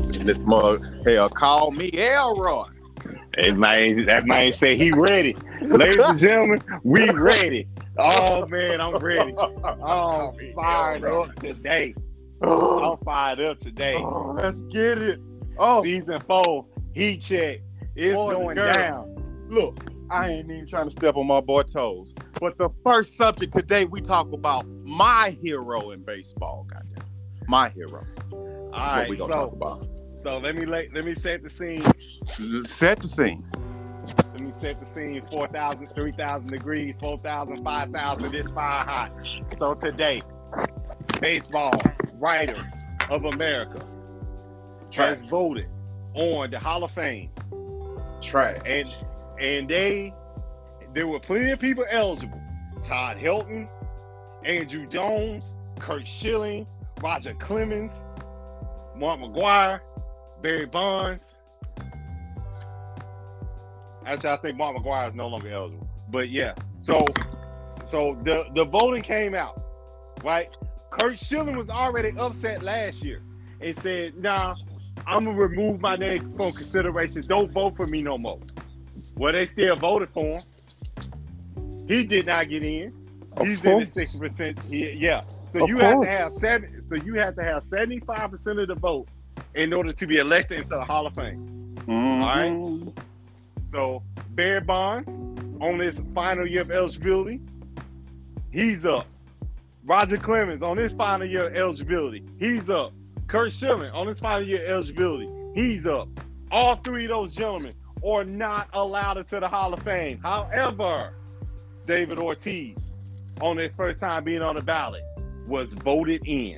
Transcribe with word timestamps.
this 0.00 0.38
mug. 0.40 0.84
Hell, 1.04 1.28
call 1.28 1.70
me 1.70 1.90
Elroy. 1.92 2.66
That 3.36 3.56
man, 3.56 4.04
that 4.06 4.26
man 4.26 4.52
said 4.52 4.76
he 4.76 4.90
ready. 4.90 5.36
Ladies 5.62 5.96
and 5.98 6.18
gentlemen, 6.18 6.62
we 6.82 7.08
ready. 7.10 7.68
Oh 7.96 8.46
man, 8.46 8.80
I'm 8.80 8.96
ready. 8.96 9.34
Oh, 9.80 10.34
I'm 10.38 10.54
fired 10.54 11.04
up 11.04 11.34
today. 11.36 11.94
I'm 12.42 12.96
fired 12.98 13.40
up 13.40 13.58
today. 13.60 13.96
Oh, 13.96 14.34
let's 14.36 14.62
get 14.62 14.98
it. 14.98 15.20
Oh, 15.58 15.82
Season 15.82 16.20
four, 16.20 16.66
heat 16.92 17.22
check. 17.22 17.60
It's 17.96 18.14
Boy, 18.14 18.32
going 18.32 18.56
girl. 18.56 18.72
down. 18.72 19.46
look, 19.48 19.90
I 20.10 20.30
ain't 20.30 20.50
even 20.50 20.66
trying 20.66 20.86
to 20.86 20.90
step 20.90 21.16
on 21.16 21.26
my 21.26 21.40
boy 21.40 21.62
toes. 21.62 22.14
But 22.40 22.58
the 22.58 22.70
first 22.84 23.16
subject 23.16 23.52
today, 23.52 23.84
we 23.84 24.00
talk 24.00 24.32
about 24.32 24.66
my 24.84 25.36
hero 25.42 25.90
in 25.90 26.02
baseball. 26.02 26.66
Goddamn, 26.70 27.04
my 27.48 27.70
hero. 27.70 28.06
All 28.32 28.70
That's 28.72 28.92
right, 28.92 28.98
what 29.00 29.10
we 29.10 29.16
gonna 29.16 29.32
so, 29.32 29.38
talk 29.40 29.52
about. 29.52 29.88
So 30.20 30.38
let 30.38 30.56
me 30.56 30.66
let, 30.66 30.92
let 30.92 31.04
me 31.04 31.14
set 31.14 31.42
the 31.44 31.50
scene. 31.50 31.84
Set 32.64 33.00
the 33.00 33.08
scene. 33.08 33.44
Let 34.16 34.40
me 34.40 34.52
set 34.58 34.80
the 34.80 34.86
scene 34.86 35.22
4,000, 35.30 35.88
3,000 35.94 36.48
degrees, 36.48 36.96
4,000, 37.00 37.62
5,000. 37.62 38.34
It's 38.34 38.50
fire 38.50 38.84
hot. 38.84 39.12
So 39.58 39.74
today, 39.74 40.22
baseball 41.20 41.78
writers 42.14 42.64
of 43.10 43.26
America 43.26 43.86
has 44.94 45.20
voted 45.22 45.68
on 46.14 46.50
the 46.50 46.58
Hall 46.58 46.82
of 46.82 46.90
Fame, 46.92 47.30
Trash. 48.20 48.60
and 48.66 48.96
and 49.40 49.68
they 49.68 50.12
there 50.94 51.06
were 51.06 51.20
plenty 51.20 51.50
of 51.50 51.60
people 51.60 51.84
eligible: 51.90 52.40
Todd 52.82 53.18
Helton, 53.18 53.68
Andruw 54.44 54.90
Jones, 54.90 55.44
Kurt 55.78 56.06
Schilling, 56.08 56.66
Roger 57.00 57.34
Clemens, 57.34 57.92
Mark 58.96 59.20
McGwire, 59.20 59.80
Barry 60.42 60.66
Bonds. 60.66 61.24
Actually, 64.06 64.30
I 64.30 64.36
think 64.38 64.56
Mark 64.56 64.76
McGwire 64.76 65.08
is 65.08 65.14
no 65.14 65.28
longer 65.28 65.50
eligible. 65.50 65.88
But 66.10 66.30
yeah, 66.30 66.54
so 66.80 67.04
so 67.84 68.16
the 68.24 68.46
the 68.54 68.64
voting 68.64 69.02
came 69.02 69.34
out, 69.34 69.60
right? 70.24 70.56
Kurt 70.90 71.18
Schilling 71.18 71.56
was 71.56 71.68
already 71.68 72.16
upset 72.18 72.62
last 72.62 73.02
year 73.02 73.22
and 73.60 73.78
said, 73.80 74.16
"Nah, 74.16 74.54
I'm 75.06 75.26
gonna 75.26 75.36
remove 75.36 75.80
my 75.80 75.96
name 75.96 76.30
from 76.32 76.52
consideration. 76.52 77.20
Don't 77.26 77.52
vote 77.52 77.76
for 77.76 77.86
me 77.86 78.02
no 78.02 78.16
more." 78.16 78.38
Well, 79.16 79.32
they 79.32 79.46
still 79.46 79.76
voted 79.76 80.08
for 80.10 80.38
him. 80.38 80.42
He 81.86 82.04
did 82.04 82.26
not 82.26 82.48
get 82.48 82.62
in. 82.62 82.94
Of 83.36 83.46
He's 83.46 83.58
in 83.58 83.64
the 83.64 83.70
course. 83.70 83.92
sixty 83.92 84.18
percent. 84.18 84.64
Yeah. 84.70 85.22
So 85.52 85.64
Of 85.64 85.68
you 85.68 85.78
have 85.78 86.00
to 86.00 86.08
have 86.08 86.30
seven. 86.30 86.82
So 86.88 86.94
you 86.94 87.14
have 87.14 87.34
to 87.36 87.42
have 87.42 87.64
seventy 87.64 88.00
five 88.00 88.30
percent 88.30 88.58
of 88.58 88.68
the 88.68 88.74
votes 88.74 89.17
in 89.54 89.72
order 89.72 89.92
to 89.92 90.06
be 90.06 90.18
elected 90.18 90.58
into 90.58 90.70
the 90.76 90.84
Hall 90.84 91.06
of 91.06 91.14
Fame. 91.14 91.74
Mhm. 91.86 92.92
So 93.68 94.02
Barry 94.30 94.60
Bonds 94.60 95.10
on 95.60 95.78
his 95.78 96.00
final 96.14 96.46
year 96.46 96.62
of 96.62 96.70
eligibility, 96.70 97.40
he's 98.52 98.84
up. 98.84 99.06
Roger 99.84 100.16
Clemens 100.18 100.62
on 100.62 100.76
his 100.76 100.92
final 100.92 101.26
year 101.26 101.48
of 101.48 101.56
eligibility, 101.56 102.22
he's 102.38 102.68
up. 102.70 102.92
Kurt 103.26 103.52
Schilling 103.52 103.90
on 103.92 104.06
his 104.06 104.18
final 104.20 104.46
year 104.46 104.64
of 104.64 104.70
eligibility, 104.70 105.28
he's 105.54 105.86
up. 105.86 106.08
All 106.50 106.76
three 106.76 107.04
of 107.04 107.10
those 107.10 107.34
gentlemen 107.34 107.74
are 108.06 108.24
not 108.24 108.68
allowed 108.72 109.18
into 109.18 109.40
the 109.40 109.48
Hall 109.48 109.72
of 109.74 109.82
Fame. 109.82 110.18
However, 110.22 111.14
David 111.86 112.18
Ortiz, 112.18 112.76
on 113.40 113.56
his 113.56 113.74
first 113.74 114.00
time 114.00 114.24
being 114.24 114.42
on 114.42 114.54
the 114.56 114.62
ballot, 114.62 115.02
was 115.46 115.72
voted 115.72 116.22
in 116.26 116.56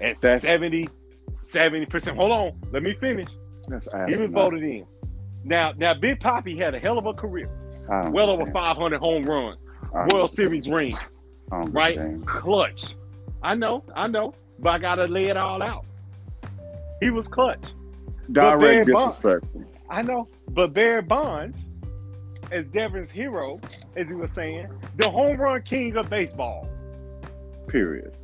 at 0.00 0.20
That's- 0.20 0.42
70, 0.42 0.88
70%. 1.54 2.16
Hold 2.16 2.32
on, 2.32 2.60
let 2.70 2.82
me 2.82 2.94
finish. 2.94 3.28
That's 3.68 3.88
He 4.08 4.16
was 4.16 4.30
voted 4.30 4.62
in. 4.62 4.86
Now, 5.44 5.72
now, 5.76 5.94
Big 5.94 6.20
Papi 6.20 6.58
had 6.58 6.74
a 6.74 6.78
hell 6.78 6.98
of 6.98 7.06
a 7.06 7.12
career. 7.12 7.48
Oh, 7.90 8.10
well 8.10 8.30
over 8.30 8.50
500 8.50 8.98
home 8.98 9.24
runs, 9.24 9.60
oh. 9.94 10.06
World 10.12 10.30
Series 10.30 10.68
rings, 10.68 11.26
oh, 11.52 11.58
right? 11.68 11.98
understand. 11.98 12.26
Clutch. 12.26 12.96
I 13.42 13.54
know, 13.54 13.84
I 13.94 14.08
know, 14.08 14.32
but 14.58 14.70
I 14.70 14.78
gotta 14.78 15.04
lay 15.06 15.26
it 15.26 15.36
all 15.36 15.62
out. 15.62 15.84
He 17.00 17.10
was 17.10 17.28
clutch. 17.28 17.72
Direct 18.32 18.86
disrespectful. 18.86 19.64
I 19.90 20.00
know, 20.00 20.28
but 20.48 20.72
Barry 20.72 21.02
Bonds, 21.02 21.58
as 22.50 22.64
Devon's 22.66 23.10
hero, 23.10 23.60
as 23.96 24.08
he 24.08 24.14
was 24.14 24.30
saying, 24.34 24.68
the 24.96 25.10
home 25.10 25.36
run 25.36 25.62
king 25.62 25.96
of 25.96 26.08
baseball, 26.08 26.68
Period. 27.68 28.16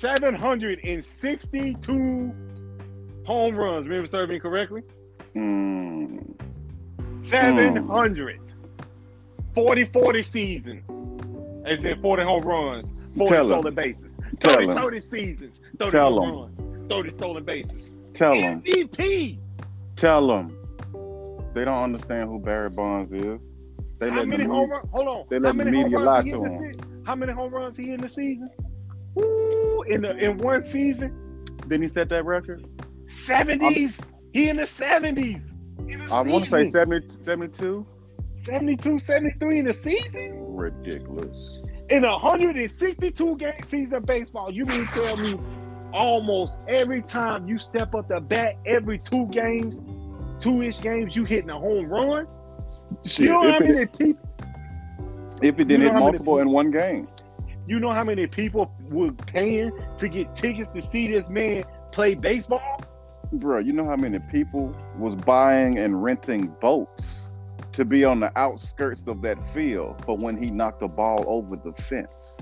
762 0.00 2.32
home 3.26 3.56
runs. 3.56 3.86
Remember 3.86 4.06
serving 4.06 4.40
correctly? 4.40 4.82
Mm. 5.36 6.34
700. 7.28 8.40
40 9.54 9.84
40 9.84 10.22
seasons. 10.22 10.90
As 11.66 11.84
in 11.84 12.00
40 12.00 12.22
home 12.22 12.42
runs, 12.42 12.90
40 13.16 13.34
Tell 13.34 13.44
stolen 13.46 13.74
bases. 13.74 14.14
Tell 14.40 14.54
30, 14.54 14.68
'em. 14.70 14.76
30 14.76 15.00
seasons, 15.00 15.60
30 15.78 15.90
Tell 15.90 16.14
home 16.14 16.28
'em. 16.28 16.34
runs, 16.78 16.88
30 16.90 17.10
stolen 17.10 17.44
bases. 17.44 18.00
Tell 18.14 18.32
them. 18.32 18.62
MVP. 18.64 19.38
Tell 19.96 20.26
them. 20.26 20.56
They 21.52 21.64
don't 21.66 21.82
understand 21.82 22.30
who 22.30 22.38
Barry 22.40 22.70
Bonds 22.70 23.12
is. 23.12 23.38
They 23.98 24.08
How 24.08 24.20
let 24.20 24.28
many 24.28 24.44
the 24.44 24.50
home 24.50 24.70
runs? 24.70 24.88
Hold 24.92 25.08
on. 25.08 25.24
they 25.28 25.38
let 25.38 25.56
the 25.58 25.64
media 25.66 25.98
lie 25.98 26.22
to 26.22 26.42
him. 26.42 26.72
How 27.04 27.14
many 27.14 27.32
home 27.32 27.52
runs 27.52 27.76
he 27.76 27.92
in 27.92 28.00
the 28.00 28.08
season? 28.08 28.48
In 29.88 30.02
the 30.02 30.16
in 30.16 30.38
one 30.38 30.64
season, 30.64 31.44
Didn't 31.68 31.82
he 31.82 31.88
set 31.88 32.08
that 32.10 32.24
record? 32.24 32.66
70s. 33.26 33.94
He 34.32 34.48
in 34.48 34.56
the 34.56 34.64
70s. 34.64 35.42
In 35.88 36.06
the 36.06 36.12
I 36.12 36.22
want 36.22 36.44
to 36.44 36.50
say 36.50 36.64
season. 36.64 36.72
70, 36.72 37.08
72. 37.10 37.86
72, 38.44 38.98
73 38.98 39.58
in 39.58 39.64
the 39.66 39.74
season. 39.74 40.54
Ridiculous. 40.54 41.62
In 41.90 42.04
a 42.04 42.12
162 42.12 43.36
game 43.36 43.52
season 43.68 43.94
of 43.94 44.06
baseball, 44.06 44.50
you 44.50 44.64
mean 44.64 44.86
tell 44.86 45.16
me 45.18 45.34
almost 45.92 46.60
every 46.68 47.02
time 47.02 47.48
you 47.48 47.58
step 47.58 47.94
up 47.94 48.08
the 48.08 48.20
bat, 48.20 48.56
every 48.64 48.98
two 48.98 49.26
games, 49.26 49.80
two-ish 50.38 50.80
games, 50.80 51.16
you 51.16 51.24
hitting 51.24 51.50
a 51.50 51.58
home 51.58 51.86
run? 51.86 52.26
Shit, 53.04 53.26
you 53.26 53.32
know 53.32 53.50
how 53.50 53.58
many 53.58 53.86
people 53.86 54.30
if 55.42 55.54
it 55.54 55.58
you 55.58 55.64
didn't 55.64 55.86
know 55.86 55.92
hit 55.92 55.98
multiple 55.98 56.38
in 56.38 56.50
one 56.50 56.70
game. 56.70 57.08
You 57.70 57.78
know 57.78 57.92
how 57.92 58.02
many 58.02 58.26
people 58.26 58.74
were 58.88 59.12
paying 59.12 59.70
to 59.98 60.08
get 60.08 60.34
tickets 60.34 60.68
to 60.74 60.82
see 60.82 61.06
this 61.06 61.28
man 61.28 61.62
play 61.92 62.16
baseball? 62.16 62.82
Bro, 63.30 63.60
you 63.60 63.72
know 63.72 63.84
how 63.84 63.94
many 63.94 64.18
people 64.18 64.74
was 64.98 65.14
buying 65.14 65.78
and 65.78 66.02
renting 66.02 66.48
boats 66.60 67.30
to 67.70 67.84
be 67.84 68.04
on 68.04 68.18
the 68.18 68.36
outskirts 68.36 69.06
of 69.06 69.22
that 69.22 69.40
field 69.54 70.04
for 70.04 70.16
when 70.16 70.36
he 70.36 70.50
knocked 70.50 70.80
the 70.80 70.88
ball 70.88 71.24
over 71.28 71.54
the 71.54 71.72
fence? 71.80 72.38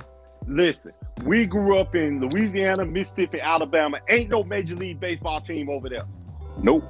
Listen, 0.46 0.92
we 1.24 1.44
grew 1.44 1.76
up 1.76 1.94
in 1.94 2.22
Louisiana, 2.22 2.86
Mississippi, 2.86 3.38
Alabama. 3.38 4.00
Ain't 4.08 4.30
no 4.30 4.42
major 4.42 4.76
league 4.76 4.98
baseball 4.98 5.42
team 5.42 5.68
over 5.68 5.90
there. 5.90 6.04
Nope. 6.62 6.84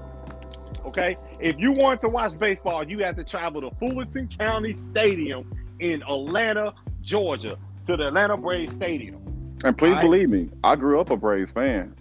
Okay, 0.87 1.17
if 1.41 1.59
you 1.59 1.73
want 1.73 2.01
to 2.03 2.09
watch 2.09 2.39
baseball, 2.39 2.89
you 2.89 3.01
have 3.01 3.17
to 3.17 3.25
travel 3.25 3.63
to 3.63 3.73
Fulton 3.81 4.29
County 4.29 4.75
Stadium 4.75 5.53
in 5.81 6.03
Atlanta, 6.05 6.73
Georgia, 7.03 7.59
to 7.89 7.97
the 7.97 8.07
Atlanta 8.09 8.37
Braves 8.37 8.75
Stadium. 8.75 9.17
And 9.65 9.77
please 9.77 9.95
I- 9.95 10.03
believe 10.03 10.29
me, 10.29 10.51
I 10.63 10.77
grew 10.77 11.01
up 11.01 11.11
a 11.11 11.17
Braves 11.17 11.51
fan. 11.51 11.95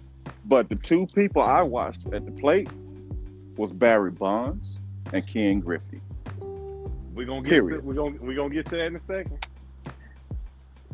But 0.43 0.67
the 0.67 0.75
two 0.75 1.07
people 1.07 1.41
I 1.41 1.61
watched 1.61 2.07
at 2.13 2.25
the 2.25 2.31
plate 2.31 2.69
was 3.55 3.71
Barry 3.71 4.11
Bonds 4.11 4.79
and 5.13 5.25
Ken 5.25 5.61
Griffey. 5.61 6.01
We're 7.13 7.25
gonna 7.25 7.41
get 7.41 7.65
to, 7.67 7.79
we're 7.79 7.93
gonna 7.93 8.17
we're 8.19 8.35
gonna 8.35 8.53
get 8.53 8.65
to 8.67 8.75
that 8.75 8.87
in 8.87 8.95
a 8.97 8.99
second. 8.99 9.47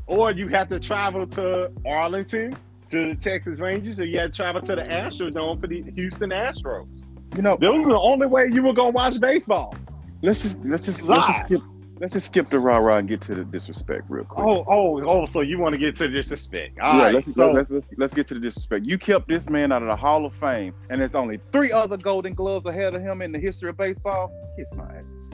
Or 0.05 0.31
you 0.31 0.47
have 0.49 0.69
to 0.69 0.79
travel 0.79 1.25
to 1.27 1.71
Arlington 1.87 2.55
to 2.89 3.07
the 3.09 3.15
Texas 3.15 3.59
Rangers, 3.59 3.99
or 3.99 4.05
you 4.05 4.19
have 4.19 4.29
to 4.29 4.35
travel 4.35 4.61
to 4.61 4.75
the 4.75 4.83
Astrodome 4.83 5.59
for 5.59 5.65
the 5.67 5.81
Houston 5.95 6.29
Astros. 6.29 7.03
You 7.35 7.41
know, 7.41 7.57
Those 7.59 7.83
are 7.85 7.89
the 7.89 7.99
only 7.99 8.27
way 8.27 8.47
you 8.51 8.61
were 8.61 8.73
gonna 8.73 8.91
watch 8.91 9.19
baseball. 9.19 9.75
let's 10.21 10.41
just 10.43 10.63
let's 10.63 10.83
just 10.83 11.01
let's 11.01 11.25
just 11.25 11.39
skip 11.45 11.61
let's 11.99 12.13
just 12.13 12.27
skip 12.27 12.49
the 12.49 12.59
rah 12.59 12.77
rah 12.77 12.97
and 12.97 13.07
get 13.07 13.21
to 13.21 13.35
the 13.35 13.43
disrespect 13.43 14.03
real 14.09 14.25
quick. 14.25 14.45
Oh, 14.45 14.65
oh, 14.67 15.03
oh! 15.03 15.25
So 15.25 15.41
you 15.41 15.59
want 15.59 15.73
to 15.73 15.79
get 15.79 15.95
to 15.97 16.03
the 16.07 16.13
disrespect? 16.13 16.79
All 16.79 16.97
yeah, 16.97 17.03
right. 17.03 17.13
let's, 17.13 17.33
so, 17.33 17.51
let's, 17.51 17.71
let's 17.71 17.89
let's 17.97 18.13
get 18.13 18.27
to 18.27 18.33
the 18.33 18.39
disrespect. 18.39 18.85
You 18.85 18.97
kept 18.97 19.27
this 19.27 19.49
man 19.49 19.71
out 19.71 19.81
of 19.81 19.87
the 19.87 19.95
Hall 19.95 20.25
of 20.25 20.35
Fame, 20.35 20.73
and 20.89 20.99
there's 20.99 21.15
only 21.15 21.39
three 21.51 21.71
other 21.71 21.97
Golden 21.97 22.33
Gloves 22.33 22.65
ahead 22.65 22.93
of 22.93 23.01
him 23.01 23.21
in 23.21 23.31
the 23.31 23.39
history 23.39 23.69
of 23.69 23.77
baseball. 23.77 24.31
Kiss 24.57 24.73
my 24.73 24.83
ass. 24.83 25.31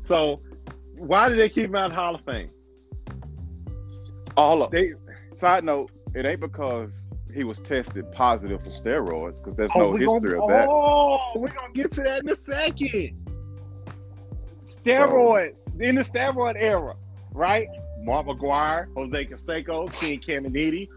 so 0.00 0.40
why 0.96 1.28
did 1.28 1.38
they 1.38 1.48
keep 1.48 1.66
him 1.66 1.76
out 1.76 1.86
of 1.86 1.90
the 1.92 1.96
Hall 1.96 2.14
of 2.14 2.24
Fame? 2.24 2.50
All 4.36 4.62
of 4.62 4.70
They 4.70 4.94
Side 5.34 5.64
note: 5.64 5.90
It 6.14 6.26
ain't 6.26 6.40
because 6.40 6.92
he 7.34 7.44
was 7.44 7.58
tested 7.60 8.10
positive 8.12 8.62
for 8.62 8.70
steroids, 8.70 9.38
because 9.38 9.54
there's 9.54 9.70
oh, 9.74 9.92
no 9.92 9.96
history 9.96 10.32
gonna, 10.32 10.42
of 10.42 10.48
that. 10.48 10.68
Oh, 10.68 11.32
we're 11.36 11.48
gonna 11.48 11.72
get 11.74 11.92
to 11.92 12.02
that 12.02 12.22
in 12.22 12.28
a 12.28 12.34
second. 12.34 13.27
Steroids 14.88 15.80
in 15.80 15.96
the 15.96 16.02
steroid 16.02 16.56
era, 16.56 16.96
right? 17.32 17.68
Mark 18.00 18.26
McGwire, 18.26 18.86
Jose 18.94 19.26
Canseco, 19.26 19.86
Ken 20.00 20.18
Caminiti, 20.18 20.88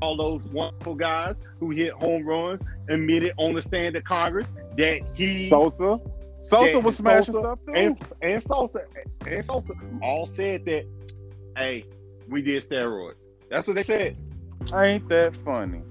all 0.00 0.16
those 0.16 0.44
wonderful 0.48 0.94
guys 0.94 1.40
who 1.58 1.70
hit 1.70 1.92
home 1.92 2.26
runs 2.26 2.60
admitted 2.88 3.32
on 3.38 3.54
the 3.54 3.62
stand 3.62 3.96
of 3.96 4.04
Congress 4.04 4.52
that 4.76 5.00
he 5.14 5.48
Sosa. 5.48 6.00
Sosa 6.42 6.80
was 6.80 6.96
smashing 6.96 7.34
Sosa 7.34 7.40
stuff 7.40 7.58
too. 7.66 7.72
and 7.74 7.98
and 8.20 8.42
Sosa 8.42 8.84
and 9.26 9.44
Sosa 9.44 9.72
all 10.02 10.26
said 10.26 10.64
that, 10.66 10.84
hey, 11.56 11.86
we 12.28 12.42
did 12.42 12.68
steroids. 12.68 13.28
That's 13.48 13.66
what 13.66 13.76
they 13.76 13.84
said. 13.84 14.16
Ain't 14.74 15.08
that 15.08 15.34
funny? 15.36 15.82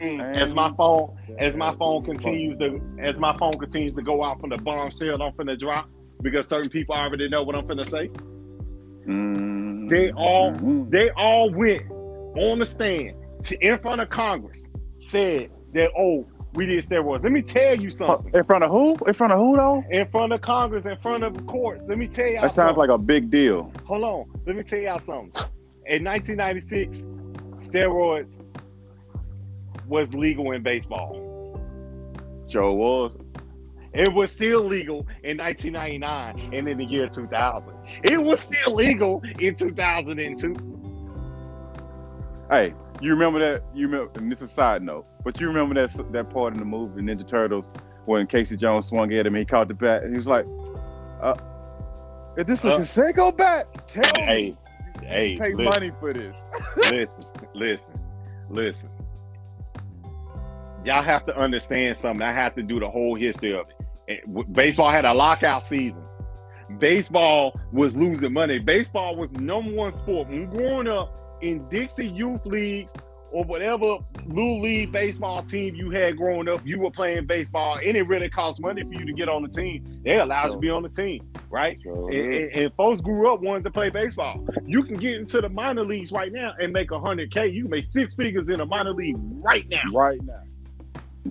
As 0.00 0.52
my 0.52 0.72
phone, 0.76 1.16
as 1.38 1.56
my 1.56 1.74
phone 1.76 2.04
continues 2.04 2.58
to, 2.58 2.80
as 2.98 3.16
my 3.16 3.36
phone 3.38 3.52
continues 3.52 3.92
to 3.92 4.02
go 4.02 4.22
out 4.22 4.40
from 4.40 4.50
the 4.50 4.58
bombshell 4.58 5.22
I'm 5.22 5.32
finna 5.32 5.58
drop, 5.58 5.88
because 6.22 6.46
certain 6.48 6.70
people 6.70 6.94
already 6.94 7.28
know 7.28 7.42
what 7.42 7.54
I'm 7.56 7.66
finna 7.66 7.88
say. 7.88 8.10
Mm, 9.06 9.88
They 9.88 10.10
all- 10.12 10.52
mm. 10.52 10.90
They 10.90 11.10
all 11.10 11.50
went 11.50 11.82
on 12.36 12.58
the 12.58 12.64
stand 12.64 13.14
to, 13.44 13.56
in 13.66 13.78
front 13.78 14.00
of 14.00 14.10
Congress, 14.10 14.66
said 14.98 15.50
that, 15.72 15.90
oh, 15.98 16.26
we 16.54 16.66
did 16.66 16.84
steroids. 16.88 17.22
Let 17.22 17.32
me 17.32 17.42
tell 17.42 17.74
you 17.76 17.90
something. 17.90 18.32
in 18.34 18.44
front 18.44 18.64
of 18.64 18.70
who? 18.70 18.96
In 19.06 19.12
front 19.14 19.32
of 19.32 19.38
who 19.38 19.54
though? 19.54 19.84
In 19.90 20.08
front 20.08 20.32
of 20.32 20.40
Congress, 20.40 20.86
in 20.86 20.96
front 20.98 21.22
of 21.22 21.46
courts. 21.46 21.84
Let 21.86 21.98
me 21.98 22.06
tell 22.06 22.26
y'all 22.26 22.42
That 22.42 22.50
sounds 22.52 22.76
something. 22.76 22.76
like 22.78 22.90
a 22.90 22.98
big 22.98 23.30
deal. 23.30 23.70
Hold 23.84 24.02
on. 24.04 24.24
Let 24.46 24.56
me 24.56 24.62
tell 24.62 24.78
y'all 24.78 25.00
something. 25.04 25.32
In 25.86 26.02
1996, 26.04 26.98
steroids 27.68 28.38
was 29.86 30.14
legal 30.14 30.52
in 30.52 30.62
baseball. 30.62 31.60
Joe 32.48 32.74
was. 32.74 33.16
It 33.92 34.12
was 34.12 34.30
still 34.30 34.62
legal 34.62 35.06
in 35.22 35.38
1999 35.38 36.52
and 36.52 36.68
in 36.68 36.78
the 36.78 36.84
year 36.84 37.08
2000. 37.08 37.72
It 38.02 38.22
was 38.22 38.40
still 38.40 38.74
legal 38.74 39.22
in 39.38 39.54
2002. 39.54 40.54
Hey, 42.50 42.74
you 43.00 43.10
remember 43.10 43.38
that? 43.40 43.62
You 43.74 43.88
remember? 43.88 44.18
And 44.18 44.30
this 44.30 44.42
is 44.42 44.50
a 44.50 44.54
side 44.54 44.82
note, 44.82 45.06
but 45.24 45.40
you 45.40 45.48
remember 45.48 45.74
that 45.74 46.12
that 46.12 46.30
part 46.30 46.52
in 46.52 46.58
the 46.58 46.64
movie 46.64 47.00
Ninja 47.00 47.26
Turtles 47.26 47.68
when 48.04 48.26
Casey 48.26 48.56
Jones 48.56 48.86
swung 48.86 49.12
at 49.14 49.26
him, 49.26 49.34
and 49.34 49.40
he 49.40 49.44
caught 49.44 49.68
the 49.68 49.74
bat, 49.74 50.02
and 50.04 50.12
he 50.12 50.18
was 50.18 50.26
like, 50.28 50.46
"Uh, 51.20 51.34
is 52.36 52.44
this 52.44 52.64
a 52.64 52.74
Uh, 52.74 52.78
Canseco 52.78 53.36
bat? 53.36 53.88
Tell 53.88 54.02
me, 54.16 54.22
Hey, 54.22 54.56
hey, 55.02 55.36
pay 55.36 55.54
listen, 55.54 55.64
money 55.64 55.92
for 55.98 56.12
this." 56.12 56.36
listen, 56.90 57.24
listen, 57.54 58.00
listen. 58.50 58.88
Y'all 60.86 61.02
have 61.02 61.26
to 61.26 61.36
understand 61.36 61.96
something. 61.96 62.22
I 62.22 62.32
have 62.32 62.54
to 62.54 62.62
do 62.62 62.78
the 62.78 62.88
whole 62.88 63.16
history 63.16 63.56
of 63.56 63.66
it. 64.06 64.52
Baseball 64.52 64.88
had 64.88 65.04
a 65.04 65.12
lockout 65.12 65.66
season. 65.66 66.04
Baseball 66.78 67.58
was 67.72 67.96
losing 67.96 68.32
money. 68.32 68.60
Baseball 68.60 69.16
was 69.16 69.28
number 69.32 69.72
one 69.72 69.92
sport. 69.96 70.28
When 70.28 70.46
growing 70.46 70.86
up 70.86 71.38
in 71.42 71.68
Dixie 71.68 72.06
youth 72.06 72.46
leagues 72.46 72.92
or 73.32 73.42
whatever 73.42 73.98
little 74.26 74.60
league 74.60 74.92
baseball 74.92 75.42
team 75.42 75.74
you 75.74 75.90
had 75.90 76.16
growing 76.16 76.48
up, 76.48 76.64
you 76.64 76.78
were 76.78 76.92
playing 76.92 77.26
baseball, 77.26 77.78
and 77.84 77.96
it 77.96 78.06
really 78.06 78.30
cost 78.30 78.60
money 78.60 78.84
for 78.84 78.92
you 78.92 79.04
to 79.04 79.12
get 79.12 79.28
on 79.28 79.42
the 79.42 79.48
team. 79.48 80.00
They 80.04 80.20
allowed 80.20 80.46
you 80.46 80.52
to 80.52 80.58
be 80.58 80.70
on 80.70 80.84
the 80.84 80.88
team, 80.88 81.28
right? 81.50 81.78
So, 81.84 82.06
and, 82.08 82.34
and, 82.34 82.52
and 82.52 82.74
folks 82.74 83.00
grew 83.00 83.32
up 83.32 83.40
wanting 83.40 83.64
to 83.64 83.70
play 83.72 83.90
baseball. 83.90 84.46
You 84.64 84.84
can 84.84 84.96
get 84.96 85.16
into 85.16 85.40
the 85.40 85.48
minor 85.48 85.84
leagues 85.84 86.12
right 86.12 86.32
now 86.32 86.54
and 86.60 86.72
make 86.72 86.92
hundred 86.92 87.32
k. 87.32 87.48
You 87.48 87.62
can 87.62 87.70
make 87.72 87.86
six 87.86 88.14
figures 88.14 88.48
in 88.48 88.60
a 88.60 88.66
minor 88.66 88.92
league 88.92 89.16
right 89.18 89.68
now, 89.68 89.82
right 89.92 90.22
now, 90.22 90.40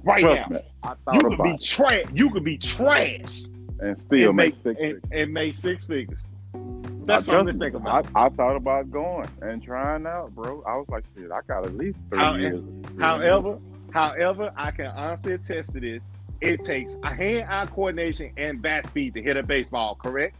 right 0.03 0.19
trust 0.19 0.49
now. 0.49 0.57
me, 0.57 0.61
I 0.83 0.93
You 1.13 1.19
could 1.21 1.43
be 1.43 1.49
it 1.51 1.61
trash. 1.61 2.03
You 2.13 2.29
could 2.31 2.43
be 2.43 2.57
trash 2.57 3.43
and 3.79 3.97
still 3.99 4.29
and 4.29 4.37
make 4.37 4.53
make 4.55 4.63
six. 4.63 4.65
and, 4.81 4.93
figures. 5.01 5.01
and 5.11 5.33
make 5.33 5.55
six 5.55 5.85
figures. 5.85 6.25
I 6.53 6.57
That's 7.05 7.25
trust 7.25 7.37
something 7.37 7.47
to 7.47 7.53
me. 7.53 7.71
think 7.71 7.75
about. 7.75 8.07
I, 8.15 8.25
I 8.25 8.29
thought 8.29 8.55
about 8.55 8.89
going 8.91 9.27
and 9.41 9.61
trying 9.63 10.05
out, 10.07 10.33
bro. 10.33 10.63
I 10.67 10.75
was 10.77 10.87
like, 10.89 11.03
shit, 11.15 11.31
I 11.31 11.39
got 11.47 11.65
at 11.65 11.75
least 11.77 11.99
three 12.09 12.19
How- 12.19 12.35
years. 12.35 12.63
However, 12.99 13.59
however, 13.93 14.51
I 14.55 14.71
can 14.71 14.87
honestly 14.87 15.33
attest 15.33 15.71
to 15.73 15.79
this. 15.79 16.03
It 16.41 16.63
takes 16.65 16.95
a 17.03 17.13
hand-eye 17.13 17.67
coordination 17.67 18.31
and 18.37 18.61
bat 18.61 18.89
speed 18.89 19.13
to 19.13 19.21
hit 19.21 19.37
a 19.37 19.43
baseball. 19.43 19.95
Correct? 19.95 20.35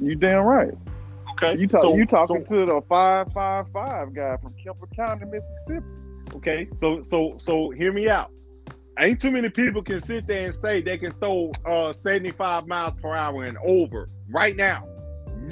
you 0.00 0.14
damn 0.14 0.44
right. 0.44 0.72
Okay. 1.32 1.56
You 1.58 1.66
talk, 1.66 1.82
So- 1.82 1.96
you 1.96 2.06
talking 2.06 2.44
so- 2.46 2.54
to 2.56 2.66
the 2.66 2.80
five 2.88 3.32
five 3.32 3.66
five 3.72 4.14
guy 4.14 4.36
from 4.38 4.54
Kemper 4.62 4.86
County, 4.96 5.26
Mississippi. 5.26 5.86
Okay, 6.34 6.68
so 6.76 7.02
so 7.10 7.34
so 7.38 7.70
hear 7.70 7.92
me 7.92 8.08
out. 8.08 8.30
Ain't 9.00 9.20
too 9.20 9.30
many 9.30 9.48
people 9.48 9.82
can 9.82 10.04
sit 10.04 10.26
there 10.26 10.46
and 10.46 10.54
say 10.54 10.80
they 10.80 10.98
can 10.98 11.12
throw 11.12 11.52
uh 11.64 11.92
75 12.02 12.66
miles 12.66 12.94
per 13.00 13.14
hour 13.14 13.44
and 13.44 13.56
over 13.64 14.08
right 14.30 14.56
now. 14.56 14.86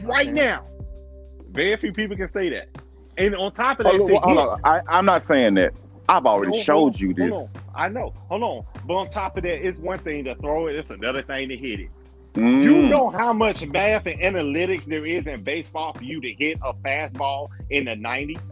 Right 0.03 0.33
now. 0.33 0.67
Very 1.51 1.77
few 1.77 1.93
people 1.93 2.17
can 2.17 2.29
say 2.29 2.49
that. 2.51 2.69
And 3.17 3.35
on 3.35 3.53
top 3.53 3.81
of 3.81 3.85
that, 3.87 3.97
Hold 3.97 4.09
to 4.09 4.17
on, 4.17 4.57
hit- 4.57 4.65
I, 4.65 4.81
I'm 4.89 5.07
not 5.07 5.25
saying 5.25 5.55
that. 5.55 5.73
I've 6.09 6.27
already 6.27 6.53
Hold 6.53 6.65
showed 6.65 7.01
you 7.01 7.15
this. 7.15 7.33
hold. 7.33 7.51
I 7.75 7.89
know. 7.89 8.13
Hold 8.29 8.43
on. 8.43 8.65
But 8.87 8.95
on 8.95 9.11
top 9.11 9.37
of 9.37 9.43
that, 9.45 9.67
it's 9.67 9.79
one 9.79 9.99
thing 9.99 10.25
to 10.25 10.35
throw 10.37 10.67
it, 10.67 10.77
it's 10.77 10.91
another 10.91 11.23
thing 11.23 11.49
to 11.49 11.57
hit 11.57 11.81
it. 11.81 11.89
Mm. 12.35 12.63
You 12.63 12.83
know 12.83 13.09
how 13.09 13.33
much 13.33 13.65
math 13.67 14.07
and 14.07 14.21
analytics 14.21 14.85
there 14.85 15.07
is 15.07 15.27
in 15.27 15.43
baseball 15.43 15.95
for 15.95 16.05
you 16.05 16.21
to 16.21 16.33
hit 16.33 16.59
a 16.63 16.75
fastball 16.75 17.49
in 17.71 17.87
the 17.87 17.97
90s? 17.97 18.43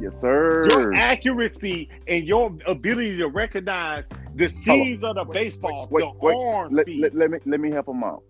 yes, 0.00 0.12
sir. 0.20 0.68
Your 0.68 0.94
accuracy 0.94 1.88
and 2.06 2.24
your 2.26 2.54
ability 2.66 3.16
to 3.18 3.28
recognize 3.28 4.04
the 4.34 4.48
seams 4.48 5.04
of 5.04 5.16
the 5.16 5.24
Wait, 5.24 5.32
baseball, 5.32 5.88
wait, 5.90 6.02
the 6.02 6.12
wait. 6.20 6.36
arm 6.36 6.72
let, 6.72 6.88
let, 6.88 7.14
let 7.14 7.30
me 7.30 7.38
let 7.46 7.60
me 7.60 7.70
help 7.70 7.88
him 7.88 8.02
out. 8.04 8.22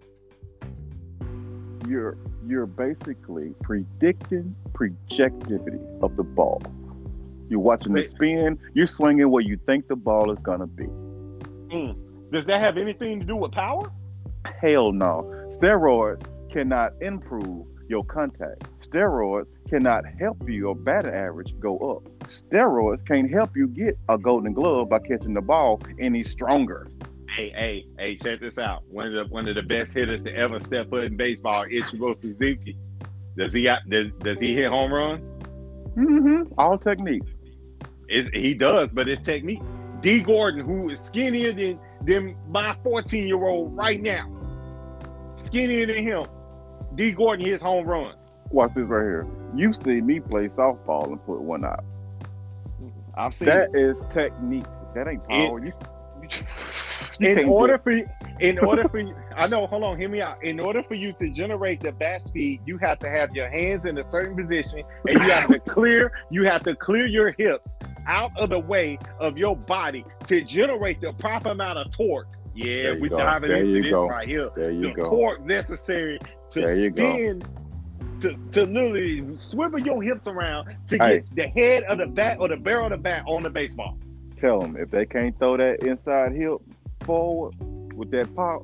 You're 1.88 2.16
you're 2.46 2.66
basically 2.66 3.54
predicting 3.62 4.54
projectivity 4.72 5.81
of 6.02 6.16
the 6.16 6.22
ball. 6.22 6.62
You're 7.49 7.60
watching 7.60 7.93
the 7.93 8.04
spin. 8.04 8.58
You're 8.75 8.87
swinging 8.87 9.31
where 9.31 9.43
you 9.43 9.58
think 9.66 9.88
the 9.88 9.96
ball 9.96 10.32
is 10.32 10.38
gonna 10.40 10.66
be. 10.66 10.84
Mm. 10.84 11.96
Does 12.32 12.46
that 12.46 12.60
have 12.60 12.78
anything 12.78 13.20
to 13.20 13.26
do 13.26 13.37
with 13.37 13.52
power? 13.52 13.93
Hell 14.60 14.93
no. 14.93 15.31
Steroids 15.58 16.25
cannot 16.50 16.93
improve 17.00 17.66
your 17.88 18.04
contact. 18.04 18.64
Steroids 18.81 19.46
cannot 19.72 20.04
help 20.20 20.36
you 20.46 20.54
your 20.54 20.76
batting 20.76 21.14
average 21.14 21.58
go 21.58 21.78
up. 21.78 22.28
Steroids 22.28 23.06
can't 23.06 23.30
help 23.30 23.56
you 23.56 23.66
get 23.66 23.98
a 24.10 24.19
golden 24.19 24.52
glove 24.52 24.90
by 24.90 24.98
catching 24.98 25.32
the 25.32 25.40
ball 25.40 25.80
any 25.98 26.22
stronger. 26.22 26.88
Hey, 27.30 27.48
hey, 27.56 27.86
hey, 27.98 28.16
check 28.16 28.40
this 28.40 28.58
out. 28.58 28.82
One 28.88 29.06
of 29.06 29.12
the 29.14 29.32
one 29.32 29.48
of 29.48 29.54
the 29.54 29.62
best 29.62 29.94
hitters 29.94 30.22
to 30.24 30.34
ever 30.34 30.60
step 30.60 30.90
foot 30.90 31.04
in 31.04 31.16
baseball, 31.16 31.64
Ichiro 31.64 32.14
Suzuki. 32.14 32.76
Does 33.38 33.54
he 33.54 33.62
does, 33.62 34.08
does 34.19 34.38
he 34.38 34.54
hit 34.54 34.69
home 34.69 34.92
runs? 34.92 35.26
Mm-hmm. 35.96 36.52
All 36.58 36.76
technique. 36.76 37.22
Is 38.11 38.28
he 38.35 38.52
does, 38.52 38.92
but 38.92 39.08
it's 39.08 39.23
technique. 39.23 39.62
Dee 40.02 40.20
Gordon, 40.20 40.66
who 40.66 40.90
is 40.90 41.00
skinnier 41.00 41.52
than 41.52 41.80
than 42.02 42.37
my 42.47 42.76
14 42.82 43.26
year 43.26 43.42
old 43.42 43.75
right 43.75 44.02
now, 44.02 44.30
skinnier 45.37 45.87
than 45.87 46.04
him. 46.04 46.26
Dee 46.94 47.12
Gordon 47.12 47.47
hits 47.47 47.62
home 47.62 47.87
runs. 47.87 48.16
Watch 48.50 48.75
this 48.75 48.85
right 48.85 49.02
here. 49.02 49.41
You 49.54 49.73
see 49.73 50.00
me 50.00 50.21
play 50.21 50.49
softball 50.49 51.06
and 51.09 51.25
put 51.26 51.40
one 51.40 51.64
out. 51.64 51.85
I've 53.14 53.35
seen 53.35 53.49
That 53.49 53.75
is 53.75 54.04
technique. 54.11 54.64
That 54.94 55.09
ain't 55.09 55.26
power. 55.28 55.59
you, 55.64 55.73
you, 56.23 56.28
you 57.21 57.28
in 57.28 57.49
order 57.49 57.78
for 57.78 57.92
in 58.40 58.59
order 58.59 58.88
for 58.88 58.99
you, 58.99 59.14
I 59.37 59.47
know. 59.47 59.66
Hold 59.66 59.85
on, 59.85 59.99
hear 59.99 60.09
me 60.09 60.21
out. 60.21 60.42
In 60.42 60.59
order 60.59 60.82
for 60.82 60.94
you 60.94 61.12
to 61.14 61.30
generate 61.30 61.80
the 61.80 61.92
bat 61.92 62.26
speed, 62.26 62.61
you 62.66 62.78
have 62.78 62.99
to 63.00 63.09
have 63.09 63.30
your 63.35 63.49
hands 63.49 63.85
in 63.85 63.99
a 63.99 64.11
certain 64.11 64.37
position, 64.37 64.82
and 65.06 65.18
you 65.18 65.30
have 65.30 65.47
to 65.49 65.59
clear. 65.71 66.12
You 66.30 66.44
have 66.44 66.62
to 66.64 66.75
clear 66.75 67.06
your 67.06 67.32
hips 67.32 67.76
out 68.06 68.32
of 68.38 68.50
the 68.50 68.59
way 68.59 68.99
of 69.21 69.37
your 69.38 69.56
body 69.56 70.04
to 70.26 70.42
generate 70.42 71.00
the 71.00 71.12
proper 71.14 71.50
amount 71.50 71.78
of 71.78 71.94
torque. 71.94 72.26
Yeah, 72.54 72.82
There 72.82 72.94
you 72.97 73.00
we 73.02 73.09
go. 73.11 73.16
diving 73.18 73.50
There 73.50 73.61
into 73.61 73.73
you 73.76 73.82
this 73.85 73.92
go. 73.92 74.09
right 74.09 74.28
here. 74.28 74.50
There 74.56 74.71
you 74.71 74.82
the 74.82 74.90
go. 74.92 75.04
torque 75.04 75.40
necessary 75.44 76.18
to 76.50 76.61
There 76.61 76.75
you 76.76 76.90
go. 76.90 77.02
To, 78.23 78.37
to 78.52 78.64
literally 78.67 79.37
swivel 79.37 79.79
your 79.81 80.02
hips 80.02 80.26
around 80.29 80.76
to 80.88 80.97
Hey. 80.99 81.21
get 81.21 81.37
the 81.37 81.61
head 81.61 81.83
of 81.85 81.99
the 81.99 82.07
bat 82.07 82.38
or 82.41 82.49
the 82.49 82.57
barrel 82.57 82.85
of 82.87 82.91
the 82.93 82.97
bat 82.99 83.25
on 83.26 83.43
the 83.43 83.50
baseball. 83.50 83.99
Tell 84.37 84.61
them 84.61 84.76
if 84.79 84.91
they 84.91 85.05
can't 85.07 85.37
throw 85.38 85.57
that 85.57 85.81
inside 85.85 86.33
hip 86.33 86.59
forward 87.02 87.55
with 87.95 88.11
that 88.12 88.35
pop, 88.37 88.62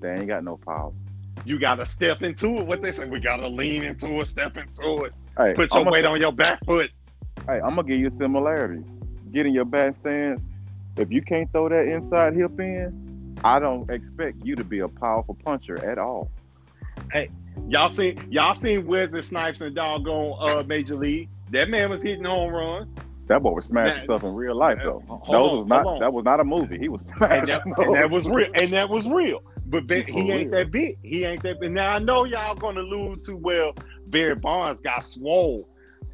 they 0.00 0.12
ain't 0.14 0.26
got 0.26 0.42
no 0.44 0.56
power. 0.56 0.92
You 1.44 1.58
got 1.60 1.76
to 1.76 1.86
step 1.86 2.22
into 2.22 2.58
it. 2.58 2.66
What 2.66 2.82
they 2.82 2.90
say, 2.92 3.06
we 3.06 3.20
got 3.20 3.36
to 3.36 3.48
lean 3.48 3.84
into 3.84 4.20
it, 4.20 4.26
step 4.26 4.56
into 4.56 5.04
it, 5.04 5.12
Hey, 5.36 5.54
put 5.54 5.72
your 5.72 5.82
I'ma- 5.82 5.92
weight 5.92 6.04
on 6.04 6.20
your 6.20 6.32
back 6.32 6.64
foot. 6.64 6.90
Hey, 7.46 7.60
I'm 7.64 7.76
gonna 7.76 7.84
give 7.84 8.00
you 8.00 8.10
similarities. 8.10 8.84
Get 9.32 9.46
in 9.46 9.54
your 9.54 9.64
back 9.64 9.94
stance. 9.94 10.42
If 10.96 11.12
you 11.12 11.22
can't 11.22 11.50
throw 11.52 11.68
that 11.68 11.86
inside 11.86 12.34
hip 12.34 12.58
in, 12.58 13.36
I 13.44 13.60
don't 13.60 13.88
expect 13.90 14.44
you 14.44 14.56
to 14.56 14.64
be 14.64 14.80
a 14.80 14.88
powerful 14.88 15.36
puncher 15.44 15.82
at 15.88 15.98
all. 15.98 16.28
Y'all 17.68 17.88
seen 17.88 18.22
y'all 18.30 18.54
seen 18.54 18.86
Wesley 18.86 19.22
Snipes 19.22 19.60
and 19.60 19.74
doggone 19.74 20.36
uh 20.40 20.62
Major 20.66 20.96
League. 20.96 21.28
That 21.50 21.68
man 21.68 21.90
was 21.90 22.02
hitting 22.02 22.24
home 22.24 22.52
runs. 22.52 22.88
That 23.26 23.42
boy 23.42 23.50
was 23.52 23.66
smashing 23.66 23.94
That- 23.96 24.04
stuff 24.04 24.22
in 24.24 24.34
real 24.34 24.54
life 24.56 24.78
though. 24.82 25.02
Hold 25.06 25.22
Those 25.28 25.50
on, 25.52 25.58
was 25.58 25.66
not 25.66 26.00
that 26.00 26.12
was 26.12 26.24
not 26.24 26.40
a 26.40 26.44
movie. 26.44 26.78
He 26.78 26.88
was 26.88 27.04
And 27.20 27.46
that, 27.48 27.62
and 27.66 27.94
that 27.96 28.10
was 28.10 28.28
real. 28.28 28.48
And 28.54 28.70
that 28.70 28.88
was 28.88 29.06
real. 29.06 29.40
But 29.66 29.86
For 29.86 29.94
he 29.96 30.30
ain't 30.32 30.50
real. 30.50 30.58
that 30.60 30.70
big. 30.70 30.98
He 31.02 31.24
ain't 31.24 31.42
that 31.42 31.60
big. 31.60 31.72
Now 31.72 31.94
I 31.94 31.98
know 31.98 32.24
y'all 32.24 32.54
gonna 32.54 32.80
allude 32.80 33.22
to 33.24 33.36
well, 33.36 33.74
Barry 34.06 34.34
Bonds 34.34 34.80
got 34.80 35.04
swole. 35.04 35.68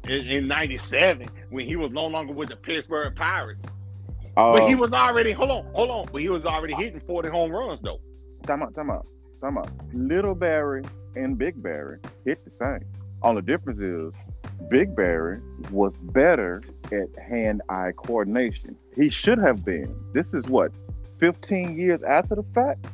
in, 0.09 0.25
in 0.27 0.47
'97 0.47 1.27
when 1.51 1.65
he 1.65 1.77
was 1.77 1.89
no 1.91 2.05
longer 2.07 2.33
with 2.33 2.49
the 2.49 2.55
Pittsburgh 2.57 3.15
Pirates. 3.15 3.65
Uh, 4.35 4.51
But 4.51 4.67
he 4.67 4.75
was 4.75 4.91
already 4.91 5.31
hold 5.31 5.51
on, 5.51 5.65
hold 5.73 5.89
on. 5.89 6.05
But 6.11 6.21
he 6.21 6.27
was 6.29 6.45
already 6.45 6.73
hitting 6.73 6.99
40 6.99 7.29
home 7.29 7.51
runs 7.51 7.81
though. 7.81 8.01
time 8.45 8.61
out, 8.61 8.75
time 8.75 8.89
out, 8.91 9.07
time 9.39 9.57
out. 9.57 9.69
Little 9.93 10.35
Barry 10.35 10.83
and 11.15 11.37
Big 11.37 11.61
Barry 11.61 11.99
hit 12.25 12.43
the 12.45 12.51
same. 12.51 12.87
Only 13.21 13.41
difference 13.41 13.79
is 13.79 14.13
Big 14.69 14.95
Barry 14.95 15.39
was 15.71 15.95
better 15.97 16.61
at 16.91 17.07
hand-eye 17.21 17.93
coordination. 17.97 18.75
He 18.95 19.09
should 19.09 19.39
have 19.39 19.65
been. 19.65 19.95
This 20.13 20.33
is 20.33 20.47
what 20.47 20.71
15 21.19 21.77
years 21.77 22.01
after 22.03 22.35
the 22.35 22.43
fact. 22.53 22.85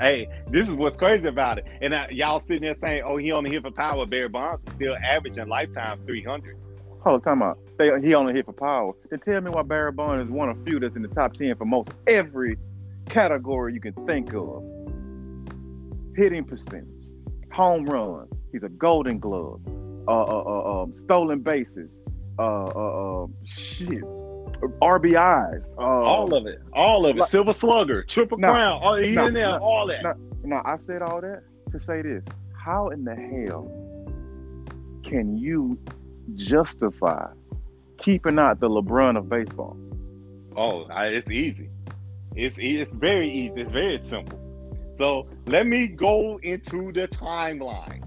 Hey, 0.00 0.28
this 0.48 0.68
is 0.68 0.74
what's 0.74 0.96
crazy 0.96 1.26
about 1.26 1.58
it. 1.58 1.66
And 1.80 1.94
y'all 2.12 2.40
sitting 2.40 2.62
there 2.62 2.74
saying, 2.74 3.02
"Oh, 3.04 3.16
he 3.16 3.32
only 3.32 3.50
hit 3.50 3.62
for 3.62 3.70
power." 3.70 4.06
Barry 4.06 4.28
Bonds 4.28 4.62
is 4.68 4.74
still 4.74 4.96
averaging 4.96 5.48
lifetime 5.48 6.00
300. 6.06 6.56
Hold 7.00 7.14
on, 7.14 7.20
time 7.20 7.42
out. 7.42 7.58
They, 7.78 7.90
he 8.00 8.14
only 8.14 8.32
hit 8.32 8.46
for 8.46 8.52
power. 8.52 8.92
Then 9.10 9.20
tell 9.20 9.40
me 9.40 9.50
why 9.50 9.62
Barry 9.62 9.92
Bonds 9.92 10.26
is 10.26 10.30
one 10.30 10.48
of 10.48 10.64
few 10.64 10.78
that's 10.78 10.94
in 10.96 11.02
the 11.02 11.08
top 11.08 11.34
10 11.34 11.56
for 11.56 11.64
most 11.64 11.90
every 12.06 12.56
category 13.08 13.74
you 13.74 13.80
can 13.80 13.94
think 14.06 14.32
of. 14.34 14.62
Hitting 16.18 16.42
percentage, 16.42 17.06
home 17.52 17.84
runs. 17.86 18.28
He's 18.50 18.64
a 18.64 18.68
Golden 18.68 19.20
Glove, 19.20 19.60
uh, 20.08 20.10
uh, 20.10 20.24
uh, 20.24 20.82
um, 20.82 20.92
stolen 20.98 21.38
bases, 21.38 21.90
uh, 22.40 22.42
uh, 22.64 23.22
uh, 23.22 23.26
shit, 23.44 24.02
RBIs. 24.82 25.68
Uh, 25.78 25.80
all 25.80 26.34
of 26.34 26.46
it, 26.46 26.58
all 26.72 27.06
of 27.06 27.16
it. 27.16 27.20
like- 27.20 27.30
Silver 27.30 27.52
Slugger, 27.52 28.02
Triple 28.02 28.38
No, 28.38 28.48
Crown, 28.48 28.80
all, 28.82 28.96
no, 28.96 29.26
in 29.28 29.34
there, 29.34 29.46
no, 29.50 29.58
all 29.58 29.86
that. 29.86 30.02
no. 30.02 30.14
Now 30.42 30.62
I 30.64 30.76
said 30.78 31.02
all 31.02 31.20
that 31.20 31.44
to 31.70 31.78
say 31.78 32.02
this: 32.02 32.24
How 32.52 32.88
in 32.88 33.04
the 33.04 33.14
hell 33.14 33.70
can 35.04 35.36
you 35.36 35.78
justify 36.34 37.28
keeping 37.98 38.40
out 38.40 38.58
the 38.58 38.68
LeBron 38.68 39.16
of 39.16 39.28
baseball? 39.28 39.76
Oh, 40.56 40.86
it's 40.90 41.30
easy. 41.30 41.70
It's 42.34 42.56
it's 42.58 42.92
very 42.92 43.30
easy. 43.30 43.60
It's 43.60 43.70
very 43.70 43.98
simple. 44.08 44.40
So 44.98 45.28
let 45.46 45.66
me 45.68 45.86
go 45.86 46.40
into 46.42 46.92
the 46.92 47.06
timeline 47.08 48.02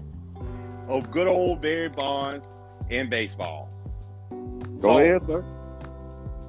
of 0.88 1.10
good 1.10 1.26
old 1.26 1.62
Barry 1.62 1.88
Bonds 1.88 2.46
in 2.90 3.08
baseball. 3.08 3.70
Go 4.78 4.80
So, 4.80 4.98
ahead, 4.98 5.22
sir. 5.26 5.44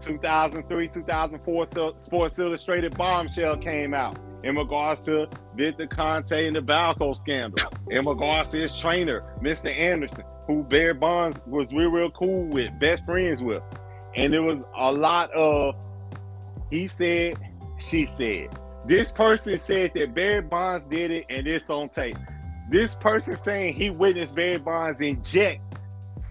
2003, 0.01 0.89
2004 0.89 1.65
Sports 1.97 2.38
Illustrated 2.38 2.97
bombshell 2.97 3.55
came 3.57 3.93
out 3.93 4.19
in 4.43 4.57
regards 4.57 5.05
to 5.05 5.29
Victor 5.55 5.88
Conte 5.88 6.45
and 6.45 6.53
the 6.53 6.62
Balco 6.62 7.15
scandal, 7.15 7.65
in 7.89 8.05
regards 8.05 8.50
to 8.50 8.59
his 8.59 8.77
trainer, 8.77 9.23
Mr. 9.41 9.73
Anderson, 9.73 10.25
who 10.45 10.63
Barry 10.63 10.93
Bonds 10.93 11.39
was 11.47 11.71
real, 11.71 11.89
real 11.89 12.12
cool 12.12 12.47
with, 12.47 12.77
best 12.81 13.05
friends 13.05 13.41
with. 13.41 13.63
And 14.15 14.33
there 14.33 14.43
was 14.43 14.59
a 14.75 14.91
lot 14.91 15.31
of 15.31 15.75
he 16.69 16.88
said, 16.88 17.38
she 17.77 18.05
said. 18.05 18.50
This 18.85 19.11
person 19.11 19.57
said 19.57 19.91
that 19.95 20.13
Barry 20.13 20.41
Bonds 20.41 20.85
did 20.89 21.11
it 21.11 21.25
and 21.29 21.47
it's 21.47 21.69
on 21.69 21.89
tape. 21.89 22.17
This 22.69 22.95
person 22.95 23.35
saying 23.35 23.75
he 23.75 23.89
witnessed 23.89 24.35
Barry 24.35 24.57
Bonds 24.57 24.99
inject 25.01 25.61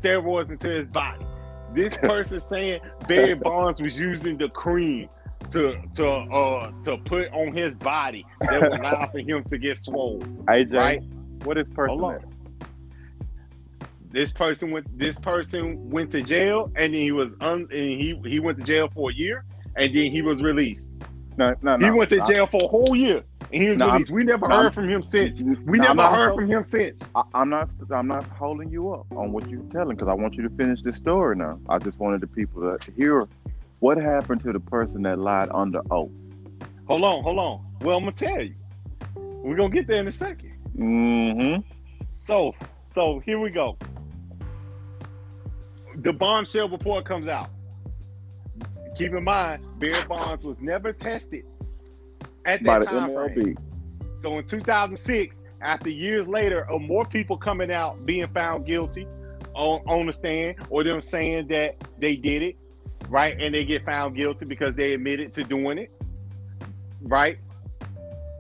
steroids 0.03 0.51
into 0.51 0.69
his 0.69 0.87
body. 0.87 1.25
This 1.73 1.97
person 2.03 2.41
saying 2.51 2.81
Barry 3.09 3.35
Bonds 3.35 3.81
was 3.81 3.99
using 3.99 4.37
the 4.37 4.49
cream 4.51 5.09
to 5.51 5.77
to 5.95 6.07
uh 6.09 6.71
to 6.85 6.97
put 6.99 7.31
on 7.33 7.53
his 7.57 7.75
body 7.75 8.25
that 8.41 8.61
would 8.63 8.79
allow 8.81 9.07
for 9.11 9.19
him 9.19 9.43
to 9.45 9.59
get 9.59 9.83
swollen. 9.83 10.45
AJ, 10.49 10.73
Right? 10.73 11.03
what 11.45 11.59
is 11.59 11.69
person 11.71 11.99
Hold 11.99 12.05
on. 12.05 12.15
at? 12.17 12.25
This 14.11 14.31
person 14.31 14.71
went 14.71 14.99
this 14.99 15.19
person 15.19 15.89
went 15.91 16.11
to 16.13 16.23
jail 16.23 16.71
and 16.77 16.93
then 16.95 17.01
he 17.01 17.13
was 17.13 17.35
un 17.41 17.61
and 17.71 17.71
he 17.73 18.21
he 18.27 18.41
went 18.41 18.59
to 18.59 18.65
jail 18.65 18.89
for 18.95 19.11
a 19.11 19.15
year 19.15 19.45
and 19.77 19.95
then 19.95 20.13
he 20.13 20.21
was 20.23 20.43
released. 20.43 20.91
No, 21.37 21.55
no, 21.63 21.77
no. 21.77 21.85
He 21.85 21.91
went 21.91 22.11
to 22.11 22.21
I- 22.21 22.27
jail 22.27 22.47
for 22.47 22.63
a 22.63 22.67
whole 22.69 22.95
year 22.95 23.23
and 23.53 23.63
he 23.63 23.69
was 23.71 23.79
No, 23.79 23.93
released. 23.93 24.11
we 24.11 24.25
never 24.25 24.49
no, 24.49 24.57
heard 24.63 24.75
from 24.75 24.89
him 24.89 25.03
since. 25.03 25.41
We 25.41 25.79
No, 25.79 25.85
never 25.85 25.95
not- 25.95 26.15
heard 26.15 26.35
from 26.35 26.47
him 26.49 26.63
since. 26.63 27.03
I, 27.15 27.23
I'm 27.35 27.49
not. 27.51 27.71
I'm 27.91 28.07
not 28.09 28.25
holding 28.29 28.71
you 28.71 28.93
up 28.93 29.07
on 29.17 29.33
what 29.33 29.49
you're 29.49 29.61
telling 29.73 29.97
because 29.97 30.09
I 30.09 30.15
want 30.15 30.35
you 30.35 30.43
to 30.43 30.51
finish 30.51 30.83
this 30.83 30.97
story 30.97 31.37
now. 31.37 31.59
I 31.69 31.79
just 31.79 31.99
wanted 31.99 32.21
the 32.21 32.27
people 32.27 32.77
to 32.79 32.93
hear 32.93 33.27
what 33.81 33.99
happened 33.99 34.43
to 34.43 34.53
the 34.53 34.61
person 34.61 35.03
that 35.03 35.19
lied 35.19 35.49
under 35.53 35.81
oath. 35.91 36.11
Hold 36.87 37.03
on, 37.05 37.23
hold 37.23 37.39
on. 37.39 37.65
Well, 37.81 37.97
I'm 37.99 38.05
gonna 38.05 38.13
tell 38.17 38.41
you. 38.43 38.55
We're 39.17 39.57
gonna 39.57 39.71
get 39.71 39.87
there 39.87 39.97
in 39.97 40.07
a 40.09 40.13
second. 40.13 40.53
Mm-hmm. 40.77 41.61
So, 42.19 42.55
so 42.95 43.21
here 43.25 43.39
we 43.41 43.51
go. 43.51 43.77
The 45.97 46.13
bombshell 46.13 46.69
report 46.69 47.05
comes 47.05 47.27
out. 47.27 47.51
Keep 48.97 49.15
in 49.15 49.25
mind, 49.25 49.65
Barry 49.79 50.05
Bonds 50.07 50.45
was 50.45 50.61
never 50.61 50.93
tested 50.93 51.45
at 52.45 52.63
that 52.65 52.81
the 52.81 52.87
time 52.87 53.15
frame. 53.15 53.59
So 54.21 54.39
in 54.39 54.47
2006, 54.47 55.43
after 55.61 55.91
years 55.91 56.29
later 56.29 56.69
of 56.71 56.81
more 56.83 57.05
people 57.05 57.37
coming 57.37 57.73
out 57.73 58.05
being 58.05 58.29
found 58.29 58.67
guilty 58.67 59.07
on, 59.55 59.81
on 59.87 60.07
the 60.07 60.13
stand, 60.13 60.57
or 60.71 60.85
them 60.85 61.01
saying 61.01 61.49
that 61.49 61.77
they 61.99 62.17
did 62.17 62.43
it, 62.43 62.57
right, 63.09 63.37
and 63.41 63.55
they 63.55 63.65
get 63.65 63.85
found 63.85 64.17
guilty 64.17 64.45
because 64.45 64.75
they 64.75 64.95
admitted 64.95 65.33
to 65.35 65.45
doing 65.45 65.79
it, 65.79 65.91
right? 67.03 67.39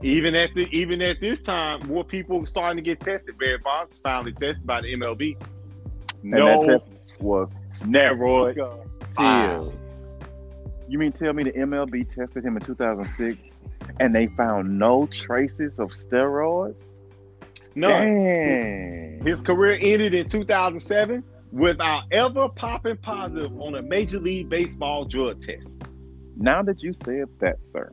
Even 0.02 0.34
at 0.34 0.52
the 0.54 0.68
even 0.76 1.00
at 1.00 1.20
this 1.20 1.40
time, 1.40 1.86
more 1.86 2.02
people 2.02 2.44
starting 2.44 2.76
to 2.76 2.82
get 2.82 2.98
tested. 2.98 3.38
Barry 3.38 3.58
Bonds 3.58 3.98
finally 3.98 4.32
tested 4.32 4.66
by 4.66 4.80
the 4.80 4.94
MLB. 4.94 5.36
And 6.22 6.30
No 6.32 6.66
that 6.66 6.84
test 6.98 7.22
was 7.22 7.48
steroids. 7.70 8.56
Chill. 9.16 9.72
You 10.88 10.98
mean 10.98 11.12
tell 11.12 11.32
me 11.32 11.44
the 11.44 11.52
MLB 11.52 12.08
tested 12.08 12.44
him 12.44 12.56
in 12.56 12.62
2006 12.62 13.38
and 14.00 14.14
they 14.14 14.26
found 14.28 14.78
no 14.78 15.06
traces 15.06 15.78
of 15.78 15.90
steroids? 15.90 16.86
No. 17.74 17.88
Dang. 17.88 19.24
His 19.24 19.40
career 19.40 19.78
ended 19.80 20.14
in 20.14 20.28
2007 20.28 21.22
without 21.52 22.04
ever 22.10 22.48
popping 22.48 22.96
positive 22.96 23.58
on 23.60 23.74
a 23.74 23.82
Major 23.82 24.18
League 24.18 24.48
Baseball 24.48 25.04
drug 25.04 25.40
test. 25.40 25.82
Now 26.36 26.62
that 26.62 26.82
you 26.82 26.94
said 27.04 27.28
that, 27.40 27.64
sir, 27.64 27.92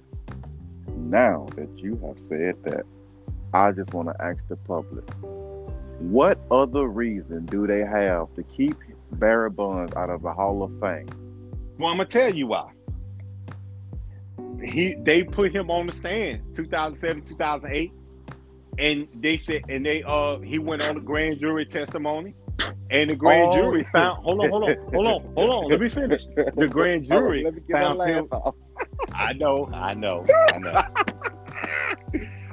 now 0.96 1.48
that 1.56 1.70
you 1.78 2.00
have 2.06 2.18
said 2.28 2.56
that, 2.64 2.86
I 3.54 3.72
just 3.72 3.94
want 3.94 4.10
to 4.10 4.24
ask 4.24 4.48
the 4.48 4.56
public 4.56 5.06
what 6.00 6.40
other 6.50 6.88
reason 6.88 7.46
do 7.46 7.68
they 7.68 7.82
have 7.82 8.34
to 8.36 8.44
keep 8.44 8.78
Barry 9.14 9.50
Bonds 9.50 9.94
out 9.96 10.10
of 10.10 10.22
the 10.22 10.32
Hall 10.32 10.64
of 10.64 10.72
Fame? 10.80 11.10
Well, 11.78 11.90
I'm 11.90 11.98
gonna 11.98 12.08
tell 12.08 12.34
you 12.34 12.48
why. 12.48 12.72
He 14.64 14.96
they 15.04 15.24
put 15.24 15.54
him 15.56 15.70
on 15.72 15.86
the 15.88 15.92
stand 15.92 16.42
2007, 16.56 17.24
2008, 17.24 17.92
and 18.78 19.08
they 19.16 19.38
said 19.38 19.64
and 19.70 19.86
they 19.86 20.04
uh 20.04 20.40
he 20.40 20.60
went 20.60 20.82
on 20.82 20.96
the 20.96 21.02
grand 21.02 21.40
jury 21.40 21.66
testimony, 21.66 22.36
and 22.90 23.10
the 23.10 23.16
grand 23.16 23.52
Oh. 23.52 23.56
jury 23.56 23.84
found 23.92 24.24
hold 24.24 24.40
on, 24.42 24.50
hold 24.50 24.64
on, 24.64 24.76
hold 24.94 25.08
on, 25.08 25.34
hold 25.36 25.50
on, 25.50 25.70
let 25.70 25.80
me 25.80 25.90
finish. 25.90 26.24
The 26.56 26.68
grand 26.72 27.06
jury 27.06 27.44
Let 27.44 27.56
me 27.56 27.62
get 27.68 27.74
my 27.80 27.82
found 27.82 28.10
him. 28.10 28.28
I 29.14 29.34
know, 29.34 29.70
I 29.74 29.94
know, 29.94 30.26
I 30.54 30.58
know. 30.60 30.82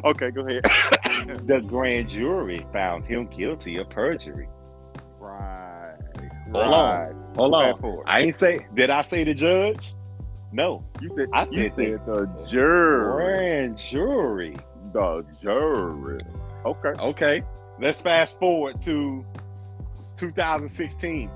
Okay, 0.05 0.31
go 0.31 0.47
ahead. 0.47 0.63
the 1.49 1.61
grand 1.67 2.11
jury 2.11 2.65
found 2.73 3.07
him 3.09 3.27
guilty 3.27 3.79
of 3.79 3.91
perjury. 3.91 4.49
Right. 5.19 5.97
Hold 6.53 6.75
on. 6.75 7.35
Hold 7.35 7.55
on. 7.55 8.03
I 8.07 8.21
ain't 8.21 8.37
say 8.37 8.65
did 8.75 8.89
I 8.89 9.03
say 9.03 9.25
the 9.25 9.35
judge? 9.35 9.95
No. 10.53 10.85
You 11.01 11.13
said 11.17 11.29
I 11.33 11.45
you 11.51 11.65
said 11.65 11.75
said 11.77 12.07
the 12.07 12.47
jury. 12.49 13.05
Grand 13.05 13.79
jury. 13.79 14.57
The 14.93 15.25
jury. 15.43 16.21
Okay. 16.65 17.01
Okay, 17.01 17.43
let's 17.81 18.01
fast 18.01 18.39
forward 18.39 18.81
to 18.83 19.25
2016. 20.17 21.31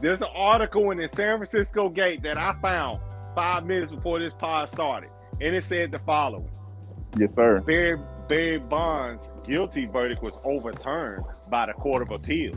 There's 0.00 0.20
an 0.20 0.28
article 0.34 0.90
in 0.90 0.98
the 0.98 1.08
San 1.08 1.38
Francisco 1.38 1.88
Gate 1.88 2.22
that 2.24 2.36
I 2.36 2.54
found 2.60 3.00
five 3.34 3.64
minutes 3.64 3.92
before 3.92 4.18
this 4.18 4.34
pod 4.34 4.70
started, 4.72 5.10
and 5.40 5.54
it 5.54 5.64
said 5.64 5.92
the 5.92 5.98
following: 6.00 6.50
Yes, 7.18 7.34
sir. 7.34 7.60
Barry, 7.60 7.98
Barry 8.28 8.58
Bonds' 8.58 9.30
guilty 9.44 9.86
verdict 9.86 10.22
was 10.22 10.40
overturned 10.44 11.24
by 11.48 11.66
the 11.66 11.72
Court 11.74 12.02
of 12.02 12.10
Appeals. 12.10 12.56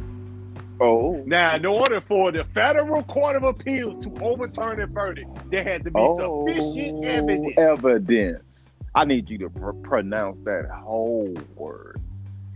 Oh. 0.79 1.23
Now, 1.25 1.55
in 1.55 1.65
order 1.65 2.01
for 2.01 2.31
the 2.31 2.43
Federal 2.45 3.03
Court 3.03 3.35
of 3.37 3.43
Appeals 3.43 4.03
to 4.05 4.13
overturn 4.23 4.79
a 4.81 4.87
verdict, 4.87 5.29
there 5.49 5.63
had 5.63 5.83
to 5.85 5.91
be 5.91 5.99
Oh, 5.99 6.45
sufficient 6.47 7.03
evidence. 7.05 7.53
evidence. 7.57 8.69
I 8.93 9.05
need 9.05 9.29
you 9.29 9.37
to 9.39 9.49
pr- 9.49 9.71
pronounce 9.71 10.37
that 10.45 10.69
whole 10.69 11.33
word. 11.55 11.99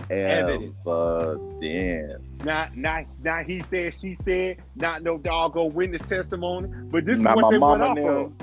Evidence. 0.10 0.86
Evidence. 0.86 2.22
Not, 2.44 2.76
not, 2.76 3.06
not 3.24 3.46
he 3.46 3.62
said, 3.64 3.94
she 3.94 4.16
said, 4.16 4.58
not 4.76 5.04
no 5.04 5.18
doggone 5.18 5.74
witness 5.74 6.02
testimony. 6.02 6.68
But 6.92 7.06
this 7.06 7.20
is 7.20 7.24
what 7.26 7.52
they 7.52 7.58
went 7.58 7.82
off 7.84 7.96
now. 7.98 8.08
of. 8.08 8.34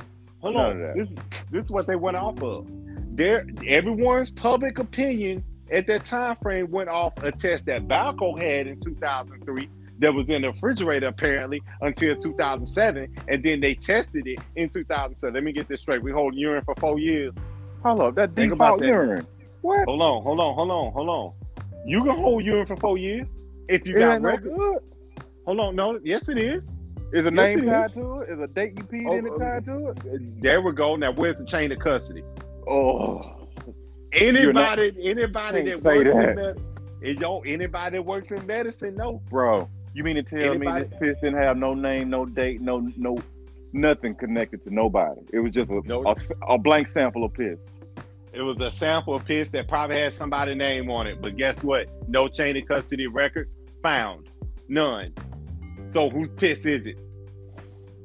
Hold 0.40 0.54
None 0.54 0.66
on, 0.66 0.82
of 0.82 0.97
this, 0.97 1.08
this 1.50 1.64
is 1.64 1.70
what 1.70 1.87
they 1.87 1.97
went 1.97 2.16
off 2.16 2.40
of. 2.42 2.66
There, 3.16 3.44
everyone's 3.66 4.30
public 4.30 4.78
opinion 4.78 5.42
at 5.70 5.87
that 5.87 6.04
time 6.04 6.37
frame 6.42 6.70
went 6.70 6.88
off 6.88 7.12
a 7.22 7.32
test 7.32 7.66
that 7.66 7.88
Balco 7.88 8.38
had 8.40 8.66
in 8.66 8.78
2003 8.80 9.68
that 10.00 10.14
was 10.14 10.28
in 10.30 10.42
the 10.42 10.48
refrigerator 10.52 11.08
apparently 11.08 11.62
until 11.80 12.14
2007, 12.16 13.08
and 13.28 13.42
then 13.42 13.60
they 13.60 13.75
tested 13.75 14.26
it 14.26 14.38
in 14.56 14.68
2007. 14.68 15.34
Let 15.34 15.42
me 15.42 15.52
get 15.52 15.68
this 15.68 15.80
straight. 15.80 16.02
We 16.02 16.12
hold 16.12 16.34
urine 16.34 16.62
for 16.64 16.75
four 16.76 16.98
years. 16.98 17.32
Hold 17.82 18.00
up, 18.00 18.14
that 18.16 18.34
Think 18.34 18.52
about 18.52 18.78
default 18.78 18.80
that. 18.80 18.94
urine. 18.94 19.26
What? 19.62 19.84
Hold 19.87 20.02
on, 20.02 20.22
hold 20.22 20.40
on, 20.40 20.54
hold 20.54 20.70
on, 20.70 20.92
hold 20.92 21.08
on. 21.08 21.32
You 21.87 22.02
can 22.04 22.16
hold 22.16 22.44
urine 22.44 22.66
for 22.66 22.76
four 22.76 22.96
years 22.98 23.37
if 23.68 23.87
you 23.87 23.94
It 23.96 24.00
got 24.00 24.20
no 24.22 24.28
records. 24.30 24.56
good. 24.56 24.78
Hold 25.46 25.60
on, 25.60 25.76
no, 25.76 25.98
yes 26.04 26.28
it 26.28 26.38
is. 26.38 26.72
Is 27.12 27.26
a 27.26 27.30
Yes, 27.30 27.48
name 27.48 27.60
it 27.60 27.64
tied 27.64 27.94
to 27.94 28.20
it? 28.20 28.28
Is 28.30 28.40
a 28.40 28.46
date 28.48 28.72
you 28.76 28.84
peed 28.84 29.18
in 29.18 29.26
Oh, 29.26 29.34
it 29.34 29.38
tied 29.38 29.64
to 29.64 29.88
it? 29.88 29.98
Oh, 30.06 30.18
there 30.42 30.60
we 30.60 30.72
go. 30.72 30.94
Now 30.96 31.12
where's 31.12 31.38
the 31.38 31.44
chain 31.46 31.72
of 31.72 31.78
custody? 31.78 32.22
Oh, 32.68 33.38
Anybody, 34.12 34.94
anybody 35.02 35.62
that 35.70 35.82
works 35.82 35.82
that. 35.82 36.28
in 36.30 36.36
med- 36.36 36.60
it 37.00 37.18
don't 37.20 37.46
anybody 37.46 37.96
that 37.98 38.02
works 38.02 38.30
in 38.30 38.44
medicine, 38.46 38.94
no. 38.96 39.20
bro, 39.30 39.68
you 39.94 40.02
mean 40.02 40.16
to 40.16 40.22
tell 40.22 40.54
Anybody- 40.54 40.82
me 40.84 40.88
this 40.88 40.98
piss 40.98 41.16
didn't 41.22 41.40
have 41.40 41.56
no 41.56 41.74
name, 41.74 42.10
no 42.10 42.24
date, 42.24 42.60
no 42.60 42.90
no 42.96 43.18
nothing 43.72 44.14
connected 44.14 44.64
to 44.64 44.74
nobody? 44.74 45.20
It 45.32 45.40
was 45.40 45.52
just 45.52 45.70
a, 45.70 45.80
No. 45.84 46.04
a, 46.06 46.14
a 46.48 46.58
blank 46.58 46.88
sample 46.88 47.22
of 47.24 47.34
piss. 47.34 47.58
It 48.32 48.42
was 48.42 48.60
a 48.60 48.70
sample 48.70 49.14
of 49.14 49.24
piss 49.24 49.48
that 49.50 49.68
probably 49.68 50.00
had 50.00 50.12
somebody's 50.12 50.56
name 50.56 50.90
on 50.90 51.06
it, 51.06 51.20
but 51.20 51.36
guess 51.36 51.62
what? 51.62 51.88
No 52.08 52.28
chain 52.28 52.56
of 52.56 52.66
custody 52.66 53.06
records 53.06 53.56
found, 53.82 54.28
none. 54.68 55.12
So 55.86 56.10
whose 56.10 56.32
piss 56.32 56.60
is 56.64 56.86
it? 56.86 56.98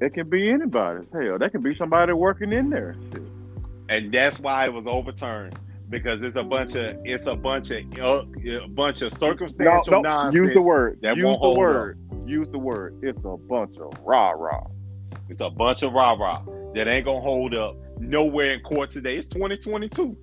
It 0.02 0.14
can 0.14 0.30
be 0.30 0.50
anybody's. 0.50 1.08
Hell, 1.14 1.38
that 1.40 1.52
can 1.52 1.62
be 1.62 1.74
somebody 1.74 2.14
working 2.14 2.52
in 2.52 2.70
there. 2.70 2.96
And 3.90 4.12
that's 4.12 4.40
why 4.40 4.66
it 4.66 4.74
was 4.74 4.86
overturned 4.88 5.58
because 5.94 6.24
it's 6.24 6.36
a 6.36 6.44
bunch 6.44 6.74
of 6.74 6.98
it's 7.06 7.28
a 7.28 7.36
bunch 7.36 7.70
of 7.70 7.84
a 7.94 8.68
bunch 8.68 9.04
of 9.04 9.12
No, 9.14 9.18
circumstantial 9.20 9.94
no, 9.94 10.02
nonsense. 10.02 10.34
use 10.34 10.54
the 10.56 10.62
word. 10.62 10.98
that 11.04 11.16
Use 11.16 11.38
the 11.40 11.50
word. 11.52 12.00
Use 12.26 12.50
the 12.50 12.58
word. 12.58 12.96
It's 13.04 13.24
a 13.24 13.38
bunch 13.38 13.78
of 13.78 13.94
rah 14.04 14.32
rah. 14.32 14.66
It's 15.30 15.42
a 15.42 15.52
bunch 15.52 15.84
of 15.84 15.94
rah 15.94 16.14
rah 16.14 16.42
that 16.74 16.88
ain't 16.88 17.06
gonna 17.06 17.22
hold 17.22 17.54
up 17.54 17.78
nowhere 18.00 18.54
in 18.54 18.62
court 18.62 18.90
today. 18.90 19.18
It's 19.18 19.28
2022. 19.28 20.18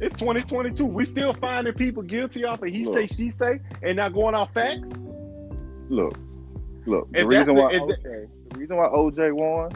It's 0.00 0.14
2022. 0.20 0.84
We 0.84 1.06
still 1.06 1.32
finding 1.32 1.72
people 1.72 2.02
guilty 2.02 2.44
off 2.44 2.62
of 2.62 2.68
he 2.68 2.84
say, 2.84 3.06
she 3.06 3.30
say, 3.30 3.60
and 3.82 3.96
not 3.96 4.12
going 4.12 4.34
off 4.34 4.52
facts. 4.52 4.92
Look, 5.88 6.18
look. 6.84 7.10
The 7.12 7.26
reason 7.26 7.54
why 7.54 7.72
the- 7.72 7.78
OJ, 7.78 8.28
the 8.50 8.58
reason 8.58 8.76
why 8.76 8.88
OJ 8.88 9.32
won 9.32 9.72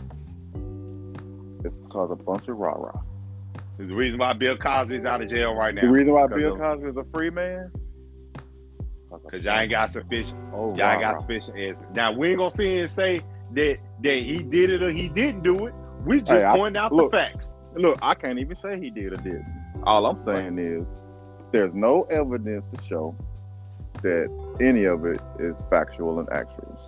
is 1.65 1.73
because 1.85 2.11
a 2.11 2.17
bunch 2.17 2.49
of 2.49 2.59
rah 2.59 2.73
rah. 2.73 3.01
There's 3.77 3.89
the 3.91 3.95
reason 3.95 4.19
why 4.19 4.33
Bill 4.33 4.57
Cosby's 4.57 5.05
out 5.05 5.21
of 5.23 5.29
jail 5.29 5.55
right 5.55 5.75
now. 5.75 5.83
The 5.83 5.89
reason 5.91 6.13
why 6.13 6.27
Bill 6.27 6.57
Cosby 6.57 6.89
is 6.89 6.97
a 6.97 7.05
free 7.15 7.31
man. 7.31 7.71
Cause 9.31 9.45
y'all 9.45 9.59
ain't 9.59 9.71
got 9.71 9.93
sufficient. 9.93 10.37
Oh, 10.53 10.77
Y'all 10.77 10.93
ain't 10.93 11.01
got 11.01 11.21
sufficient 11.21 11.57
evidence. 11.57 11.85
Now 11.95 12.13
we 12.13 12.29
ain't 12.29 12.39
gonna 12.39 12.51
sit 12.51 12.67
and 12.67 12.91
say 12.91 13.21
that 13.55 13.79
that 14.03 14.17
he 14.19 14.43
did 14.43 14.71
it 14.71 14.83
or 14.83 14.91
he 14.91 15.09
didn't 15.09 15.43
do 15.43 15.67
it. 15.67 15.75
We 16.05 16.21
just 16.21 16.33
Hey, 16.33 16.49
pointing 16.55 16.77
out 16.81 16.93
look. 16.93 17.11
the 17.13 17.17
facts. 17.17 17.55
Look, 17.77 17.99
I 18.03 18.15
can't 18.15 18.39
even 18.39 18.57
say 18.57 18.79
he 18.79 18.91
did 18.91 19.13
or 19.13 19.17
didn't. 19.17 19.47
All 19.85 20.07
I'm 20.07 20.23
saying 20.25 20.59
is 20.59 20.87
there's 21.53 21.73
no 21.75 22.03
evidence 22.11 22.65
to 22.75 22.85
show 22.85 23.15
that 24.03 24.29
any 24.61 24.85
of 24.85 25.05
it 25.07 25.21
is 25.39 25.55
factual 25.71 26.19
and 26.21 26.29
actual. 26.31 26.79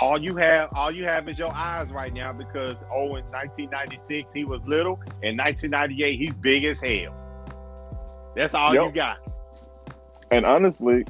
All 0.00 0.16
you 0.22 0.36
have, 0.36 0.68
all 0.74 0.92
you 0.92 1.04
have 1.04 1.28
is 1.28 1.38
your 1.38 1.52
eyes 1.54 1.90
right 1.90 2.12
now 2.12 2.32
because 2.32 2.76
oh, 2.92 3.16
in 3.16 3.24
1996 3.32 4.32
he 4.32 4.44
was 4.44 4.60
little, 4.66 4.94
in 5.22 5.36
1998 5.36 6.16
he's 6.16 6.34
big 6.34 6.64
as 6.64 6.78
hell. 6.80 7.14
That's 8.36 8.54
all 8.54 8.74
Yep. 8.74 8.84
you 8.86 8.92
got. 8.92 9.18
And 10.30 10.44
honestly, 10.46 11.04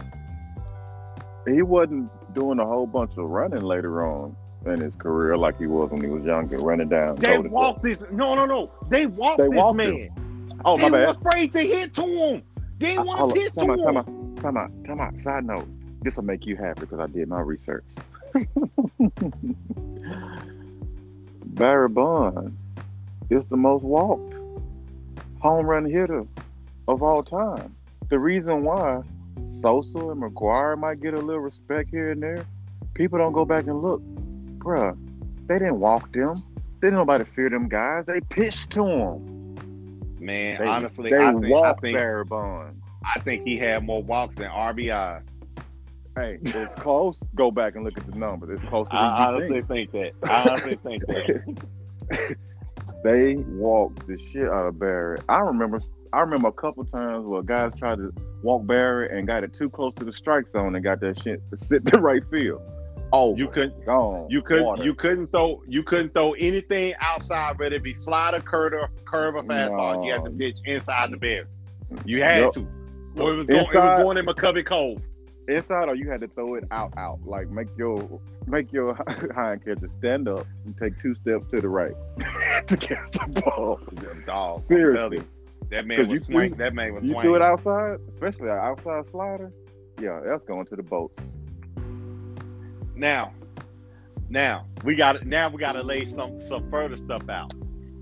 he 1.46 1.60
wasn't 1.62 2.10
doing 2.34 2.58
a 2.60 2.64
whole 2.66 2.86
bunch 2.86 3.10
of 3.18 3.28
running 3.28 3.62
later 3.62 4.06
on 4.06 4.34
in 4.64 4.80
his 4.80 4.94
career 4.94 5.36
like 5.36 5.58
he 5.58 5.66
was 5.66 5.90
when 5.90 6.00
he 6.02 6.08
was 6.08 6.24
younger, 6.24 6.58
running 6.58 6.88
down. 6.88 7.16
They 7.16 7.38
walked 7.38 7.82
this. 7.82 8.04
No, 8.10 8.34
no, 8.34 8.46
no. 8.46 8.70
They 8.88 9.06
walked 9.06 9.38
They 9.38 9.48
this 9.48 9.56
walked 9.58 9.76
man. 9.76 10.08
Glove. 10.08 10.60
Oh 10.64 10.76
they 10.76 10.88
my 10.88 10.90
were 11.06 11.06
bad. 11.12 11.16
afraid 11.16 11.52
to 11.52 11.60
hit 11.60 11.94
to 11.94 12.02
him. 12.02 12.42
They 12.78 12.96
Uh, 12.96 13.04
want 13.04 13.34
to 13.34 13.40
piss 13.40 13.54
to 13.54 13.60
him. 13.62 13.78
time 13.78 13.96
out, 13.98 14.40
time 14.40 14.56
out, 14.56 14.70
time 14.84 15.00
out. 15.00 15.18
Side 15.18 15.44
note: 15.44 15.66
This 16.02 16.16
will 16.16 16.24
make 16.24 16.46
you 16.46 16.56
happy 16.56 16.80
because 16.80 17.00
I 17.00 17.06
did 17.06 17.28
my 17.28 17.40
research. 17.40 17.84
Barry 21.46 21.88
Bond 21.88 22.56
is 23.30 23.46
the 23.46 23.56
most 23.56 23.82
walked 23.84 24.34
home 25.40 25.66
run 25.66 25.84
hitter 25.84 26.26
of 26.88 27.02
all 27.02 27.22
time. 27.22 27.74
The 28.08 28.18
reason 28.18 28.64
why 28.64 29.02
Sosa 29.60 29.98
and 29.98 30.22
McGwire 30.22 30.78
might 30.78 31.00
get 31.00 31.14
a 31.14 31.18
little 31.18 31.42
respect 31.42 31.90
here 31.90 32.10
and 32.10 32.22
there, 32.22 32.44
people 32.94 33.18
don't 33.18 33.32
go 33.32 33.44
back 33.44 33.66
and 33.66 33.82
look. 33.82 34.00
Bruh, 34.58 34.96
they 35.46 35.58
didn't 35.58 35.80
walk 35.80 36.12
them. 36.12 36.42
They 36.80 36.88
didn't 36.88 36.98
nobody 36.98 37.24
fear 37.24 37.50
them 37.50 37.68
guys. 37.68 38.06
They 38.06 38.20
pitched 38.20 38.70
to 38.70 38.82
them. 38.82 39.56
Man, 40.20 40.60
They, 40.60 40.66
honestly, 40.66 41.10
they 41.10 41.16
I 41.16 41.32
think, 41.32 41.54
I 41.54 41.72
think 41.74 41.96
Barry 41.96 42.24
Bonds. 42.24 42.84
I 43.04 43.20
think 43.20 43.46
he 43.46 43.56
had 43.56 43.84
more 43.84 44.02
walks 44.02 44.36
than 44.36 44.50
RBI. 44.50 45.22
Hey, 46.18 46.38
it's 46.42 46.74
close. 46.74 47.22
Go 47.34 47.50
back 47.50 47.74
and 47.76 47.84
look 47.84 47.96
at 47.98 48.06
the 48.10 48.16
numbers. 48.18 48.58
It's 48.60 48.68
closer 48.68 48.90
than 48.90 48.98
I 48.98 49.18
you 49.30 49.34
honestly 49.36 49.62
think. 49.62 49.92
think 49.92 50.14
that. 50.22 50.30
I 50.30 50.48
honestly 50.50 50.78
think 50.82 51.06
that. 51.06 52.36
They 53.04 53.36
walked 53.36 54.08
the 54.08 54.18
shit 54.32 54.48
out 54.48 54.66
of 54.66 54.78
Barry. 54.80 55.18
I 55.28 55.38
remember. 55.38 55.80
I 56.12 56.20
remember 56.20 56.48
a 56.48 56.52
couple 56.52 56.84
times 56.84 57.24
where 57.26 57.42
guys 57.42 57.72
tried 57.78 57.98
to 57.98 58.12
walk 58.42 58.66
Barry 58.66 59.16
and 59.16 59.24
got 59.26 59.44
it 59.44 59.54
too 59.54 59.70
close 59.70 59.92
to 59.96 60.04
the 60.04 60.12
strike 60.12 60.48
zone 60.48 60.74
and 60.74 60.82
got 60.82 61.00
that 61.00 61.22
shit 61.22 61.40
to 61.50 61.64
sit 61.66 61.84
the 61.90 62.00
right 62.00 62.24
field. 62.28 62.60
Oh, 63.12 63.36
You 63.36 63.46
couldn't. 63.48 63.86
gone. 63.86 64.26
You 64.30 64.42
couldn't. 64.42 64.64
Water. 64.64 64.84
You 64.84 64.94
couldn't 64.94 65.28
throw. 65.28 65.62
You 65.68 65.82
couldn't 65.84 66.12
throw 66.12 66.32
anything 66.32 66.94
outside, 67.00 67.58
whether 67.58 67.76
it 67.76 67.82
be 67.84 67.94
slider, 67.94 68.40
curve, 68.40 68.72
or 68.72 68.88
curve 69.04 69.36
or 69.36 69.42
fastball. 69.44 70.04
You 70.04 70.12
had 70.12 70.24
to 70.24 70.30
pitch 70.30 70.58
inside 70.64 71.12
the 71.12 71.18
barrier. 71.18 71.46
You 72.04 72.22
had 72.24 72.42
Yep. 72.44 72.52
to. 72.54 72.60
Or 73.18 73.32
it 73.32 73.36
was 73.36 73.46
going. 73.46 73.60
It 73.60 73.68
was 73.68 73.68
Inside- 73.76 74.02
going 74.02 74.16
in 74.18 74.26
McCovey 74.26 74.66
Cove. 74.66 74.98
Inside, 75.48 75.88
or 75.88 75.94
you 75.94 76.10
had 76.10 76.20
to 76.20 76.28
throw 76.28 76.54
it 76.54 76.64
out, 76.70 76.92
out. 76.96 77.18
Like 77.24 77.48
make 77.50 77.68
your 77.76 78.20
make 78.46 78.72
your 78.72 78.94
hind 79.34 79.64
catcher 79.64 79.88
stand 79.98 80.28
up 80.28 80.46
and 80.64 80.76
take 80.78 81.00
two 81.00 81.14
steps 81.16 81.50
to 81.50 81.60
the 81.60 81.68
right 81.68 81.94
to 82.66 82.76
catch 82.76 83.10
the 83.12 83.40
ball. 83.42 83.80
Dog. 84.26 84.66
Seriously. 84.68 85.22
that 85.70 85.86
man 85.86 86.08
was 86.08 86.24
swing. 86.24 86.54
That 86.54 86.74
man 86.74 86.94
was 86.94 87.02
You 87.04 87.10
swinging. 87.10 87.22
threw 87.22 87.36
it 87.36 87.42
outside, 87.42 87.98
especially 88.14 88.48
an 88.48 88.58
outside 88.58 89.06
slider. 89.06 89.52
Yeah, 90.00 90.20
that's 90.24 90.44
going 90.44 90.66
to 90.66 90.76
the 90.76 90.82
boats. 90.82 91.28
Now, 92.94 93.32
now 94.28 94.66
we 94.84 94.96
got 94.96 95.24
now 95.26 95.48
we 95.48 95.58
got 95.58 95.72
to 95.72 95.82
lay 95.82 96.04
some 96.04 96.40
some 96.48 96.70
further 96.70 96.96
stuff 96.96 97.28
out. 97.28 97.52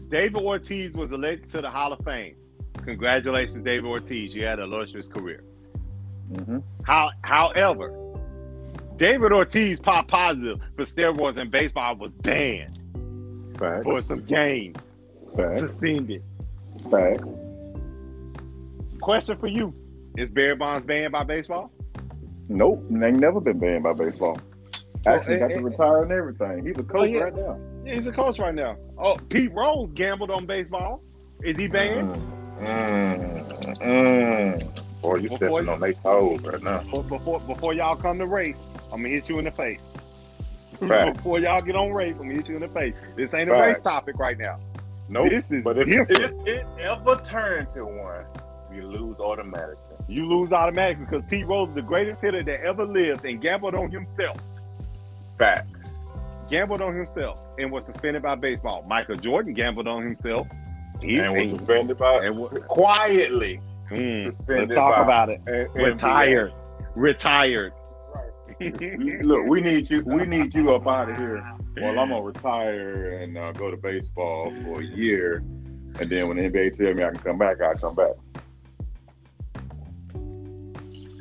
David 0.09 0.41
Ortiz 0.43 0.95
was 0.95 1.13
elected 1.13 1.51
to 1.53 1.61
the 1.63 1.71
Hall 1.71 1.93
of 1.93 2.05
Fame. 2.05 2.37
Congratulations, 2.83 3.65
David 3.65 3.87
Ortiz. 3.87 4.35
You 4.35 4.45
had 4.45 4.59
an 4.59 4.67
illustrious 4.73 5.09
career. 5.09 5.43
Hmm 6.35 6.59
How, 6.83 7.11
however, 7.23 7.95
David 8.97 9.33
Ortiz 9.33 9.79
popped 9.79 10.09
positive 10.09 10.61
for 10.75 10.85
steroids 10.85 11.37
in 11.37 11.51
baseball 11.51 11.97
was 11.97 12.13
banned 12.15 12.79
for 13.59 14.01
some 14.01 14.25
games, 14.25 14.97
Facts. 15.37 15.61
suspended. 15.61 16.23
Facts. 16.91 17.35
Question 19.01 19.37
for 19.39 19.49
you: 19.49 19.75
Is 20.17 20.31
Barry 20.31 20.57
Bonds 20.57 20.87
banned 20.87 21.13
by 21.13 21.25
baseball? 21.25 21.71
Nope, 22.49 22.85
they 22.91 23.09
ain't 23.09 23.21
never 23.21 23.41
been 23.41 23.59
banned 23.59 23.83
by 23.83 23.93
baseball. 23.93 24.39
Actually, 25.07 25.37
eh, 25.37 25.39
got 25.39 25.53
eh, 25.53 25.57
to 25.59 25.63
retire 25.63 26.03
and 26.03 26.13
everything. 26.13 26.67
He's 26.67 26.79
a 26.79 26.83
coach 26.83 27.11
yeah. 27.11 27.19
right 27.21 27.35
now. 27.35 27.59
Yeah, 27.85 27.95
he's 27.95 28.07
a 28.07 28.13
coach 28.13 28.39
right 28.39 28.55
now. 28.55 28.77
Oh, 28.99 29.17
Pete 29.29 29.53
Rose 29.53 29.93
gambled 29.93 30.31
on 30.31 30.47
baseball. 30.47 31.03
Is 31.43 31.57
he 31.57 31.67
banned? 31.67 32.09
Mm, 32.09 33.47
mm, 33.67 33.79
mm. 33.83 34.96
Boy, 35.03 35.17
you 35.17 35.23
Before 35.29 35.37
stepping 35.37 35.67
you- 35.67 35.73
on 35.73 35.81
their 35.81 35.93
toes 35.93 36.41
right 36.43 36.63
now. 36.63 36.79
Before, 36.79 37.03
before 37.05 37.41
before 37.41 37.75
y'all 37.75 37.97
come 37.97 38.19
to 38.19 38.27
race, 38.27 38.59
I'm 38.93 38.99
gonna 39.03 39.09
hit 39.11 39.29
you 39.29 39.39
in 39.39 39.45
the 39.45 39.51
face. 39.51 39.83
Facts. 40.81 41.17
before 41.17 41.39
y'all 41.39 41.63
get 41.63 41.77
on 41.77 41.93
race, 41.93 42.17
I'm 42.19 42.25
gonna 42.29 42.35
hit 42.35 42.49
you 42.49 42.57
in 42.57 42.63
the 42.63 42.69
face. 42.69 42.95
This 43.15 43.33
ain't 43.35 43.49
a 43.51 43.53
Facts. 43.55 43.75
race 43.77 43.83
topic 43.85 44.19
right 44.19 44.39
now. 44.39 44.59
Nope. 45.09 45.31
This 45.31 45.45
is 45.51 45.63
but 45.65 45.79
if, 45.79 45.87
different. 45.87 46.49
if 46.49 46.49
it 46.49 46.67
ever 46.81 47.17
turns 47.23 47.75
to 47.75 47.85
one, 47.85 48.25
you 48.75 48.83
lose 48.83 49.19
automatically. 49.21 49.97
You 50.09 50.27
lose 50.27 50.53
automatically 50.53 51.05
because 51.05 51.25
Pete 51.29 51.47
Rose 51.47 51.69
is 51.71 51.75
the 51.77 51.83
greatest 51.83 52.21
hitter 52.21 52.43
that 52.43 52.61
ever 52.63 52.85
lived 52.85 53.25
and 53.25 53.41
gambled 53.41 53.75
on 53.75 53.91
himself. 53.91 54.37
Facts. 55.39 55.97
Gambled 56.51 56.81
on 56.81 56.95
himself 56.95 57.41
and 57.59 57.71
was 57.73 57.85
suspended 57.85 58.23
by 58.23 58.35
baseball. 58.35 58.85
Michael 58.89 59.17
Jordan 59.17 59.53
gambled 59.53 59.89
on 59.89 60.03
himself. 60.03 60.47
He 61.03 61.19
and 61.19 61.37
was 61.37 61.51
suspended 61.51 61.99
by 61.99 62.25
and 62.25 62.37
wa- 62.39 62.49
quietly. 62.69 63.61
Mm, 63.91 64.25
let's 64.49 64.75
talk 64.75 64.97
by- 64.97 65.03
about 65.03 65.29
it. 65.31 65.41
and- 65.47 65.57
and 65.57 65.75
Retired. 65.75 66.53
Retired. 66.95 67.73
Look, 68.61 69.47
we 69.49 69.61
need 69.61 69.91
you. 69.91 70.03
We 70.07 70.25
need 70.25 70.55
you 70.55 70.75
up 70.75 70.87
out 70.87 71.11
of 71.11 71.19
here. 71.19 71.45
Well, 71.81 71.99
I'm 71.99 72.09
gonna 72.09 72.23
retire 72.23 73.19
and 73.19 73.37
uh, 73.37 73.53
go 73.53 73.71
to 73.71 73.77
baseball 73.77 74.51
for 74.65 74.81
a 74.81 74.85
year, 74.85 75.43
and 76.01 76.11
then 76.11 76.27
when 76.29 76.39
the 76.39 76.45
NBA 76.45 76.75
tell 76.77 76.95
me 76.95 77.05
I 77.05 77.11
can 77.11 77.19
come 77.19 77.39
back, 77.39 77.61
I 77.61 77.75
come 77.75 77.95
back. 77.95 78.13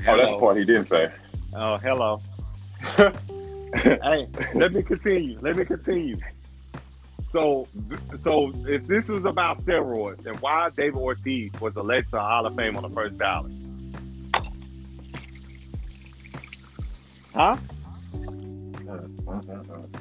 Oh, 0.08 0.15
that's 0.17 0.32
the 0.32 0.38
part 0.39 0.58
he 0.58 0.63
didn't 0.65 0.86
say. 0.86 1.10
Oh, 1.56 1.78
hello. 1.78 2.21
hey, 3.75 4.28
let 4.54 4.71
me 4.71 4.84
continue. 4.84 5.38
Let 5.41 5.58
me 5.58 5.65
continue. 5.65 6.17
So, 7.35 7.67
so 8.23 8.53
if 8.65 8.87
this 8.87 9.09
was 9.09 9.25
about 9.25 9.57
steroids, 9.57 10.23
then 10.23 10.35
why 10.35 10.69
David 10.69 10.95
Ortiz 10.95 11.51
was 11.59 11.75
elected 11.75 12.11
to 12.11 12.21
Hall 12.21 12.45
of 12.45 12.55
Fame 12.55 12.77
on 12.77 12.83
the 12.83 12.89
first 12.89 13.17
ballot? 13.17 13.51
Huh? 17.33 17.57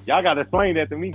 Y'all 0.07 0.23
got 0.23 0.35
to 0.35 0.43
explain 0.43 0.77
that 0.77 0.89
to 0.91 0.97
me. 0.97 1.13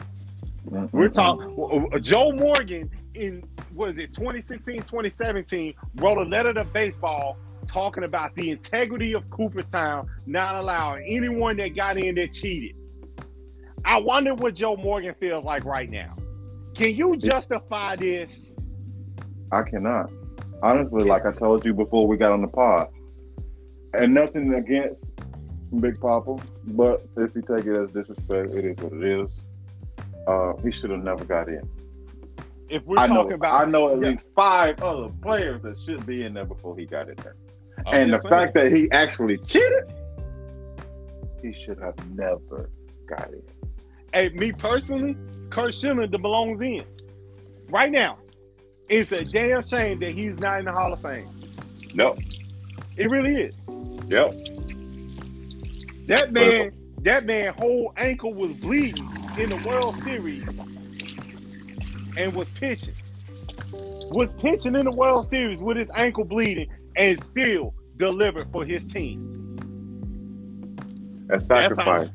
We're 0.91 1.08
talking. 1.08 1.89
Joe 2.01 2.34
Morgan 2.34 2.91
in 3.13 3.41
was 3.73 3.97
it 3.97 4.12
2016, 4.12 4.82
2017 4.82 5.73
wrote 5.95 6.17
a 6.17 6.23
letter 6.23 6.53
to 6.53 6.65
baseball 6.65 7.38
talking 7.65 8.03
about 8.03 8.36
the 8.36 8.51
integrity 8.51 9.15
of 9.15 9.29
Cooperstown, 9.29 10.10
not 10.25 10.55
allowing 10.55 11.05
anyone 11.08 11.55
that 11.58 11.75
got 11.75 11.97
in 11.97 12.15
that 12.15 12.34
cheated. 12.34 12.75
I 13.86 14.00
wonder 14.00 14.34
what 14.36 14.54
Joe 14.56 14.76
Morgan 14.76 15.15
feels 15.20 15.44
like 15.44 15.65
right 15.65 15.89
now. 15.89 16.15
Can 16.76 16.96
you 16.96 17.18
justify 17.18 17.96
this? 17.96 18.32
I 19.52 19.63
cannot. 19.63 20.12
Honestly, 20.62 21.04
like 21.04 21.26
I 21.26 21.32
told 21.32 21.65
you 21.65 21.74
before 21.74 22.08
we 22.08 22.18
got 22.18 22.32
on 22.34 22.42
the 22.42 22.48
pod, 22.48 22.89
and 23.94 24.13
nothing 24.13 24.54
against 24.54 25.13
Big 25.80 26.00
Papa, 26.00 26.38
but 26.68 27.06
if 27.18 27.34
you 27.36 27.42
take 27.42 27.65
it 27.65 27.78
as 27.78 27.92
disrespect, 27.92 28.54
it 28.54 28.65
is 28.65 28.78
what 28.78 28.94
it 28.94 29.04
is. 29.04 29.30
Uh, 30.28 30.54
he 30.63 30.72
should 30.72 30.92
have 30.92 31.04
never 31.04 31.24
got 31.26 31.48
in. 31.48 31.68
If 32.70 32.86
we're 32.86 33.00
I 33.00 33.08
know, 33.08 33.15
talking 33.15 33.34
about, 33.34 33.65
I 33.65 33.70
know 33.70 33.94
at 33.94 34.02
Yeah. 34.02 34.10
least 34.10 34.26
five 34.36 34.80
other 34.82 35.10
players 35.22 35.62
that 35.63 35.78
should 35.78 36.06
be 36.06 36.24
in 36.24 36.34
there 36.36 36.46
before 36.46 36.78
he 36.78 36.86
got 36.86 37.10
in 37.10 37.15
there. 37.15 37.36
I'm 37.88 37.94
and 37.96 38.13
the 38.13 38.22
saying. 38.22 38.30
fact 38.30 38.54
that 38.56 38.72
he 38.72 38.92
actually 38.92 39.38
cheated, 39.39 39.92
he 41.42 41.52
should 41.54 41.80
have 41.80 41.96
never 42.12 42.70
got 43.08 43.30
in. 43.32 43.42
Hey, 44.13 44.30
me 44.30 44.52
personally, 44.52 45.15
Kurt 45.50 45.74
Schilling 45.74 46.10
belongs 46.12 46.62
in 46.62 46.84
right 47.69 47.91
now. 47.91 48.17
It's 48.89 49.12
a 49.12 49.24
damn 49.24 49.65
shame 49.65 50.00
that 50.00 50.12
he's 50.12 50.38
not 50.39 50.60
in 50.60 50.65
the 50.65 50.72
Hall 50.72 50.91
of 50.91 51.02
Fame. 51.02 51.28
No, 51.93 52.15
It 52.98 53.10
really 53.10 53.36
is. 53.36 53.60
Yep. 54.08 54.32
That 56.08 56.32
man, 56.34 56.72
that 57.04 57.26
man, 57.26 57.54
whole 57.54 57.93
ankle 57.98 58.34
was 58.34 58.54
bleeding 58.54 59.08
in 59.39 59.50
the 59.50 59.63
World 59.69 59.95
Series 60.04 60.48
and 62.17 62.34
was 62.34 62.50
pitching. 62.50 62.93
Was 63.72 64.34
pitching 64.36 64.76
in 64.76 64.86
the 64.86 64.91
World 64.91 65.28
Series 65.28 65.62
with 65.62 65.78
his 65.78 65.89
ankle 65.95 66.26
bleeding 66.26 66.67
and 66.95 67.24
still 67.24 67.76
delivered 67.98 68.52
for 68.52 68.65
his 68.65 68.84
team. 68.86 69.56
That's 71.28 71.48
That's 71.48 71.76
sacrifice. 71.76 72.10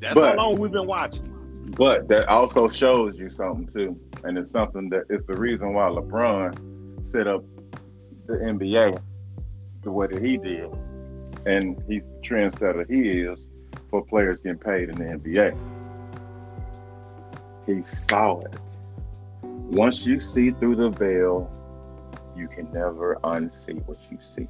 That's 0.00 0.14
But- 0.14 0.30
how 0.38 0.48
long 0.48 0.58
we've 0.58 0.72
been 0.72 0.86
watching. 0.86 1.30
But 1.66 2.08
that 2.08 2.28
also 2.28 2.68
shows 2.68 3.18
you 3.18 3.30
something 3.30 3.66
too, 3.66 3.98
and 4.22 4.36
it's 4.38 4.50
something 4.50 4.88
that 4.90 5.04
it's 5.08 5.24
the 5.24 5.36
reason 5.36 5.72
why 5.72 5.88
LeBron 5.88 7.06
set 7.06 7.26
up 7.26 7.44
the 8.26 8.34
NBA 8.34 9.00
the 9.82 9.90
way 9.90 10.06
that 10.06 10.22
he 10.22 10.36
did, 10.36 10.70
and 11.46 11.82
he's 11.88 12.08
the 12.08 12.16
trendsetter 12.22 12.88
he 12.88 13.20
is 13.20 13.38
for 13.90 14.04
players 14.04 14.40
getting 14.40 14.58
paid 14.58 14.88
in 14.88 14.96
the 14.96 15.04
NBA. 15.04 15.56
He 17.66 17.82
saw 17.82 18.40
it. 18.40 18.60
Once 19.42 20.06
you 20.06 20.20
see 20.20 20.50
through 20.50 20.76
the 20.76 20.90
veil, 20.90 21.50
you 22.36 22.48
can 22.48 22.70
never 22.72 23.18
unsee 23.24 23.86
what 23.86 23.98
you 24.10 24.18
see. 24.20 24.48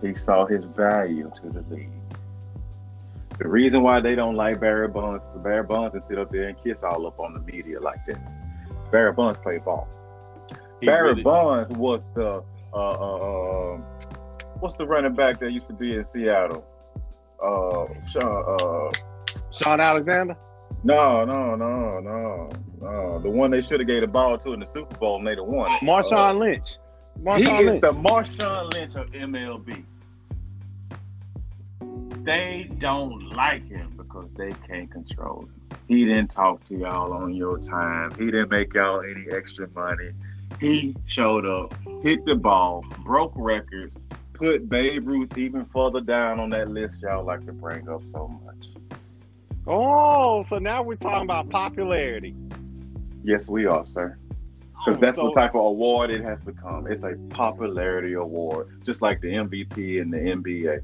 He 0.00 0.14
saw 0.14 0.46
his 0.46 0.64
value 0.64 1.30
to 1.36 1.50
the 1.50 1.62
league. 1.74 2.01
The 3.42 3.48
reason 3.48 3.82
why 3.82 3.98
they 3.98 4.14
don't 4.14 4.36
like 4.36 4.60
Barry 4.60 4.86
Bonds 4.86 5.26
is 5.26 5.36
Barry 5.38 5.64
Bonds 5.64 5.94
and 5.96 6.04
sit 6.04 6.16
up 6.16 6.30
there 6.30 6.44
and 6.48 6.56
kiss 6.62 6.84
all 6.84 7.06
up 7.08 7.18
on 7.18 7.34
the 7.34 7.40
media 7.40 7.80
like 7.80 7.98
that. 8.06 8.20
Barry 8.92 9.12
Bonds 9.12 9.40
played 9.40 9.64
ball. 9.64 9.88
He 10.80 10.86
Barry 10.86 11.08
really- 11.10 11.22
Bonds 11.24 11.72
was 11.72 12.02
the 12.14 12.44
uh, 12.72 12.76
uh, 12.78 13.74
uh, 13.74 13.76
what's 14.60 14.74
the 14.76 14.86
running 14.86 15.14
back 15.14 15.40
that 15.40 15.50
used 15.50 15.66
to 15.66 15.72
be 15.74 15.94
in 15.96 16.04
Seattle? 16.04 16.64
Uh, 17.42 17.86
Sean, 18.06 18.56
uh, 18.60 18.92
Shaun 19.50 19.80
Alexander. 19.80 20.36
no, 20.84 21.24
no, 21.24 21.56
no, 21.56 21.98
no, 22.00 22.48
no. 22.80 23.18
The 23.22 23.28
one 23.28 23.50
they 23.50 23.60
should 23.60 23.80
have 23.80 23.88
gave 23.88 24.02
the 24.02 24.06
ball 24.06 24.38
to 24.38 24.52
in 24.52 24.60
the 24.60 24.66
Super 24.66 24.96
Bowl 24.98 25.18
and 25.18 25.26
they 25.26 25.34
done 25.34 25.48
won 25.48 25.70
it. 25.72 25.80
Marshawn 25.82 26.38
Lynch. 26.38 26.76
Uh, 27.26 27.34
he 27.36 27.44
Marshawn 27.44 27.58
is 27.58 27.64
Lynch. 27.64 27.80
the 27.82 27.92
Marshawn 27.92 28.72
Lynch 28.74 28.94
of 28.94 29.10
MLB. 29.10 29.84
They 32.24 32.70
don't 32.78 33.30
like 33.30 33.68
him 33.68 33.94
because 33.96 34.32
they 34.34 34.52
can't 34.68 34.90
control 34.90 35.42
him. 35.42 35.54
He 35.88 36.04
didn't 36.04 36.30
talk 36.30 36.62
to 36.64 36.76
y'all 36.76 37.12
on 37.12 37.34
your 37.34 37.58
time. 37.58 38.12
He 38.16 38.26
didn't 38.26 38.50
make 38.50 38.72
y'all 38.74 39.02
any 39.02 39.26
extra 39.32 39.68
money. 39.74 40.10
He 40.60 40.94
showed 41.06 41.44
up, 41.46 41.74
hit 42.02 42.24
the 42.24 42.34
ball, 42.36 42.84
broke 43.00 43.32
records, 43.34 43.98
put 44.34 44.68
Babe 44.68 45.06
Ruth 45.08 45.36
even 45.36 45.64
further 45.66 46.00
down 46.00 46.38
on 46.38 46.50
that 46.50 46.68
list 46.70 47.02
y'all 47.02 47.24
like 47.24 47.44
to 47.46 47.52
bring 47.52 47.88
up 47.88 48.02
so 48.12 48.28
much. 48.44 48.68
oh, 49.66 50.44
so 50.48 50.58
now 50.58 50.82
we're 50.82 50.94
talking 50.96 51.22
about 51.22 51.48
popularity. 51.50 52.34
Yes, 53.24 53.48
we 53.48 53.66
are, 53.66 53.84
sir. 53.84 54.16
Because 54.84 54.98
oh, 54.98 55.00
that's 55.00 55.16
So- 55.16 55.26
the 55.28 55.32
type 55.32 55.54
of 55.54 55.64
award 55.64 56.10
it 56.10 56.22
has 56.22 56.42
become. 56.42 56.86
It's 56.86 57.04
a 57.04 57.14
popularity 57.30 58.14
award, 58.14 58.68
just 58.84 59.00
like 59.02 59.20
the 59.20 59.28
MVP 59.34 60.00
in 60.00 60.10
the 60.10 60.18
NBA. 60.18 60.82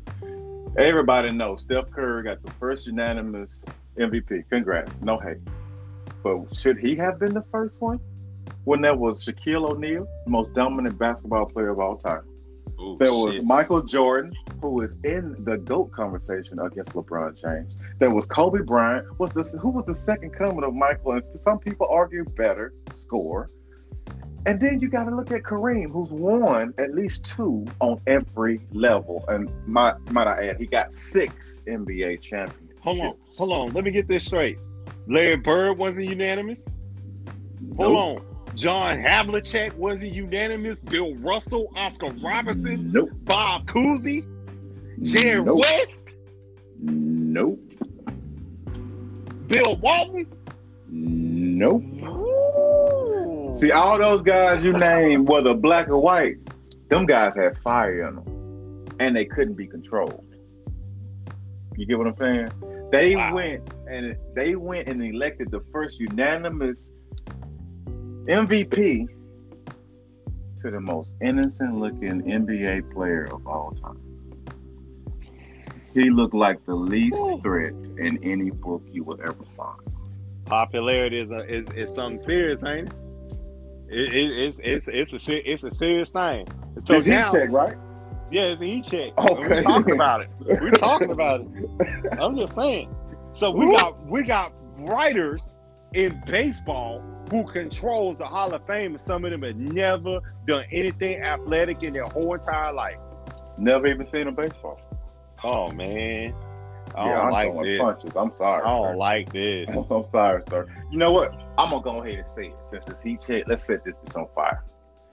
Everybody 0.76 1.30
knows 1.32 1.62
Steph 1.62 1.90
Curry 1.90 2.22
got 2.24 2.42
the 2.42 2.50
first 2.52 2.86
unanimous 2.86 3.64
MVP. 3.98 4.48
Congrats. 4.48 4.94
No 5.02 5.18
hate. 5.18 5.38
But 6.22 6.56
should 6.56 6.78
he 6.78 6.94
have 6.96 7.18
been 7.18 7.34
the 7.34 7.44
first 7.50 7.80
one? 7.80 8.00
When 8.64 8.80
there 8.80 8.94
was 8.94 9.24
Shaquille 9.24 9.70
O'Neal, 9.70 10.06
the 10.24 10.30
most 10.30 10.52
dominant 10.54 10.98
basketball 10.98 11.46
player 11.46 11.70
of 11.70 11.80
all 11.80 11.96
time. 11.96 12.22
Ooh, 12.80 12.96
There 12.98 13.12
was 13.12 13.34
shit. 13.34 13.44
Michael 13.44 13.82
Jordan, 13.82 14.32
who 14.62 14.80
is 14.82 15.00
in 15.04 15.36
the 15.44 15.56
GOAT 15.58 15.90
conversation 15.92 16.58
against 16.60 16.92
LeBron 16.92 17.40
James. 17.40 17.74
There 17.98 18.10
was 18.10 18.26
Kobe 18.26 18.60
Bryant. 18.62 19.18
Was 19.18 19.32
this 19.32 19.54
who 19.60 19.70
was 19.70 19.84
the 19.84 19.94
second 19.94 20.30
coming 20.30 20.62
of 20.64 20.74
Michael? 20.74 21.12
And 21.12 21.24
some 21.40 21.58
people 21.58 21.88
argue 21.90 22.24
better 22.24 22.72
score. 22.94 23.50
And 24.46 24.60
then 24.60 24.80
you 24.80 24.88
got 24.88 25.04
to 25.04 25.14
look 25.14 25.30
at 25.32 25.42
Kareem, 25.42 25.90
who's 25.92 26.12
won 26.12 26.72
at 26.78 26.94
least 26.94 27.24
two 27.26 27.66
on 27.80 28.00
every 28.06 28.60
level. 28.72 29.24
And 29.28 29.50
might 29.66 29.98
might 30.12 30.26
I 30.26 30.48
add, 30.48 30.58
he 30.58 30.66
got 30.66 30.90
six 30.92 31.62
NBA 31.66 32.20
championships. 32.22 32.80
Hold 32.80 33.00
on, 33.00 33.14
hold 33.36 33.52
on. 33.52 33.72
Let 33.74 33.84
me 33.84 33.90
get 33.90 34.08
this 34.08 34.24
straight. 34.24 34.58
Larry 35.06 35.36
Bird 35.36 35.76
wasn't 35.76 36.06
unanimous. 36.08 36.66
Hold 37.76 37.92
Nope. 37.92 38.24
on. 38.48 38.54
John 38.56 38.98
Havlicek 38.98 39.74
wasn't 39.74 40.14
unanimous. 40.14 40.78
Bill 40.78 41.14
Russell, 41.16 41.70
Oscar 41.76 42.10
Robertson, 42.22 42.90
Nope. 42.92 43.10
Bob 43.24 43.66
Cousy, 43.66 44.26
Jerry 45.02 45.44
Nope. 45.44 45.58
West, 45.60 46.14
Nope. 46.80 47.60
Bill 49.48 49.76
Walton. 49.76 50.26
Nope. 50.90 51.82
See, 53.58 53.72
all 53.72 53.98
those 53.98 54.22
guys 54.22 54.64
you 54.64 54.72
named, 54.72 55.28
whether 55.28 55.52
black 55.52 55.88
or 55.88 56.00
white, 56.00 56.36
them 56.90 57.06
guys 57.06 57.34
had 57.34 57.58
fire 57.58 58.06
in 58.06 58.14
them, 58.14 58.86
and 59.00 59.16
they 59.16 59.24
couldn't 59.24 59.54
be 59.54 59.66
controlled. 59.66 60.24
You 61.76 61.84
get 61.84 61.98
what 61.98 62.06
I'm 62.06 62.14
saying? 62.14 62.48
They 62.92 63.16
Wow. 63.16 63.34
went 63.34 63.74
and 63.90 64.16
they 64.36 64.54
went 64.54 64.88
and 64.88 65.02
elected 65.02 65.50
the 65.50 65.60
first 65.72 65.98
unanimous 65.98 66.92
MVP 68.28 69.08
to 70.62 70.70
the 70.70 70.80
most 70.80 71.16
innocent-looking 71.20 72.22
NBA 72.22 72.92
player 72.92 73.28
of 73.32 73.44
all 73.44 73.72
time. 73.82 74.00
He 75.94 76.10
looked 76.10 76.34
like 76.34 76.64
the 76.64 76.74
least 76.76 77.18
threat 77.42 77.72
in 77.98 78.22
any 78.22 78.50
book 78.50 78.82
you 78.92 79.02
will 79.02 79.20
ever 79.20 79.44
find. 79.56 79.80
popularity 80.44 81.18
is, 81.18 81.30
a, 81.32 81.40
is 81.52 81.66
is 81.74 81.94
something 81.94 82.24
serious, 82.24 82.62
ain't 82.64 82.88
it? 82.88 82.94
It, 83.90 84.12
it, 84.12 84.38
it's 84.38 84.58
it's 84.62 84.88
it's 84.88 85.28
a 85.28 85.50
it's 85.50 85.62
a 85.64 85.70
serious 85.70 86.10
thing. 86.10 86.46
So 86.84 87.00
heat 87.00 87.10
now, 87.10 87.32
check, 87.32 87.50
right? 87.50 87.76
yeah, 88.30 88.42
it's 88.42 88.60
a 88.60 88.64
heat 88.64 88.86
check. 88.86 89.12
Okay. 89.18 89.48
We're 89.48 89.62
talking 89.62 89.94
about 89.94 90.20
it. 90.20 90.30
We're 90.40 90.70
talking 90.72 91.10
about 91.10 91.40
it. 91.40 92.18
I'm 92.20 92.36
just 92.36 92.54
saying. 92.54 92.94
So 93.32 93.50
we 93.50 93.66
got 93.72 94.06
we 94.06 94.22
got 94.24 94.52
writers 94.78 95.42
in 95.94 96.22
baseball 96.26 97.02
who 97.30 97.44
controls 97.50 98.18
the 98.18 98.26
Hall 98.26 98.52
of 98.54 98.66
Fame, 98.66 98.92
and 98.92 99.00
some 99.00 99.24
of 99.24 99.30
them 99.30 99.42
have 99.42 99.56
never 99.56 100.20
done 100.46 100.64
anything 100.70 101.22
athletic 101.22 101.82
in 101.82 101.92
their 101.92 102.04
whole 102.04 102.34
entire 102.34 102.72
life. 102.72 102.98
Never 103.58 103.86
even 103.86 104.04
seen 104.04 104.28
a 104.28 104.32
baseball. 104.32 104.80
Oh 105.44 105.70
man, 105.72 106.34
I 106.94 107.06
yeah, 107.06 107.14
don't 107.14 107.26
I'm 107.26 107.32
like 107.32 107.64
this. 107.64 107.80
punches. 107.80 108.12
I'm 108.16 108.32
sorry. 108.36 108.62
I 108.62 108.68
don't 108.68 108.96
like 108.96 109.32
this. 109.32 109.68
I'm 109.90 110.04
sorry, 110.10 110.42
sir. 110.48 110.66
You 110.90 110.98
know 110.98 111.12
what? 111.12 111.32
I'm 111.58 111.70
gonna 111.70 111.82
go 111.82 112.02
ahead 112.02 112.14
and 112.18 112.26
say 112.26 112.46
it 112.46 112.64
since 112.64 112.88
it's 112.88 113.02
heat 113.02 113.20
check. 113.26 113.44
Let's 113.46 113.62
set 113.62 113.84
this 113.84 113.94
bitch 114.04 114.16
on 114.16 114.28
fire. 114.34 114.62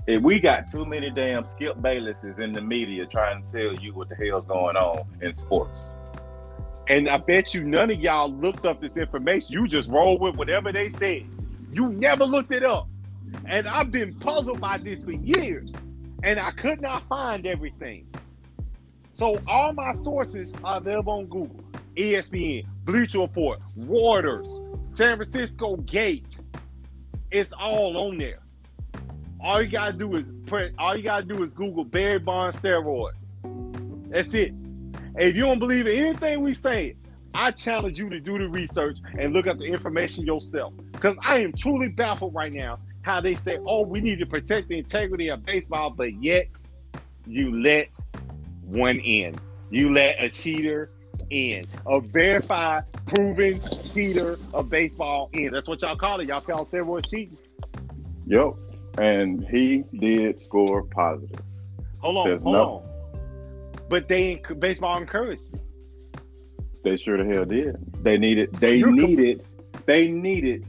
If 0.08 0.22
we 0.22 0.40
got 0.40 0.68
too 0.68 0.86
many 0.86 1.10
damn 1.10 1.46
Skip 1.46 1.78
Baylesses 1.78 2.40
in 2.40 2.54
the 2.54 2.62
media 2.62 3.06
trying 3.08 3.46
to 3.46 3.52
tell 3.52 3.76
you 3.76 3.94
what 3.94 4.08
the 4.10 4.16
hell's 4.16 4.46
going 4.46 4.76
on 4.76 5.06
in 5.22 5.34
sports. 5.34 5.90
And 6.88 7.10
I 7.10 7.18
bet 7.18 7.56
you 7.56 7.64
none 7.64 7.90
of 7.90 8.00
y'all 8.00 8.32
looked 8.32 8.66
up 8.66 8.80
this 8.80 8.96
information. 8.96 9.54
You 9.54 9.68
just 9.68 9.90
roll 9.90 10.20
with 10.20 10.36
whatever 10.36 10.72
they 10.72 10.92
said. 10.92 11.26
You 11.74 11.90
never 11.90 12.24
looked 12.24 12.52
it 12.52 12.64
up. 12.64 12.88
And 13.46 13.68
I've 13.68 13.92
been 13.92 14.14
puzzled 14.14 14.62
by 14.62 14.78
this 14.78 15.04
for 15.04 15.12
years. 15.12 15.74
And 16.22 16.40
I 16.40 16.52
could 16.52 16.82
not 16.82 17.08
find 17.08 17.48
everything. 17.48 18.08
So 19.18 19.40
all 19.48 19.74
my 19.74 19.96
sources 19.96 20.54
are 20.64 20.78
available 20.78 21.14
on 21.14 21.26
Google, 21.26 21.64
ESPN, 21.96 22.66
Bleacher 22.84 23.20
Report, 23.20 23.60
Waters, 23.76 24.60
San 24.96 25.18
Francisco 25.18 25.78
Gate. 25.78 26.38
It's 27.32 27.52
all 27.54 27.98
on 27.98 28.18
there. 28.18 28.40
All 29.40 29.62
you 29.62 29.70
gotta 29.70 29.94
do 29.94 30.16
is 30.16 30.26
print. 30.46 30.74
All 30.78 30.96
you 30.96 31.04
gotta 31.04 31.26
do 31.26 31.44
is 31.44 31.50
Google 31.50 31.84
Barry 31.84 32.20
Bonds 32.20 32.56
steroids. 32.58 33.32
That's 34.10 34.34
it. 34.34 34.54
If 35.18 35.36
you 35.36 35.42
don't 35.42 35.60
believe 35.60 35.88
in 35.88 35.94
anything 35.94 36.42
we 36.42 36.54
say, 36.54 36.96
I 37.34 37.52
challenge 37.52 38.00
you 38.00 38.10
to 38.10 38.20
do 38.20 38.38
the 38.38 38.48
research 38.48 39.00
and 39.20 39.34
look 39.34 39.48
up 39.48 39.58
the 39.58 39.66
information 39.66 40.26
yourself. 40.26 40.74
Because 40.92 41.16
I 41.22 41.40
am 41.40 41.54
truly 41.54 41.90
baffled 41.90 42.34
right 42.34 42.54
now 42.54 42.80
how 43.02 43.22
they 43.22 43.36
say, 43.36 43.60
"Oh, 43.66 43.82
we 43.82 44.02
need 44.02 44.20
to 44.20 44.26
protect 44.26 44.70
the 44.70 44.78
integrity 44.78 45.28
of 45.30 45.46
baseball," 45.46 45.90
but 45.90 46.14
yet 46.24 46.48
you 47.28 47.62
let 47.62 47.90
one 48.62 49.00
in. 49.00 49.36
You 49.70 49.92
let 49.92 50.24
a 50.24 50.30
cheater 50.30 50.92
in, 51.30 51.66
a 51.88 52.00
verified, 52.00 52.84
proven 53.06 53.60
cheater 53.94 54.36
of 54.54 54.70
baseball 54.70 55.30
in. 55.34 55.52
That's 55.52 55.68
what 55.68 55.82
y'all 55.82 55.96
call 55.96 56.20
it. 56.20 56.28
Y'all 56.28 56.42
call 56.42 56.66
steroids 56.66 57.10
cheating. 57.10 57.38
Yep. 58.28 58.54
And 58.98 59.46
he 59.48 59.84
did 60.00 60.40
score 60.42 60.84
positive. 60.84 61.40
Hold 62.00 62.18
on, 62.18 62.28
There's 62.28 62.44
hold 62.44 62.56
no- 62.56 62.64
on. 62.64 62.90
But 63.90 64.08
they 64.08 64.42
baseball 64.60 64.98
encouraged. 64.98 65.42
you. 65.54 65.60
They 66.84 66.98
sure 66.98 67.24
the 67.24 67.34
hell 67.34 67.46
did. 67.46 67.76
They 68.04 68.18
needed. 68.18 68.54
They 68.56 68.76
you're 68.78 68.90
com- 68.90 68.96
needed. 68.98 69.46
They 69.86 70.10
needed 70.10 70.66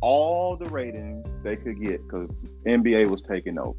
all 0.00 0.56
the 0.56 0.66
ratings 0.66 1.36
they 1.42 1.56
could 1.56 1.80
get 1.80 2.02
because 2.02 2.28
NBA 2.66 3.08
was 3.08 3.22
taking 3.22 3.58
over. 3.58 3.76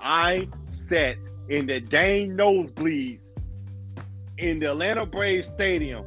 I 0.00 0.48
sat 0.68 1.16
in 1.48 1.66
the 1.66 1.80
dang 1.80 2.30
nosebleeds 2.30 3.27
in 4.38 4.60
the 4.60 4.70
Atlanta 4.70 5.04
Braves 5.04 5.46
stadium 5.48 6.04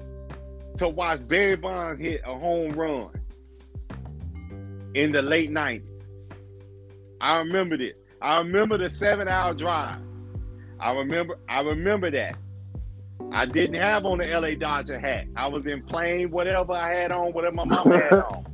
to 0.78 0.88
watch 0.88 1.28
Barry 1.28 1.58
Bonds 1.58 2.02
hit 2.02 2.22
a 2.26 2.38
home 2.38 2.72
run 2.72 3.10
in 4.94 5.12
the 5.12 5.22
late 5.22 5.52
90s. 5.52 5.84
I 7.20 7.38
remember 7.40 7.78
this. 7.78 8.02
I 8.22 8.38
remember 8.38 8.78
the 8.78 8.90
seven 8.90 9.28
hour 9.28 9.54
drive. 9.54 10.00
I 10.80 10.94
remember 10.94 11.38
I 11.48 11.62
remember 11.62 12.10
that. 12.12 12.38
I 13.32 13.46
didn't 13.46 13.76
have 13.76 14.06
on 14.06 14.18
the 14.18 14.28
LA 14.28 14.56
Dodger 14.56 15.00
hat. 15.00 15.28
I 15.36 15.48
was 15.48 15.66
in 15.66 15.84
plain 15.84 16.32
whatever 16.32 16.74
I 16.74 16.94
had 16.94 17.12
on, 17.12 17.32
whatever 17.34 17.56
my 17.56 17.66
mom 17.66 17.92
had 17.92 18.14
on. 18.14 18.46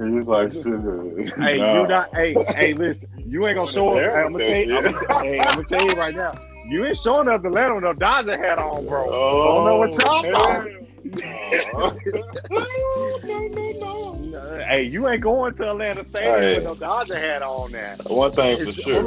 He's 0.00 0.26
like, 0.26 0.52
shit. 0.52 1.34
Hey, 1.38 1.56
you 1.56 1.86
not. 1.86 2.14
Hey, 2.14 2.34
hey, 2.54 2.72
listen. 2.74 3.08
You 3.26 3.46
ain't 3.46 3.56
gonna 3.56 3.70
show 3.70 3.96
up. 3.96 4.14
I'm 4.14 4.32
gonna 4.32 4.46
tell 4.46 4.64
you. 4.64 4.76
I'm 4.76 5.54
gonna 5.54 5.64
tell 5.68 5.82
you 5.84 5.94
right 5.94 6.14
now. 6.14 6.34
You 6.68 6.84
ain't 6.86 6.96
showing 6.96 7.28
up 7.28 7.42
the 7.42 7.48
Atlanta 7.48 7.74
with 7.74 7.84
no 7.84 7.92
Dodger 7.92 8.36
hat 8.36 8.58
on, 8.58 8.86
bro. 8.86 9.04
I 9.04 9.54
don't 9.54 9.64
know 9.64 9.78
what 9.78 9.92
y'all 9.92 10.26
oh, 10.34 10.40
thought. 10.40 10.68
Hey, 14.66 14.82
you 14.84 15.06
ain't 15.08 15.20
going 15.20 15.54
to 15.54 15.70
Atlanta 15.70 16.02
Stadium 16.04 16.34
Hey. 16.34 16.54
with 16.56 16.64
no 16.64 16.74
Dodger 16.74 17.16
hat 17.16 17.42
on 17.42 17.70
now. 17.72 17.94
One 18.08 18.30
thing 18.30 18.56
for 18.56 18.62
It's- 18.62 18.80
sure. 18.82 19.02
Hold 19.02 19.06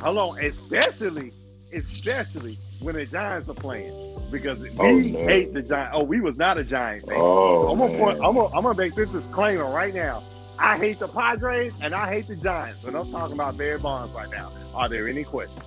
hold 0.14 0.18
on. 0.36 0.44
Especially, 0.44 1.32
especially 1.72 2.52
when 2.80 2.94
the 2.94 3.06
Giants 3.06 3.48
are 3.48 3.54
playing, 3.54 3.92
because 4.30 4.60
we 4.60 4.68
Oh, 4.78 4.92
no. 4.98 5.18
hate 5.26 5.54
the 5.54 5.62
Giants. 5.62 5.92
Oh, 5.98 6.04
we 6.04 6.20
was 6.20 6.36
not 6.36 6.58
a 6.58 6.64
Giant 6.64 7.06
fan. 7.06 7.16
Oh, 7.18 7.72
I'm 7.72 7.78
gonna 7.78 7.92
man. 7.92 8.00
point, 8.00 8.16
I'm 8.22 8.34
gonna, 8.34 8.54
I'm 8.54 8.62
gonna 8.62 8.76
make 8.78 8.94
this 8.94 9.10
disclaimer 9.10 9.64
right 9.70 9.94
now. 9.94 10.22
I 10.58 10.76
hate 10.76 10.98
the 10.98 11.08
Padres 11.08 11.72
and 11.82 11.94
I 11.94 12.08
hate 12.12 12.28
the 12.28 12.36
Giants, 12.36 12.84
and 12.84 12.96
I'm 12.96 13.10
talking 13.10 13.34
about 13.34 13.56
Barry 13.56 13.78
Bonds 13.78 14.14
right 14.14 14.30
now. 14.30 14.50
Are 14.74 14.88
there 14.88 15.08
any 15.08 15.24
questions? 15.24 15.64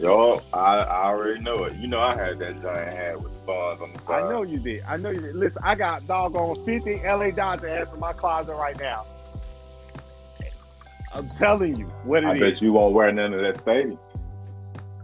Yo, 0.00 0.40
I, 0.52 0.78
I 0.78 1.04
already 1.06 1.40
know 1.40 1.64
it. 1.64 1.76
You 1.76 1.86
know 1.88 2.00
I 2.00 2.16
had 2.16 2.38
that 2.40 2.60
giant 2.60 2.96
hat 2.96 3.20
with 3.20 3.32
the 3.40 3.46
bonds 3.46 3.82
on 3.82 3.92
the 3.92 3.98
side. 4.00 4.24
I 4.24 4.28
know 4.28 4.42
you 4.42 4.58
did. 4.58 4.82
I 4.86 4.96
know 4.96 5.10
you 5.10 5.20
did. 5.20 5.34
Listen, 5.36 5.62
I 5.64 5.74
got 5.74 6.06
doggone 6.06 6.64
50 6.64 7.02
LA 7.02 7.30
Dodger 7.30 7.68
hats 7.68 7.92
in 7.94 8.00
my 8.00 8.12
closet 8.12 8.54
right 8.56 8.78
now. 8.78 9.06
I'm 11.14 11.26
telling 11.30 11.76
you 11.76 11.86
what 12.04 12.24
it 12.24 12.26
I 12.26 12.34
is. 12.34 12.40
bet 12.40 12.62
you 12.62 12.74
won't 12.74 12.94
wear 12.94 13.10
none 13.10 13.32
of 13.32 13.40
that 13.40 13.54
stadium. 13.56 13.98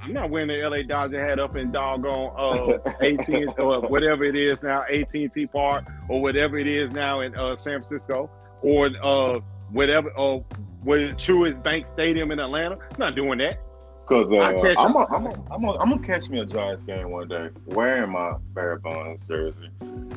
I'm 0.02 0.12
not 0.12 0.30
wearing 0.30 0.48
the 0.48 0.68
LA 0.68 0.80
Dodger 0.80 1.24
hat 1.26 1.38
up 1.38 1.56
in 1.56 1.70
doggone 1.70 2.34
uh, 2.36 2.92
18 3.00 3.48
or 3.56 3.80
whatever 3.82 4.24
it 4.24 4.34
is 4.36 4.62
now, 4.62 4.82
AT&T 4.82 5.46
Park 5.46 5.84
or 6.08 6.20
whatever 6.20 6.58
it 6.58 6.66
is 6.66 6.90
now 6.90 7.20
in 7.20 7.34
uh, 7.36 7.54
San 7.54 7.82
Francisco 7.82 8.28
or 8.62 8.90
uh, 9.02 9.38
whatever 9.70 10.10
or 10.10 10.44
what 10.82 10.98
is 10.98 11.14
Truist 11.14 11.62
Bank 11.62 11.86
Stadium 11.86 12.32
in 12.32 12.40
Atlanta. 12.40 12.74
I'm 12.74 12.98
not 12.98 13.14
doing 13.14 13.38
that. 13.38 13.60
Cause 14.06 14.26
uh, 14.30 14.40
I 14.40 14.52
catch- 14.60 14.76
I'm 14.78 14.92
gonna 14.92 15.06
I'm 15.10 15.22
gonna 15.24 15.42
I'm 15.50 15.60
gonna 15.62 15.78
I'm 15.78 15.90
gonna 15.90 16.02
catch 16.02 16.28
me 16.28 16.40
a 16.40 16.44
Giants 16.46 16.82
game 16.82 17.10
one 17.10 17.28
day 17.28 17.50
wearing 17.66 18.10
my 18.10 18.34
Barry 18.54 18.78
Bonds 18.78 19.26
jersey 19.26 19.70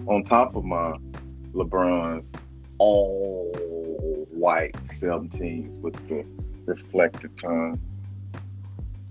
on 0.07 0.23
top 0.23 0.55
of 0.55 0.65
my 0.65 0.97
LeBron's 1.53 2.25
all 2.77 3.51
white 4.31 4.73
17s 4.87 5.79
with 5.79 5.93
the 6.09 6.25
reflective 6.65 7.35
tongue. 7.35 7.79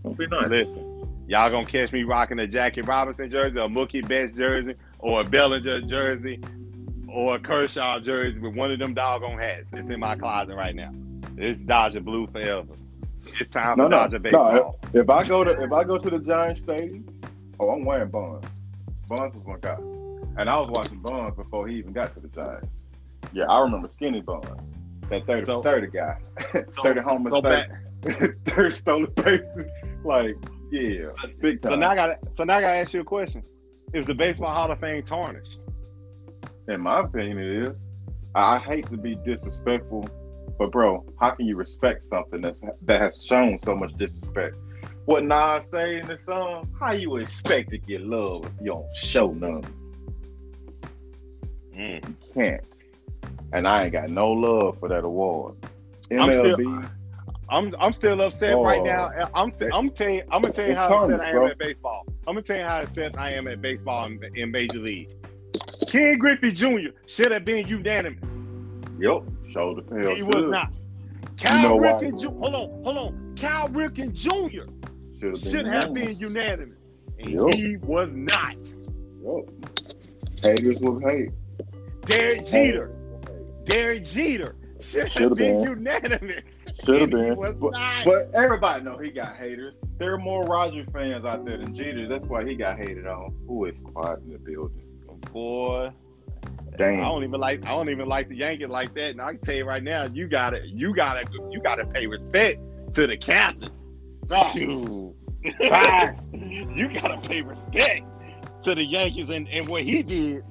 It'll 0.04 0.14
be 0.14 0.26
nice. 0.26 0.48
Listen, 0.48 1.08
y'all 1.28 1.50
gonna 1.50 1.66
catch 1.66 1.92
me 1.92 2.02
rocking 2.02 2.38
a 2.40 2.46
Jackie 2.46 2.82
Robinson 2.82 3.30
jersey, 3.30 3.58
a 3.58 3.68
Mookie 3.68 4.06
Betts 4.06 4.32
jersey, 4.36 4.74
or 4.98 5.20
a 5.20 5.24
Bellinger 5.24 5.82
jersey, 5.82 6.40
or 7.08 7.36
a 7.36 7.38
Kershaw 7.38 8.00
jersey 8.00 8.38
with 8.38 8.54
one 8.54 8.70
of 8.70 8.78
them 8.78 8.92
doggone 8.92 9.38
hats. 9.38 9.70
It's 9.72 9.88
in 9.88 10.00
my 10.00 10.16
closet 10.16 10.56
right 10.56 10.74
now. 10.74 10.92
It's 11.36 11.60
Dodger 11.60 12.00
blue 12.00 12.26
forever. 12.26 12.74
It's 13.40 13.50
time 13.50 13.76
No, 13.78 13.84
for 13.84 13.90
no, 13.90 13.96
Dodger 13.96 14.18
no. 14.18 14.22
baseball. 14.22 14.78
If 14.92 15.10
I 15.10 15.24
go 15.26 15.44
to 15.44 15.50
if 15.62 15.72
I 15.72 15.84
go 15.84 15.98
to 15.98 16.10
the 16.10 16.18
Giants 16.20 16.60
stadium, 16.60 17.04
oh, 17.60 17.70
I'm 17.70 17.84
wearing 17.84 18.10
Bonds. 18.10 18.46
Bonds 19.08 19.34
was 19.34 19.44
my 19.46 19.56
guy, 19.60 19.76
and 20.38 20.48
I 20.48 20.58
was 20.60 20.70
watching 20.70 20.98
Bonds 21.02 21.36
before 21.36 21.66
he 21.68 21.76
even 21.76 21.92
got 21.92 22.14
to 22.14 22.20
the 22.20 22.28
Giants. 22.28 22.68
Yeah, 23.32 23.44
I 23.48 23.62
remember 23.62 23.88
Skinny 23.88 24.20
Bonds, 24.20 24.48
that 25.10 25.26
30 25.26 25.46
So- 25.46 25.62
30 25.62 25.86
guy, 25.88 26.16
So- 26.68 26.82
30 26.82 27.00
homers, 27.00 27.32
So 27.32 27.40
30, 27.42 27.68
back, 28.08 28.34
30 28.46 28.70
stolen 28.70 29.12
bases. 29.16 29.70
Like, 30.04 30.34
yeah, 30.70 31.08
big 31.40 31.60
time. 31.60 31.72
so 31.72 31.76
now 31.76 31.90
I 31.90 31.94
got 31.96 32.18
so 32.32 32.44
now 32.44 32.56
I 32.56 32.60
got 32.60 32.70
to 32.72 32.76
ask 32.76 32.92
you 32.92 33.00
a 33.00 33.04
question: 33.04 33.42
Is 33.94 34.06
the 34.06 34.14
Baseball 34.14 34.54
Hall 34.54 34.70
of 34.70 34.78
Fame 34.80 35.02
tarnished? 35.02 35.58
In 36.68 36.80
my 36.80 37.00
opinion, 37.00 37.38
it 37.38 37.68
is. 37.70 37.84
I 38.34 38.58
hate 38.58 38.86
to 38.90 38.96
be 38.96 39.14
disrespectful, 39.24 40.08
but 40.58 40.70
bro, 40.70 41.04
how 41.20 41.30
can 41.30 41.46
you 41.46 41.56
respect 41.56 42.04
something 42.04 42.40
that's 42.40 42.62
that 42.82 43.00
has 43.00 43.24
shown 43.24 43.58
so 43.58 43.74
much 43.74 43.92
disrespect? 43.94 44.56
What 45.06 45.24
Nas 45.24 45.68
say 45.70 45.98
in 46.00 46.06
the 46.06 46.16
song? 46.16 46.68
How 46.80 46.92
you 46.92 47.16
expect 47.16 47.70
to 47.70 47.78
get 47.78 48.02
love 48.02 48.44
if 48.46 48.52
you 48.60 48.66
don't 48.72 48.96
show 48.96 49.32
none? 49.32 49.64
Mm. 51.76 52.08
You 52.08 52.14
can't. 52.32 52.60
And 53.52 53.68
I 53.68 53.84
ain't 53.84 53.92
got 53.92 54.08
no 54.10 54.32
love 54.32 54.78
for 54.78 54.88
that 54.88 55.04
award. 55.04 55.56
I'm 56.10 56.30
still- 56.32 56.56
MLB, 56.56 56.90
I'm 57.50 57.74
I'm 57.78 57.92
still 57.92 58.20
upset 58.22 58.56
right 58.56 58.80
Oh. 58.80 58.84
now. 58.84 59.10
I'm 59.34 59.50
I'm 59.72 59.90
telling 59.90 60.22
I'm 60.30 60.40
gonna 60.42 60.52
tell 60.54 60.68
you 60.68 60.74
how 60.74 61.04
upset 61.04 61.20
I 61.20 61.24
am 61.26 61.30
bro. 61.32 61.46
at 61.48 61.58
baseball. 61.58 62.04
I'm 62.26 62.34
gonna 62.34 62.42
tell 62.42 62.56
you 62.56 62.64
how 62.64 62.80
upset 62.80 63.20
I 63.20 63.32
am 63.34 63.46
at 63.48 63.60
baseball 63.60 64.06
in, 64.06 64.18
in 64.34 64.50
Major 64.50 64.78
League. 64.78 65.10
Ken 65.88 66.18
Griffey 66.18 66.52
Jr. 66.52 66.90
should 67.06 67.30
have 67.32 67.44
been 67.44 67.66
unanimous. 67.68 68.18
Yep, 68.98 69.22
shoulder 69.46 69.82
hell 70.00 70.14
He 70.14 70.22
was 70.22 70.44
not. 70.44 70.72
Cal 71.36 71.62
know 71.62 71.76
why? 71.76 71.92
Ripken 71.92 72.20
Jr. 72.20 72.28
Hold 72.28 72.54
on, 72.54 72.82
hold 72.84 72.96
on. 72.98 73.34
Cal 73.36 73.68
Ripken 73.68 74.12
Jr. 74.12 74.70
Should 75.18 75.32
have 75.34 75.42
been. 75.42 75.50
should 75.52 75.66
have 75.66 75.94
been 75.94 76.18
unanimous. 76.18 76.78
and 77.18 77.30
Yup. 77.30 77.54
he 77.54 77.76
was 77.78 78.12
not. 78.12 78.56
Yup. 79.22 79.44
Haters 80.42 80.80
will 80.80 80.98
hate. 81.00 81.30
Derek 82.02 82.46
Jeter, 82.46 82.90
Derek 83.64 84.04
Jeter 84.04 84.56
should 84.80 85.10
have 85.22 85.34
been, 85.36 85.62
been. 85.62 85.62
unanimous. 85.62 86.44
Should 86.84 87.00
have 87.00 87.10
been. 87.10 87.36
was 87.36 87.54
But-. 87.54 87.72
But 88.04 88.30
everybody 88.34 88.84
know 88.84 88.98
he 88.98 89.10
got 89.10 89.36
haters. 89.36 89.80
There 89.98 90.12
are 90.12 90.18
more 90.18 90.44
Roger 90.44 90.84
fans 90.92 91.24
out 91.24 91.44
there 91.46 91.56
than 91.56 91.72
Jeter. 91.74 92.06
That's 92.06 92.26
why 92.26 92.44
he 92.44 92.54
got 92.54 92.76
hated 92.76 93.06
on. 93.06 93.34
Who 93.48 93.64
is 93.64 93.74
quiet 93.82 94.20
in 94.26 94.32
the 94.32 94.38
building? 94.38 94.82
Boy, 95.32 95.90
Damn. 96.76 97.00
I 97.00 97.04
don't 97.04 97.24
even 97.24 97.40
like 97.40 97.64
I 97.64 97.68
don't 97.68 97.88
even 97.88 98.08
like 98.08 98.28
the 98.28 98.36
Yankees 98.36 98.68
like 98.68 98.94
that. 98.94 99.10
And 99.10 99.20
I 99.20 99.32
can 99.32 99.40
tell 99.40 99.54
you 99.54 99.64
right 99.64 99.82
now, 99.82 100.04
you 100.04 100.26
gotta 100.26 100.60
you 100.66 100.94
gotta 100.94 101.26
you 101.50 101.60
gotta 101.60 101.86
pay 101.86 102.06
respect 102.06 102.60
to 102.94 103.06
the 103.06 103.16
captain. 103.16 103.70
Shoot. 104.52 105.14
You 105.44 106.88
gotta 106.88 107.18
pay 107.28 107.42
respect 107.42 108.02
to 108.62 108.74
the 108.74 108.82
Yankees 108.82 109.28
and, 109.28 109.46
and 109.48 109.68
what 109.68 109.84
he 109.84 110.02
did. 110.02 110.42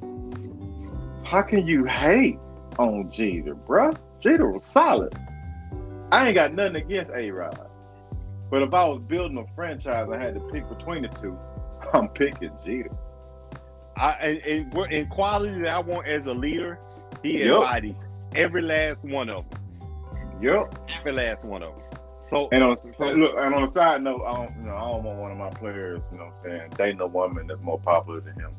How 1.24 1.42
can 1.42 1.66
you 1.66 1.84
hate 1.86 2.38
on 2.78 3.10
Jeter, 3.12 3.56
bruh? 3.56 3.98
Jeter 4.20 4.52
was 4.52 4.66
solid. 4.66 5.18
I 6.12 6.28
ain't 6.28 6.36
got 6.36 6.54
nothing 6.54 6.76
against 6.76 7.12
A 7.14 7.32
Rod. 7.32 7.70
But 8.52 8.62
if 8.62 8.74
I 8.74 8.86
was 8.88 9.00
building 9.00 9.40
a 9.40 9.56
franchise, 9.56 10.08
I 10.12 10.18
had 10.18 10.36
to 10.36 10.40
pick 10.52 10.70
between 10.70 11.02
the 11.02 11.08
two. 11.08 11.38
I'm 11.94 12.08
picking 12.10 12.52
Jeter. 12.64 12.92
I 13.96 14.12
and, 14.14 14.38
and 14.40 14.74
we're- 14.74 14.96
in 14.96 15.08
quality 15.08 15.60
that 15.62 15.68
I 15.70 15.80
want 15.80 16.08
as 16.08 16.26
a 16.26 16.34
leader, 16.34 16.80
he 17.22 17.44
Yup. 17.44 17.62
embodies 17.64 17.98
every 18.36 18.62
last 18.62 19.04
one 19.04 19.30
of 19.30 19.50
them. 19.50 19.60
Yep. 20.42 20.90
Every 21.00 21.12
last 21.14 21.44
one 21.44 21.64
of 21.64 21.74
them. 21.74 21.80
So 22.28 22.50
And 22.52 22.64
on 22.64 22.76
so 22.78 23.10
look, 23.10 23.36
and 23.38 23.54
on 23.54 23.64
a 23.64 23.68
side 23.68 24.02
note, 24.02 24.24
I 24.26 24.34
don't, 24.34 24.56
you 24.58 24.64
know, 24.68 24.76
I 24.76 24.80
don't 24.82 25.04
want 25.04 25.20
one 25.20 25.32
of 25.32 25.38
my 25.38 25.50
players, 25.52 26.02
you 26.12 26.18
know, 26.18 26.26
what 26.26 26.34
I'm 26.52 26.60
saying, 26.60 26.74
dating 26.78 27.02
a 27.02 27.08
woman 27.08 27.48
that's 27.48 27.62
more 27.62 27.80
popular 27.80 28.22
than 28.22 28.34
him. 28.36 28.52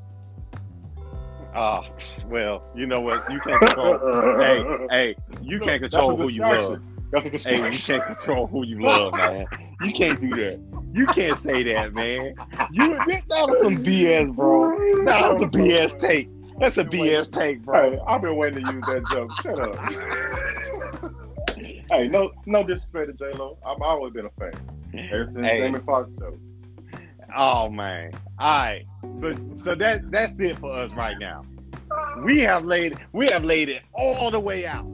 Ah, 1.57 1.83
well, 2.27 2.63
you 2.75 2.87
know 2.87 3.01
what? 3.01 3.23
You 3.31 3.41
can't 3.41 3.61
control. 3.61 4.39
hey, 4.41 4.87
hey, 4.91 5.17
you 5.43 5.61
can't 5.61 5.81
control 5.83 6.17
who 6.17 6.29
you 6.29 6.41
love. 6.41 6.81
That's 7.15 7.47
a 7.47 7.49
Hey, 7.51 7.71
you 7.71 7.79
can't 7.79 8.05
control 8.05 8.47
who 8.49 8.65
you 8.65 8.81
love, 8.83 9.15
man. 9.15 9.47
You 9.81 9.93
can't 9.93 10.21
do 10.21 10.31
that. 10.31 10.59
You 10.93 11.07
can't 11.07 11.41
say 11.43 11.63
that, 11.63 11.95
man. 11.95 12.35
You 12.73 12.97
that 12.97 13.25
was 13.49 13.63
some 13.63 13.79
BS, 13.85 14.35
bro. 14.35 15.05
That 15.05 15.33
was 15.35 15.43
a 15.43 15.47
BS 15.47 16.01
take. 16.01 16.29
That's 16.59 16.77
a 16.77 16.85
BS 16.85 17.31
take, 17.31 17.63
bro. 17.63 17.93
Hey, 17.93 17.99
I've 18.07 18.21
been 18.23 18.37
waiting 18.37 18.65
to 18.65 18.73
use 18.73 18.85
that 18.87 19.05
joke. 19.11 19.31
Shut 19.43 19.61
up. 19.61 19.79
hey, 21.91 22.09
no, 22.09 22.33
no 22.47 22.65
disrespect 22.65 23.17
to 23.19 23.33
J 23.33 23.37
Lo. 23.39 23.59
I've 23.65 23.81
always 23.81 24.13
been 24.13 24.27
a 24.27 24.31
fan. 24.31 24.53
Ever 24.95 25.29
since 25.29 25.47
Hey. 25.47 25.59
Jamie 25.59 25.81
Foxx 25.87 26.11
show. 26.19 26.37
Oh 27.37 27.69
man. 27.69 28.13
All 28.39 28.59
right. 28.59 28.87
So 29.21 29.35
so 29.63 29.75
that 29.77 30.11
that's 30.11 30.39
it 30.41 30.59
for 30.59 30.71
us 30.73 30.93
right 30.95 31.17
now. 31.19 31.45
We 32.25 32.41
have 32.41 32.65
laid 32.65 32.99
we 33.13 33.27
have 33.27 33.45
laid 33.45 33.69
it 33.69 33.83
all 33.93 34.31
the 34.31 34.41
way 34.41 34.67
out. 34.67 34.87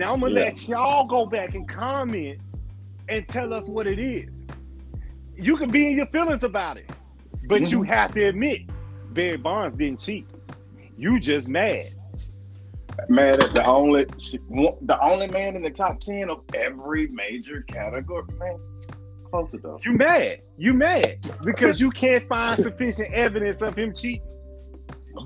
Now 0.00 0.14
I'm 0.14 0.20
gonna 0.20 0.32
Yeah. 0.32 0.40
let 0.46 0.66
y'all 0.66 1.06
go 1.06 1.26
back 1.26 1.54
and 1.54 1.68
comment 1.68 2.40
and 3.10 3.28
tell 3.28 3.52
us 3.52 3.68
what 3.68 3.86
it 3.86 3.98
is. 3.98 4.46
You 5.36 5.58
can 5.58 5.70
be 5.70 5.90
in 5.90 5.96
your 5.98 6.06
feelings 6.06 6.42
about 6.42 6.78
it, 6.78 6.90
but 7.46 7.70
you 7.70 7.80
mm-hmm. 7.80 7.92
have 7.92 8.14
to 8.14 8.24
admit 8.24 8.62
Barry 9.12 9.36
Bonds 9.36 9.76
didn't 9.76 10.00
cheat. 10.00 10.32
You 10.96 11.20
just 11.20 11.48
mad. 11.48 11.88
Man, 13.10 13.38
that's 13.40 13.52
the 13.52 13.62
only 13.66 14.06
the 14.06 14.98
only 15.02 15.26
man 15.26 15.54
in 15.54 15.60
the 15.60 15.70
top 15.70 16.00
ten 16.00 16.30
of 16.30 16.44
every 16.54 17.08
major 17.08 17.60
category. 17.68 18.24
Man, 18.38 18.58
close 19.28 19.52
it 19.52 19.62
though. 19.62 19.80
You 19.84 19.92
mad. 19.92 20.40
You 20.56 20.72
mad 20.72 21.18
because 21.44 21.78
you 21.78 21.90
can't 21.90 22.26
find 22.26 22.56
sufficient 22.64 23.12
evidence 23.12 23.60
of 23.60 23.76
him 23.76 23.94
cheating. 23.94 24.26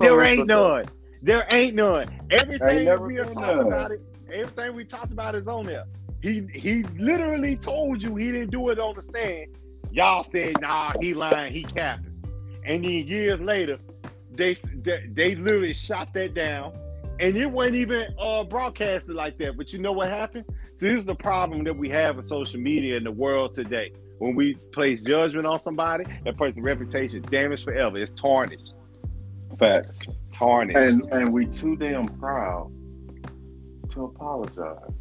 There 0.01 0.21
ain't 0.21 0.47
none. 0.47 0.83
There 1.21 1.47
ain't 1.49 1.75
none. 1.75 2.09
Everything 2.29 3.01
we 3.03 3.15
been 3.15 3.23
talked 3.23 3.35
none. 3.37 3.67
about 3.67 3.91
it. 3.91 4.01
Everything 4.31 4.75
we 4.75 4.85
talked 4.85 5.11
about 5.11 5.35
is 5.35 5.47
on 5.47 5.65
there. 5.65 5.85
He 6.21 6.47
he 6.53 6.83
literally 6.97 7.55
told 7.55 8.01
you 8.01 8.15
he 8.15 8.31
didn't 8.31 8.51
do 8.51 8.69
it 8.69 8.79
on 8.79 8.95
the 8.95 9.01
stand. 9.01 9.57
Y'all 9.91 10.23
said 10.23 10.59
nah, 10.59 10.93
he 10.99 11.13
lying, 11.13 11.53
he 11.53 11.63
capping. 11.63 12.11
And 12.65 12.83
then 12.83 12.91
years 12.91 13.39
later, 13.39 13.77
they 14.31 14.55
they, 14.73 15.07
they 15.11 15.35
literally 15.35 15.73
shot 15.73 16.13
that 16.15 16.33
down, 16.33 16.73
and 17.19 17.37
it 17.37 17.45
wasn't 17.45 17.75
even 17.75 18.07
uh, 18.19 18.43
broadcasted 18.43 19.15
like 19.15 19.37
that. 19.37 19.55
But 19.55 19.71
you 19.71 19.79
know 19.79 19.91
what 19.91 20.09
happened? 20.09 20.45
So 20.79 20.87
this 20.87 20.97
is 20.97 21.05
the 21.05 21.15
problem 21.15 21.63
that 21.65 21.77
we 21.77 21.89
have 21.89 22.17
with 22.17 22.27
social 22.27 22.59
media 22.59 22.97
in 22.97 23.03
the 23.03 23.11
world 23.11 23.53
today. 23.53 23.93
When 24.17 24.35
we 24.35 24.55
place 24.71 25.01
judgment 25.01 25.45
on 25.45 25.61
somebody, 25.61 26.05
that 26.23 26.37
person's 26.37 26.61
reputation 26.61 27.23
is 27.23 27.29
damaged 27.29 27.65
forever. 27.65 27.97
It's 27.97 28.11
tarnished. 28.11 28.73
Facts. 29.59 30.07
Tarnished. 30.33 30.77
And 30.77 31.03
and 31.13 31.31
we 31.31 31.45
too 31.45 31.75
damn 31.75 32.07
proud 32.07 32.71
to 33.91 34.05
apologize. 34.05 34.91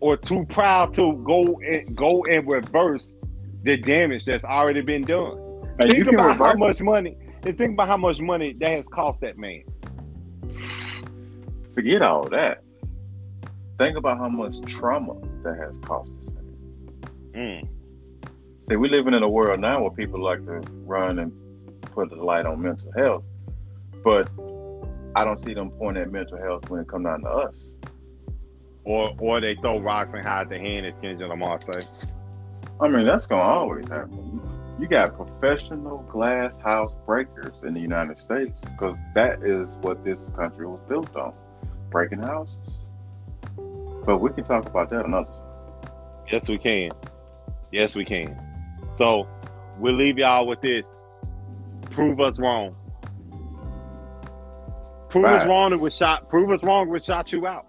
or 0.00 0.16
too 0.16 0.44
proud 0.46 0.92
to 0.94 1.14
go 1.24 1.58
and 1.60 1.96
go 1.96 2.24
and 2.30 2.46
reverse 2.46 3.16
the 3.62 3.76
damage 3.76 4.24
that's 4.24 4.44
already 4.44 4.82
been 4.82 5.02
done. 5.02 5.38
And 5.78 5.90
think 5.90 6.06
about 6.08 6.36
how 6.36 6.52
reverse 6.52 6.58
much 6.58 6.80
money 6.82 7.16
and 7.44 7.58
think 7.58 7.72
about 7.72 7.88
how 7.88 7.96
much 7.96 8.20
money 8.20 8.52
that 8.54 8.70
has 8.70 8.88
cost 8.88 9.20
that 9.20 9.38
man. 9.38 9.64
forget 11.74 12.02
all 12.02 12.24
that. 12.28 12.62
Think 13.78 13.96
about 13.96 14.18
how 14.18 14.28
much 14.28 14.60
trauma 14.62 15.14
that 15.42 15.56
has 15.58 15.78
cost 15.78 16.10
us. 16.10 16.44
Mm. 17.32 17.68
See, 18.68 18.76
we're 18.76 18.90
living 18.90 19.14
in 19.14 19.22
a 19.22 19.28
world 19.28 19.60
now 19.60 19.82
where 19.82 19.90
people 19.90 20.22
like 20.22 20.44
to 20.46 20.62
run 20.84 21.18
and 21.18 21.32
put 21.82 22.10
the 22.10 22.16
light 22.16 22.46
on 22.46 22.62
mental 22.62 22.92
health, 22.96 23.24
but 24.02 24.30
I 25.16 25.24
don't 25.24 25.38
see 25.38 25.54
them 25.54 25.70
pointing 25.70 26.04
at 26.04 26.12
mental 26.12 26.38
health 26.38 26.70
when 26.70 26.80
it 26.80 26.88
comes 26.88 27.04
down 27.04 27.22
to 27.22 27.28
us. 27.28 27.54
Or 28.84 29.14
or 29.18 29.40
they 29.40 29.54
throw 29.56 29.80
rocks 29.80 30.12
and 30.12 30.22
hide 30.22 30.48
their 30.48 30.58
hand, 30.58 30.86
as 30.86 30.94
Kendrick 30.98 31.28
Lamar 31.28 31.58
say. 31.60 31.88
I 32.80 32.88
mean, 32.88 33.06
that's 33.06 33.26
gonna 33.26 33.42
always 33.42 33.88
happen. 33.88 34.40
You 34.78 34.88
got 34.88 35.16
professional 35.16 35.98
glass 36.10 36.58
house 36.58 36.96
breakers 37.06 37.62
in 37.62 37.74
the 37.74 37.80
United 37.80 38.20
States 38.20 38.60
because 38.62 38.98
that 39.14 39.42
is 39.42 39.76
what 39.80 40.04
this 40.04 40.30
country 40.30 40.66
was 40.66 40.80
built 40.88 41.14
on, 41.16 41.32
breaking 41.90 42.18
houses. 42.18 42.56
But 44.04 44.18
we 44.18 44.30
can 44.30 44.44
talk 44.44 44.66
about 44.66 44.90
that 44.90 45.06
another 45.06 45.30
time. 45.30 45.90
Yes, 46.30 46.48
we 46.48 46.58
can. 46.58 46.90
Yes, 47.70 47.94
we 47.94 48.04
can. 48.04 48.38
So 48.94 49.28
we'll 49.78 49.94
leave 49.94 50.18
y'all 50.18 50.46
with 50.46 50.60
this. 50.60 50.96
Prove 51.90 52.20
us 52.20 52.38
wrong. 52.38 52.74
Prove 55.08 55.26
us 55.26 55.46
wrong 55.46 55.72
and 55.72 55.80
we 55.80 55.90
shot 55.90 56.28
prove 56.28 56.50
us 56.50 56.64
wrong 56.64 56.88
we 56.88 56.98
shot 56.98 57.32
you 57.32 57.46
out. 57.46 57.66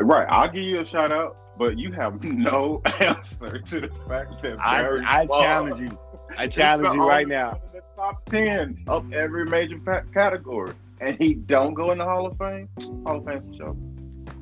Right, 0.00 0.26
I'll 0.28 0.48
give 0.48 0.62
you 0.62 0.80
a 0.80 0.86
shout 0.86 1.12
out, 1.12 1.36
but 1.58 1.78
you 1.78 1.92
have 1.92 2.22
no 2.24 2.80
answer 3.00 3.58
to 3.58 3.80
the 3.80 3.88
fact 4.08 4.42
that 4.42 4.58
I, 4.60 4.82
Barry 4.82 5.04
I 5.06 5.26
Bonds 5.26 5.42
challenge 5.44 5.80
you. 5.80 5.98
I 6.38 6.46
challenge 6.46 6.94
you 6.94 7.06
right 7.06 7.26
now. 7.26 7.60
The 7.72 7.82
top 7.96 8.24
ten 8.26 8.84
of 8.86 9.12
every 9.12 9.44
major 9.46 9.78
category, 10.12 10.72
and 11.00 11.16
he 11.20 11.34
don't 11.34 11.74
go 11.74 11.90
in 11.90 11.98
the 11.98 12.04
Hall 12.04 12.26
of 12.26 12.36
Fame. 12.38 12.68
Hall 13.04 13.16
of 13.18 13.24
Fame 13.24 13.42
for 13.50 13.56
sure. 13.56 13.76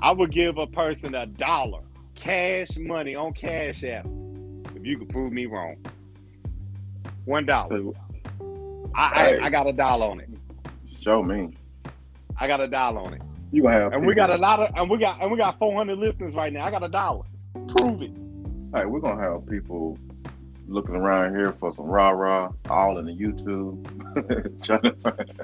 I 0.00 0.12
would 0.12 0.30
give 0.30 0.58
a 0.58 0.66
person 0.66 1.14
a 1.14 1.26
dollar, 1.26 1.80
cash 2.14 2.68
money 2.76 3.14
on 3.14 3.32
Cash 3.32 3.82
App, 3.84 4.06
if 4.74 4.84
you 4.84 4.98
could 4.98 5.08
prove 5.08 5.32
me 5.32 5.46
wrong. 5.46 5.76
One 7.24 7.46
dollar. 7.46 7.92
I, 8.94 9.08
Hey. 9.14 9.38
I 9.40 9.46
I 9.46 9.50
got 9.50 9.66
a 9.66 9.72
dollar 9.72 10.06
on 10.06 10.20
it. 10.20 10.28
show 10.98 11.22
me. 11.22 11.54
I 12.38 12.46
got 12.46 12.60
a 12.60 12.66
dollar 12.68 13.00
on 13.00 13.14
it. 13.14 13.22
You 13.52 13.62
gonna 13.62 13.74
have 13.74 13.92
And 13.92 14.06
we 14.06 14.14
got 14.14 14.30
a 14.30 14.36
lot 14.36 14.60
of 14.60 14.70
and 14.76 14.90
we 14.90 14.98
got 14.98 15.20
and 15.22 15.30
we 15.30 15.36
got 15.38 15.58
400 15.58 15.96
listeners 15.98 16.34
right 16.34 16.52
now. 16.52 16.64
I 16.64 16.70
got 16.70 16.82
a 16.82 16.88
dollar. 16.88 17.24
Prove 17.68 18.02
it. 18.02 18.10
Hey, 18.74 18.84
we're 18.84 19.00
gonna 19.00 19.22
have 19.22 19.46
people 19.48 19.96
looking 20.68 20.96
around 20.96 21.34
here 21.34 21.52
for 21.60 21.72
some 21.74 21.86
rah 21.86 22.10
rah, 22.10 22.50
all 22.68 22.98
in 22.98 23.06
the 23.06 23.12
YouTube, 23.12 23.84
trying 24.64 24.82
to 24.82 24.92
find, 24.96 25.42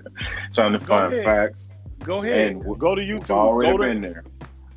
trying 0.53 0.73
to 0.73 0.79
Go 0.81 0.85
find 0.87 1.13
ahead. 1.15 1.25
facts. 1.25 1.69
Go 2.01 2.23
ahead. 2.23 2.49
And 2.49 2.79
go 2.79 2.95
to 2.97 3.03
YouTube. 3.03 3.31
already 3.31 3.71
Go 3.71 3.79
to, 3.79 3.85
been 3.85 4.01
there. 4.03 4.25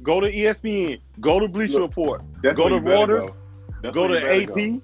go 0.03 0.19
to 0.19 0.31
ESPN. 0.31 0.99
Go 1.19 1.39
to 1.39 1.47
Bleacher 1.47 1.79
Look, 1.79 1.89
Report. 1.89 2.21
Go 2.43 2.69
to 2.69 2.75
Reuters. 2.79 3.35
That's 3.81 3.93
Go 3.95 4.07
to 4.07 4.17
AP. 4.43 4.81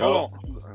On. 0.00 0.30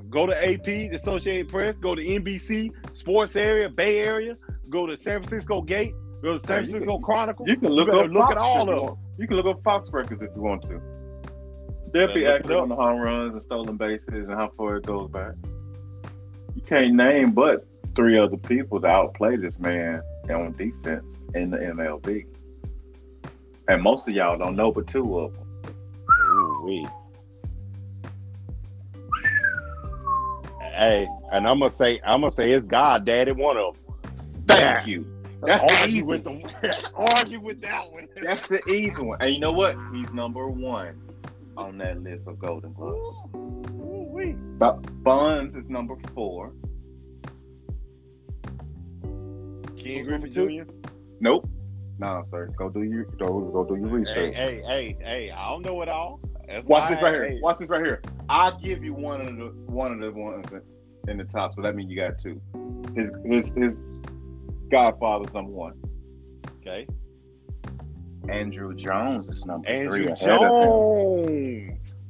Go 0.10 0.26
to 0.28 0.34
AP, 0.54 0.64
the 0.66 0.92
Associated 1.02 1.50
Press. 1.50 1.76
Go 1.78 1.96
to 1.96 2.02
NBC, 2.02 2.72
Sports 2.94 3.36
Area, 3.36 3.68
Bay 3.70 4.00
Area. 4.00 4.38
Go 4.70 4.86
to 4.86 4.96
San 4.96 5.24
Francisco 5.24 5.62
Gate. 5.62 5.94
Go 6.26 6.34
to 6.40 6.40
San 6.48 6.48
Hey, 6.48 6.62
you 6.64 6.72
Francisco 6.72 6.96
can- 6.96 7.04
Chronicle. 7.04 7.48
You 7.48 7.56
can 7.56 7.70
look 7.70 7.86
better 7.88 8.00
up 8.00 8.10
look 8.10 8.24
Fox 8.24 8.32
at 8.32 8.38
all 8.40 8.66
you 8.66 8.72
of 8.72 8.82
want. 8.84 9.00
You 9.20 9.28
can 9.28 9.38
look 9.38 9.46
up 9.46 9.64
Fox 9.64 9.90
records 9.92 10.24
if 10.24 10.32
you 10.36 10.42
want 10.42 10.64
to. 10.64 10.82
They'll 11.94 12.12
be 12.16 12.22
Yeah, 12.22 12.30
look 12.30 12.40
it 12.40 12.40
accurate 12.40 12.58
up. 12.58 12.64
on 12.64 12.70
the 12.70 12.76
home 12.76 13.00
runs 13.00 13.34
and 13.34 13.44
stolen 13.44 13.78
bases 13.78 14.08
and 14.28 14.34
how 14.34 14.50
far 14.58 14.78
it 14.78 14.88
goes 14.88 15.08
back. 15.12 15.34
You 16.56 16.64
can't 16.64 16.96
name 16.96 17.30
but 17.32 17.68
three 17.94 18.18
other 18.18 18.38
people 18.38 18.82
to 18.82 18.88
outplay 18.88 19.36
this 19.36 19.60
man 19.60 20.02
on 20.32 20.54
defense 20.58 21.22
in 21.36 21.52
the 21.52 21.58
MLB. 21.58 22.26
And 23.68 23.84
most 23.84 24.10
of 24.10 24.16
y'all 24.16 24.36
don't 24.36 24.56
know 24.56 24.72
but 24.72 24.88
two 24.88 25.20
of 25.20 25.32
them. 25.32 25.48
Ooh-wee. 26.28 26.88
Hey, 30.76 31.08
and 31.32 31.48
I'm 31.48 31.60
gonna 31.60 31.72
say, 31.72 32.02
I'm 32.04 32.22
gonna 32.22 32.34
say 32.34 32.52
it's 32.52 32.66
God, 32.66 33.06
Daddy, 33.06 33.32
one 33.32 33.58
of 33.58 33.76
them. 33.76 33.96
Thank 34.48 34.88
you. 34.88 35.06
That's 35.42 35.64
the 35.64 35.88
easy 35.90 36.02
with 36.04 36.24
the 36.24 36.92
argue 36.96 37.40
with 37.40 37.62
that 37.62 37.92
one. 37.92 38.08
That's 38.22 38.48
the 38.48 38.62
easy 38.70 39.02
one. 39.02 39.18
And 39.22 39.34
you 39.34 39.40
know 39.40 39.52
what? 39.54 39.78
He's 39.94 40.14
number 40.14 40.50
one 40.50 41.02
on 41.58 41.78
that 41.80 42.02
list 42.02 42.28
of 42.28 42.40
Golden 42.40 42.74
Gloves. 42.74 43.18
Ooh-wee. 43.36 44.34
Bu- 44.34 45.58
is 45.58 45.70
number 45.70 45.96
four. 46.14 46.54
Ken 49.78 50.00
Who's 50.00 50.08
Griffey? 50.08 50.30
Jr. 50.30 50.72
Nope. 51.20 51.48
No, 52.00 52.26
sir. 52.32 52.48
Go 52.58 52.70
do 52.70 52.84
your 52.84 53.06
go, 53.06 53.28
go 53.40 53.64
do 53.64 53.76
your 53.80 53.88
research. 53.88 54.36
hey, 54.36 54.62
hey, 54.66 54.98
hey! 55.00 55.32
I 55.32 55.50
don't 55.50 55.66
know 55.66 55.82
it 55.82 55.88
all. 55.88 56.20
That's 56.48 56.66
Watch 56.68 56.90
this 56.90 57.02
right 57.02 57.14
here. 57.14 57.30
hey, 57.30 57.40
Watch 57.42 57.58
this 57.60 57.70
right 57.70 57.84
here. 57.86 58.02
I'll 58.28 58.60
give 58.60 58.84
you 58.84 58.94
one 58.94 59.22
of 59.22 59.28
the 59.38 59.54
one 59.72 59.94
of 59.94 60.00
the 60.02 60.12
ones 60.12 60.46
in- 60.52 60.62
in 61.10 61.18
the 61.18 61.24
top. 61.24 61.56
So 61.56 61.62
that 61.62 61.76
means 61.76 61.90
you 61.90 61.96
got 61.96 62.20
two. 62.20 62.42
His 62.96 63.14
his 63.26 63.54
his 63.54 63.74
Godfather's 64.70 65.34
number 65.34 65.52
one. 65.52 65.74
Okay. 66.62 66.88
Andruw 68.24 68.76
Jones 68.76 69.30
is 69.30 69.46
number 69.46 69.70
Andruw 69.70 69.86
three 69.86 70.08
ahead 70.08 70.30
of 70.30 70.42
him. 70.42 71.78
Jones. 71.78 72.04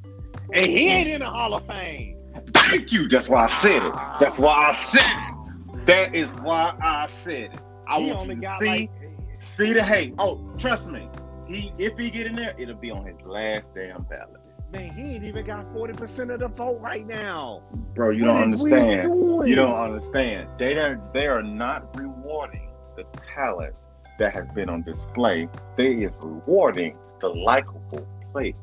And 0.53 0.65
he 0.65 0.87
ain't 0.89 1.09
in 1.09 1.19
the 1.19 1.29
Hall 1.29 1.53
of 1.53 1.65
Fame. 1.67 2.17
Thank 2.53 2.91
you. 2.91 3.07
That's 3.07 3.29
why 3.29 3.43
I 3.43 3.47
said 3.47 3.83
it. 3.83 3.93
That's 4.19 4.39
why 4.39 4.67
I 4.69 4.71
said 4.71 5.01
it. 5.01 5.85
That 5.85 6.15
is 6.15 6.33
why 6.35 6.75
I 6.81 7.07
said 7.07 7.53
it. 7.53 7.61
I 7.87 7.99
he 7.99 8.11
want 8.11 8.29
you 8.29 8.41
to 8.41 8.57
see 8.59 8.67
like 8.67 8.91
see 9.39 9.73
the 9.73 9.83
hate. 9.83 10.15
Oh, 10.17 10.41
trust 10.57 10.89
me. 10.89 11.07
He 11.47 11.71
if 11.77 11.97
he 11.97 12.09
get 12.09 12.27
in 12.27 12.35
there, 12.35 12.55
it'll 12.57 12.75
be 12.75 12.91
on 12.91 13.05
his 13.05 13.23
last 13.23 13.75
damn 13.75 14.03
ballot. 14.03 14.41
Man, 14.75 14.93
he 14.93 15.15
ain't 15.15 15.23
even 15.23 15.45
got 15.45 15.73
40% 15.73 16.33
of 16.33 16.39
the 16.41 16.49
vote 16.49 16.81
right 16.81 17.07
now. 17.07 17.63
Bro, 17.93 18.11
you 18.11 18.25
What 18.25 18.33
don't 18.33 18.43
understand. 18.43 19.03
You 19.47 19.55
don't 19.55 19.73
understand. 19.73 20.49
They 20.57 20.77
are 20.77 21.01
they 21.13 21.27
are 21.27 21.41
not 21.41 21.97
rewarding 21.97 22.71
the 22.97 23.03
talent 23.21 23.73
that 24.19 24.33
has 24.33 24.47
been 24.53 24.69
on 24.69 24.83
display. 24.83 25.47
They 25.77 25.93
is 25.93 26.11
rewarding 26.19 26.97
the 27.21 27.29
likable 27.29 28.05
players. 28.33 28.55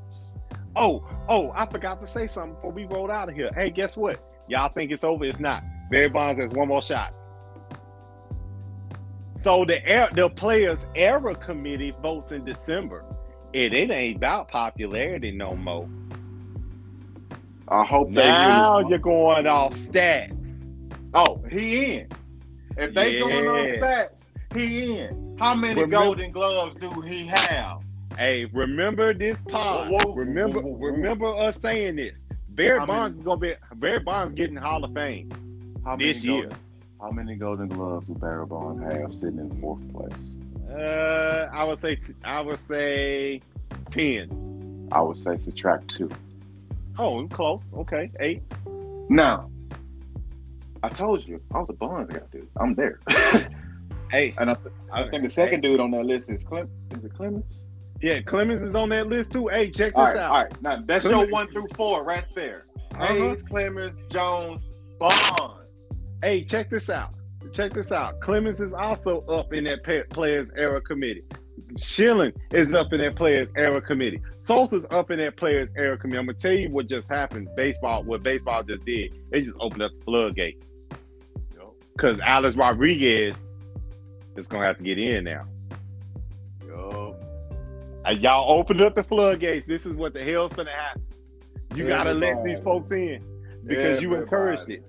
Oh, 0.76 1.06
oh, 1.28 1.50
I 1.54 1.64
forgot 1.66 2.00
to 2.02 2.06
say 2.06 2.26
something 2.26 2.54
before 2.54 2.72
we 2.72 2.84
rolled 2.84 3.10
out 3.10 3.28
of 3.28 3.34
here. 3.34 3.50
Hey, 3.54 3.70
guess 3.70 3.96
what? 3.96 4.22
Y'all 4.48 4.72
think 4.72 4.90
it's 4.90 5.04
over? 5.04 5.24
It's 5.24 5.40
not. 5.40 5.62
Barry 5.90 6.08
Bonds 6.08 6.40
has 6.40 6.50
one 6.50 6.68
more 6.68 6.82
shot. 6.82 7.14
So 9.40 9.64
the 9.64 9.84
air, 9.86 10.08
the 10.12 10.28
players 10.28 10.84
era 10.94 11.34
committee 11.34 11.94
votes 12.02 12.32
in 12.32 12.44
December. 12.44 13.04
And 13.54 13.74
it 13.74 13.90
ain't 13.90 14.16
about 14.16 14.48
popularity 14.48 15.30
no 15.30 15.54
more. 15.54 15.86
I 17.72 17.84
hope 17.84 18.08
they 18.08 18.24
Now 18.26 18.80
you're 18.80 18.98
going 18.98 19.46
off 19.46 19.72
stats. 19.74 20.38
Oh, 21.14 21.42
he 21.50 21.94
in. 21.96 22.08
If 22.76 22.94
they 22.94 23.18
going 23.20 23.46
on 23.48 23.66
stats, 23.66 24.30
he 24.54 24.98
in. 24.98 25.36
How 25.38 25.54
many 25.54 25.80
Remember- 25.80 26.04
golden 26.04 26.32
gloves 26.32 26.76
do 26.76 27.00
he 27.00 27.26
have? 27.26 27.82
Hey, 28.18 28.44
remember 28.46 29.14
this 29.14 29.38
pod. 29.48 29.88
Whoa, 29.90 29.98
whoa, 30.04 30.14
remember, 30.14 30.60
whoa, 30.60 30.74
remember 30.74 31.34
us 31.34 31.56
saying 31.62 31.96
this. 31.96 32.16
Barry 32.50 32.78
Bonds 32.80 33.16
many- 33.16 33.20
is 33.20 33.22
gonna 33.24 33.40
be 33.40 33.54
Barry 33.76 34.00
Bonds 34.00 34.34
getting 34.34 34.56
Hall 34.56 34.84
of 34.84 34.92
Fame. 34.92 35.30
How 35.84 35.96
This 35.96 36.22
year. 36.22 36.42
Golden, 36.42 36.58
how 37.00 37.10
many 37.10 37.34
golden 37.36 37.68
gloves 37.68 38.06
do 38.06 38.14
Barry 38.14 38.44
Bonds 38.44 38.82
have 38.82 39.18
sitting 39.18 39.38
in 39.38 39.60
fourth 39.60 39.80
place? 39.94 40.36
Uh, 40.70 41.48
I 41.52 41.64
would 41.64 41.78
say 41.78 41.96
t- 41.96 42.12
I 42.22 42.42
would 42.42 42.58
say 42.58 43.40
ten. 43.90 44.88
I 44.92 45.00
would 45.00 45.18
say 45.18 45.38
subtract 45.38 45.88
two. 45.88 46.10
Oh, 46.98 47.26
close. 47.28 47.64
Okay, 47.74 48.10
eight. 48.20 48.42
Now, 49.08 49.50
I 50.82 50.88
told 50.88 51.26
you, 51.26 51.40
I 51.54 51.60
was 51.60 51.68
a 51.70 51.72
Bonds 51.74 52.08
guy, 52.10 52.20
dude. 52.30 52.48
I'm 52.58 52.74
there. 52.74 53.00
Hey, 54.10 54.34
and 54.36 54.50
I, 54.50 54.54
th- 54.54 54.74
I 54.92 55.08
think 55.08 55.22
the 55.22 55.28
second 55.30 55.62
dude 55.62 55.80
on 55.80 55.90
that 55.92 56.04
list 56.04 56.28
is 56.30 56.44
Clem. 56.44 56.68
Is 56.90 57.02
it 57.02 57.14
Clemens? 57.14 57.62
yeah, 58.02 58.20
Clemens 58.20 58.62
is 58.62 58.74
on 58.74 58.90
that 58.90 59.06
list 59.06 59.30
too. 59.32 59.48
Hey, 59.48 59.70
check 59.70 59.92
this 59.92 59.94
All 59.94 60.04
right, 60.04 60.16
out. 60.18 60.30
all 60.30 60.42
right. 60.42 60.62
Now 60.62 60.82
that's 60.84 61.06
Clemens- 61.06 61.28
your 61.28 61.32
one 61.32 61.50
through 61.50 61.66
four 61.74 62.04
right 62.04 62.26
there. 62.34 62.66
Uh-huh. 62.94 63.14
Mays, 63.14 63.42
Clemens, 63.42 63.96
Jones, 64.10 64.66
Bonds. 64.98 65.62
Hey, 66.22 66.44
check 66.44 66.68
this 66.68 66.90
out. 66.90 67.14
Check 67.54 67.72
this 67.72 67.90
out. 67.90 68.20
Clemens 68.20 68.60
is 68.60 68.74
also 68.74 69.22
up 69.28 69.54
in 69.54 69.64
that 69.64 69.82
players 70.10 70.50
era 70.58 70.82
committee. 70.82 71.24
Schilling 71.76 72.32
is 72.52 72.72
up 72.74 72.92
in 72.92 73.00
that 73.00 73.16
players 73.16 73.48
era 73.56 73.80
committee. 73.80 74.20
Sosa's 74.38 74.84
up 74.90 75.10
in 75.10 75.18
that 75.18 75.36
players 75.36 75.72
era 75.76 75.96
committee. 75.96 76.18
I'm 76.18 76.26
gonna 76.26 76.38
tell 76.38 76.52
you 76.52 76.68
what 76.70 76.86
just 76.86 77.08
happened. 77.08 77.48
Baseball, 77.56 78.02
what 78.02 78.22
baseball 78.22 78.62
just 78.62 78.84
did, 78.84 79.14
they 79.30 79.40
just 79.40 79.56
opened 79.60 79.82
up 79.82 79.92
the 79.98 80.04
floodgates. 80.04 80.70
Because 81.92 82.18
Alex 82.20 82.56
Rodriguez 82.56 83.36
is 84.36 84.46
gonna 84.46 84.66
have 84.66 84.78
to 84.78 84.82
get 84.82 84.98
in 84.98 85.24
now. 85.24 85.46
Y'all 88.10 88.50
opened 88.58 88.80
up 88.80 88.94
the 88.94 89.04
floodgates. 89.04 89.66
This 89.66 89.86
is 89.86 89.96
what 89.96 90.12
the 90.12 90.24
hell's 90.24 90.52
gonna 90.52 90.70
happen. 90.72 91.02
You 91.74 91.86
gotta 91.86 92.12
let 92.12 92.42
these 92.44 92.60
folks 92.60 92.90
in 92.90 93.24
because 93.64 94.02
you 94.02 94.14
encouraged 94.14 94.68
it. 94.68 94.84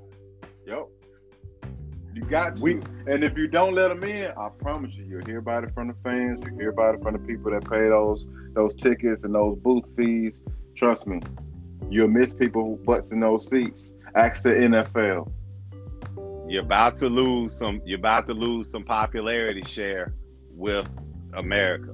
You 2.14 2.22
got 2.24 2.58
to. 2.58 2.64
We- 2.64 2.82
and 3.08 3.24
if 3.24 3.38
you 3.38 3.48
don't 3.48 3.74
let 3.74 3.90
them 3.90 4.04
in, 4.04 4.32
I 4.38 4.50
promise 4.50 4.96
you, 4.98 5.06
you'll 5.06 5.26
hear 5.26 5.40
about 5.40 5.64
it 5.64 5.74
from 5.74 5.88
the 5.88 5.96
fans. 6.04 6.44
You 6.46 6.58
hear 6.58 6.70
about 6.70 6.96
it 6.96 7.02
from 7.02 7.14
the 7.14 7.20
people 7.20 7.52
that 7.52 7.70
pay 7.70 7.90
those 7.90 8.30
those 8.54 8.76
tickets 8.76 9.24
and 9.24 9.34
those 9.34 9.56
booth 9.56 9.86
fees. 9.98 10.42
Trust 10.76 11.08
me, 11.08 11.20
you'll 11.90 12.08
miss 12.08 12.34
people 12.34 12.64
who 12.64 12.76
butts 12.84 13.12
in 13.12 13.20
those 13.20 13.50
seats. 13.50 13.94
Ask 14.16 14.44
the 14.44 14.50
NFL. 14.50 15.32
You're 16.48 16.64
about 16.64 16.98
to 16.98 17.08
lose 17.08 17.58
some. 17.58 17.82
You're 17.86 18.00
about 18.00 18.28
to 18.28 18.34
lose 18.34 18.70
some 18.70 18.84
popularity 18.84 19.64
share 19.64 20.14
with 20.52 20.88
America, 21.34 21.92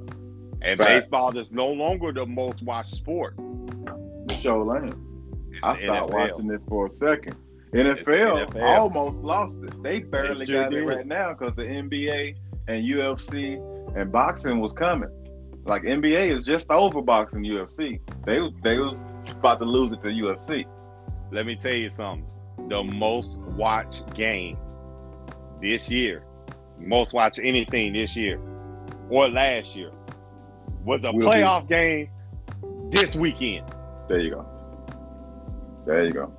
and 0.61 0.77
Fact. 0.77 0.89
baseball 0.89 1.37
is 1.37 1.51
no 1.51 1.67
longer 1.67 2.11
the 2.11 2.25
most 2.25 2.61
watched 2.63 2.95
sport. 2.95 3.35
The 3.37 4.33
show 4.33 4.61
lane. 4.63 4.93
I 5.63 5.77
stopped 5.77 6.11
NFL. 6.11 6.13
watching 6.13 6.51
it 6.51 6.61
for 6.67 6.87
a 6.87 6.91
second. 6.91 7.35
NFL, 7.73 8.49
NFL. 8.49 8.77
almost 8.77 9.23
lost 9.23 9.63
it. 9.63 9.83
They 9.83 9.99
barely 9.99 10.45
sure 10.45 10.63
got 10.63 10.73
it 10.73 10.83
right 10.85 11.05
now 11.05 11.33
because 11.33 11.53
the 11.55 11.63
NBA 11.63 12.35
and 12.67 12.83
UFC 12.83 13.57
and 13.95 14.11
boxing 14.11 14.59
was 14.59 14.73
coming. 14.73 15.09
Like 15.65 15.83
NBA 15.83 16.35
is 16.35 16.45
just 16.45 16.71
over 16.71 17.01
boxing 17.01 17.43
UFC. 17.43 17.99
They 18.25 18.39
they 18.63 18.77
was 18.79 19.01
about 19.29 19.59
to 19.59 19.65
lose 19.65 19.91
it 19.91 20.01
to 20.01 20.07
UFC. 20.07 20.65
Let 21.31 21.45
me 21.45 21.55
tell 21.55 21.73
you 21.73 21.89
something. 21.89 22.25
The 22.69 22.83
most 22.83 23.39
watched 23.41 24.13
game 24.15 24.57
this 25.61 25.89
year, 25.89 26.23
most 26.79 27.13
watched 27.13 27.39
anything 27.43 27.93
this 27.93 28.15
year 28.15 28.39
or 29.09 29.29
last 29.29 29.75
year, 29.75 29.91
was 30.83 31.03
a 31.03 31.11
Will 31.11 31.19
be. 31.19 31.25
playoff 31.25 31.67
game 31.67 32.09
this 32.91 33.15
weekend. 33.15 33.67
There 34.07 34.19
you 34.19 34.31
go. 34.31 34.45
There 35.85 36.05
you 36.05 36.11
go. 36.13 36.33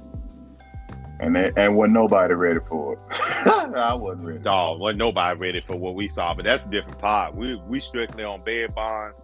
And 1.21 1.37
they, 1.37 1.53
and 1.57 1.77
wasn't 1.77 1.93
nobody 1.95 2.33
ready 2.33 2.61
for 2.67 2.95
it. 2.95 2.99
I 3.77 3.95
wasn't 3.95 4.27
ready. 4.27 4.39
Dog, 4.41 4.81
wasn't 4.81 4.99
nobody 4.99 5.39
ready 5.39 5.61
for 5.67 5.77
what 5.77 5.95
we 5.95 6.09
saw, 6.09 6.33
but 6.35 6.47
that's 6.47 6.65
a 6.65 6.71
different 6.71 6.99
part. 6.99 7.35
We 7.35 7.57
we 7.69 7.79
strictly 7.81 8.25
on 8.25 8.43
Barry 8.43 8.69
Bonds 8.69 9.17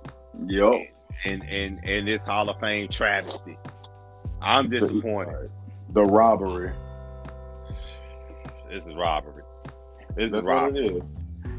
Yo. 0.46 0.78
and 1.24 1.42
and 1.48 1.80
and 1.84 2.06
this 2.06 2.22
Hall 2.24 2.50
of 2.50 2.60
Fame 2.60 2.88
travesty. 2.88 3.56
I'm 4.42 4.68
disappointed. 4.68 5.50
The 5.94 6.02
robbery. 6.02 6.72
This 8.70 8.86
is 8.86 8.94
robbery. 8.94 9.42
This 10.16 10.32
That's 10.32 10.42
is 10.42 10.46
what 10.46 10.54
robbery. 10.54 10.86
it 10.86 10.96
is. 10.96 11.02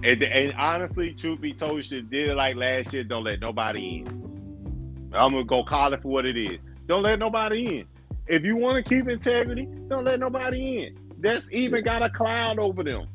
And, 0.03 0.23
and 0.23 0.53
honestly, 0.57 1.13
truth 1.13 1.41
be 1.41 1.53
told, 1.53 1.77
you 1.77 1.81
should 1.81 2.11
did 2.11 2.29
it 2.29 2.35
like 2.35 2.55
last 2.55 2.93
year. 2.93 3.03
Don't 3.03 3.23
let 3.23 3.39
nobody 3.39 3.99
in. 4.05 5.09
I'm 5.13 5.31
gonna 5.31 5.43
go 5.45 5.63
call 5.63 5.93
it 5.93 6.01
for 6.03 6.09
what 6.09 6.25
it 6.25 6.37
is. 6.37 6.59
Don't 6.85 7.01
let 7.03 7.17
nobody 7.17 7.79
in. 7.79 7.87
If 8.27 8.43
you 8.43 8.55
want 8.57 8.83
to 8.83 8.87
keep 8.89 9.07
integrity, 9.07 9.67
don't 9.87 10.03
let 10.03 10.19
nobody 10.19 10.83
in. 10.85 10.97
That's 11.19 11.45
even 11.51 11.83
got 11.83 12.01
a 12.03 12.09
cloud 12.09 12.59
over 12.59 12.83
them. 12.83 13.07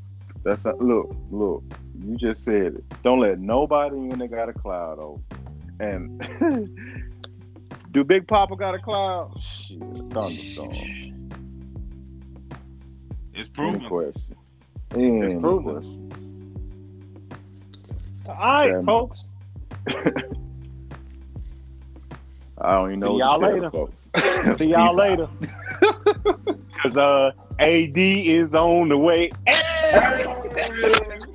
That's 0.45 0.65
a, 0.65 0.75
look, 0.75 1.15
look. 1.31 1.63
You 2.05 2.17
just 2.17 2.43
said 2.45 2.75
it. 2.75 3.03
Don't 3.03 3.21
let 3.21 3.39
nobody 3.39 3.97
in 3.97 4.19
that 4.19 4.31
got 4.31 4.49
a 4.49 4.53
cloud 4.53 4.99
over. 4.99 5.21
And 5.79 6.19
do 7.93 8.03
Big 8.05 8.27
Papi 8.27 8.59
got 8.59 8.75
a 8.75 8.79
cloud? 8.79 9.41
Shit, 9.41 9.79
thunderstorm. 10.11 10.73
It's 13.35 13.51
Any 13.59 13.89
question? 13.89 14.37
Any 14.95 15.39
proven. 15.39 15.63
question? 15.65 15.99
All 18.29 18.35
right, 18.35 18.71
Damn. 18.73 18.87
folks. 18.87 19.31
I 22.63 22.75
don't 22.75 22.91
even 22.91 23.01
See 23.01 23.07
know. 23.07 23.19
y'all 23.19 23.41
later. 23.41 23.71
folks. 23.71 24.11
See 24.57 24.67
y'all 24.67 24.95
later. 24.95 25.29
Cause 26.83 26.97
uh, 26.97 27.33
AD 27.59 27.97
is 27.97 28.55
on 28.55 28.89
the 28.89 28.99
way. 28.99 29.31
out. 29.49 31.32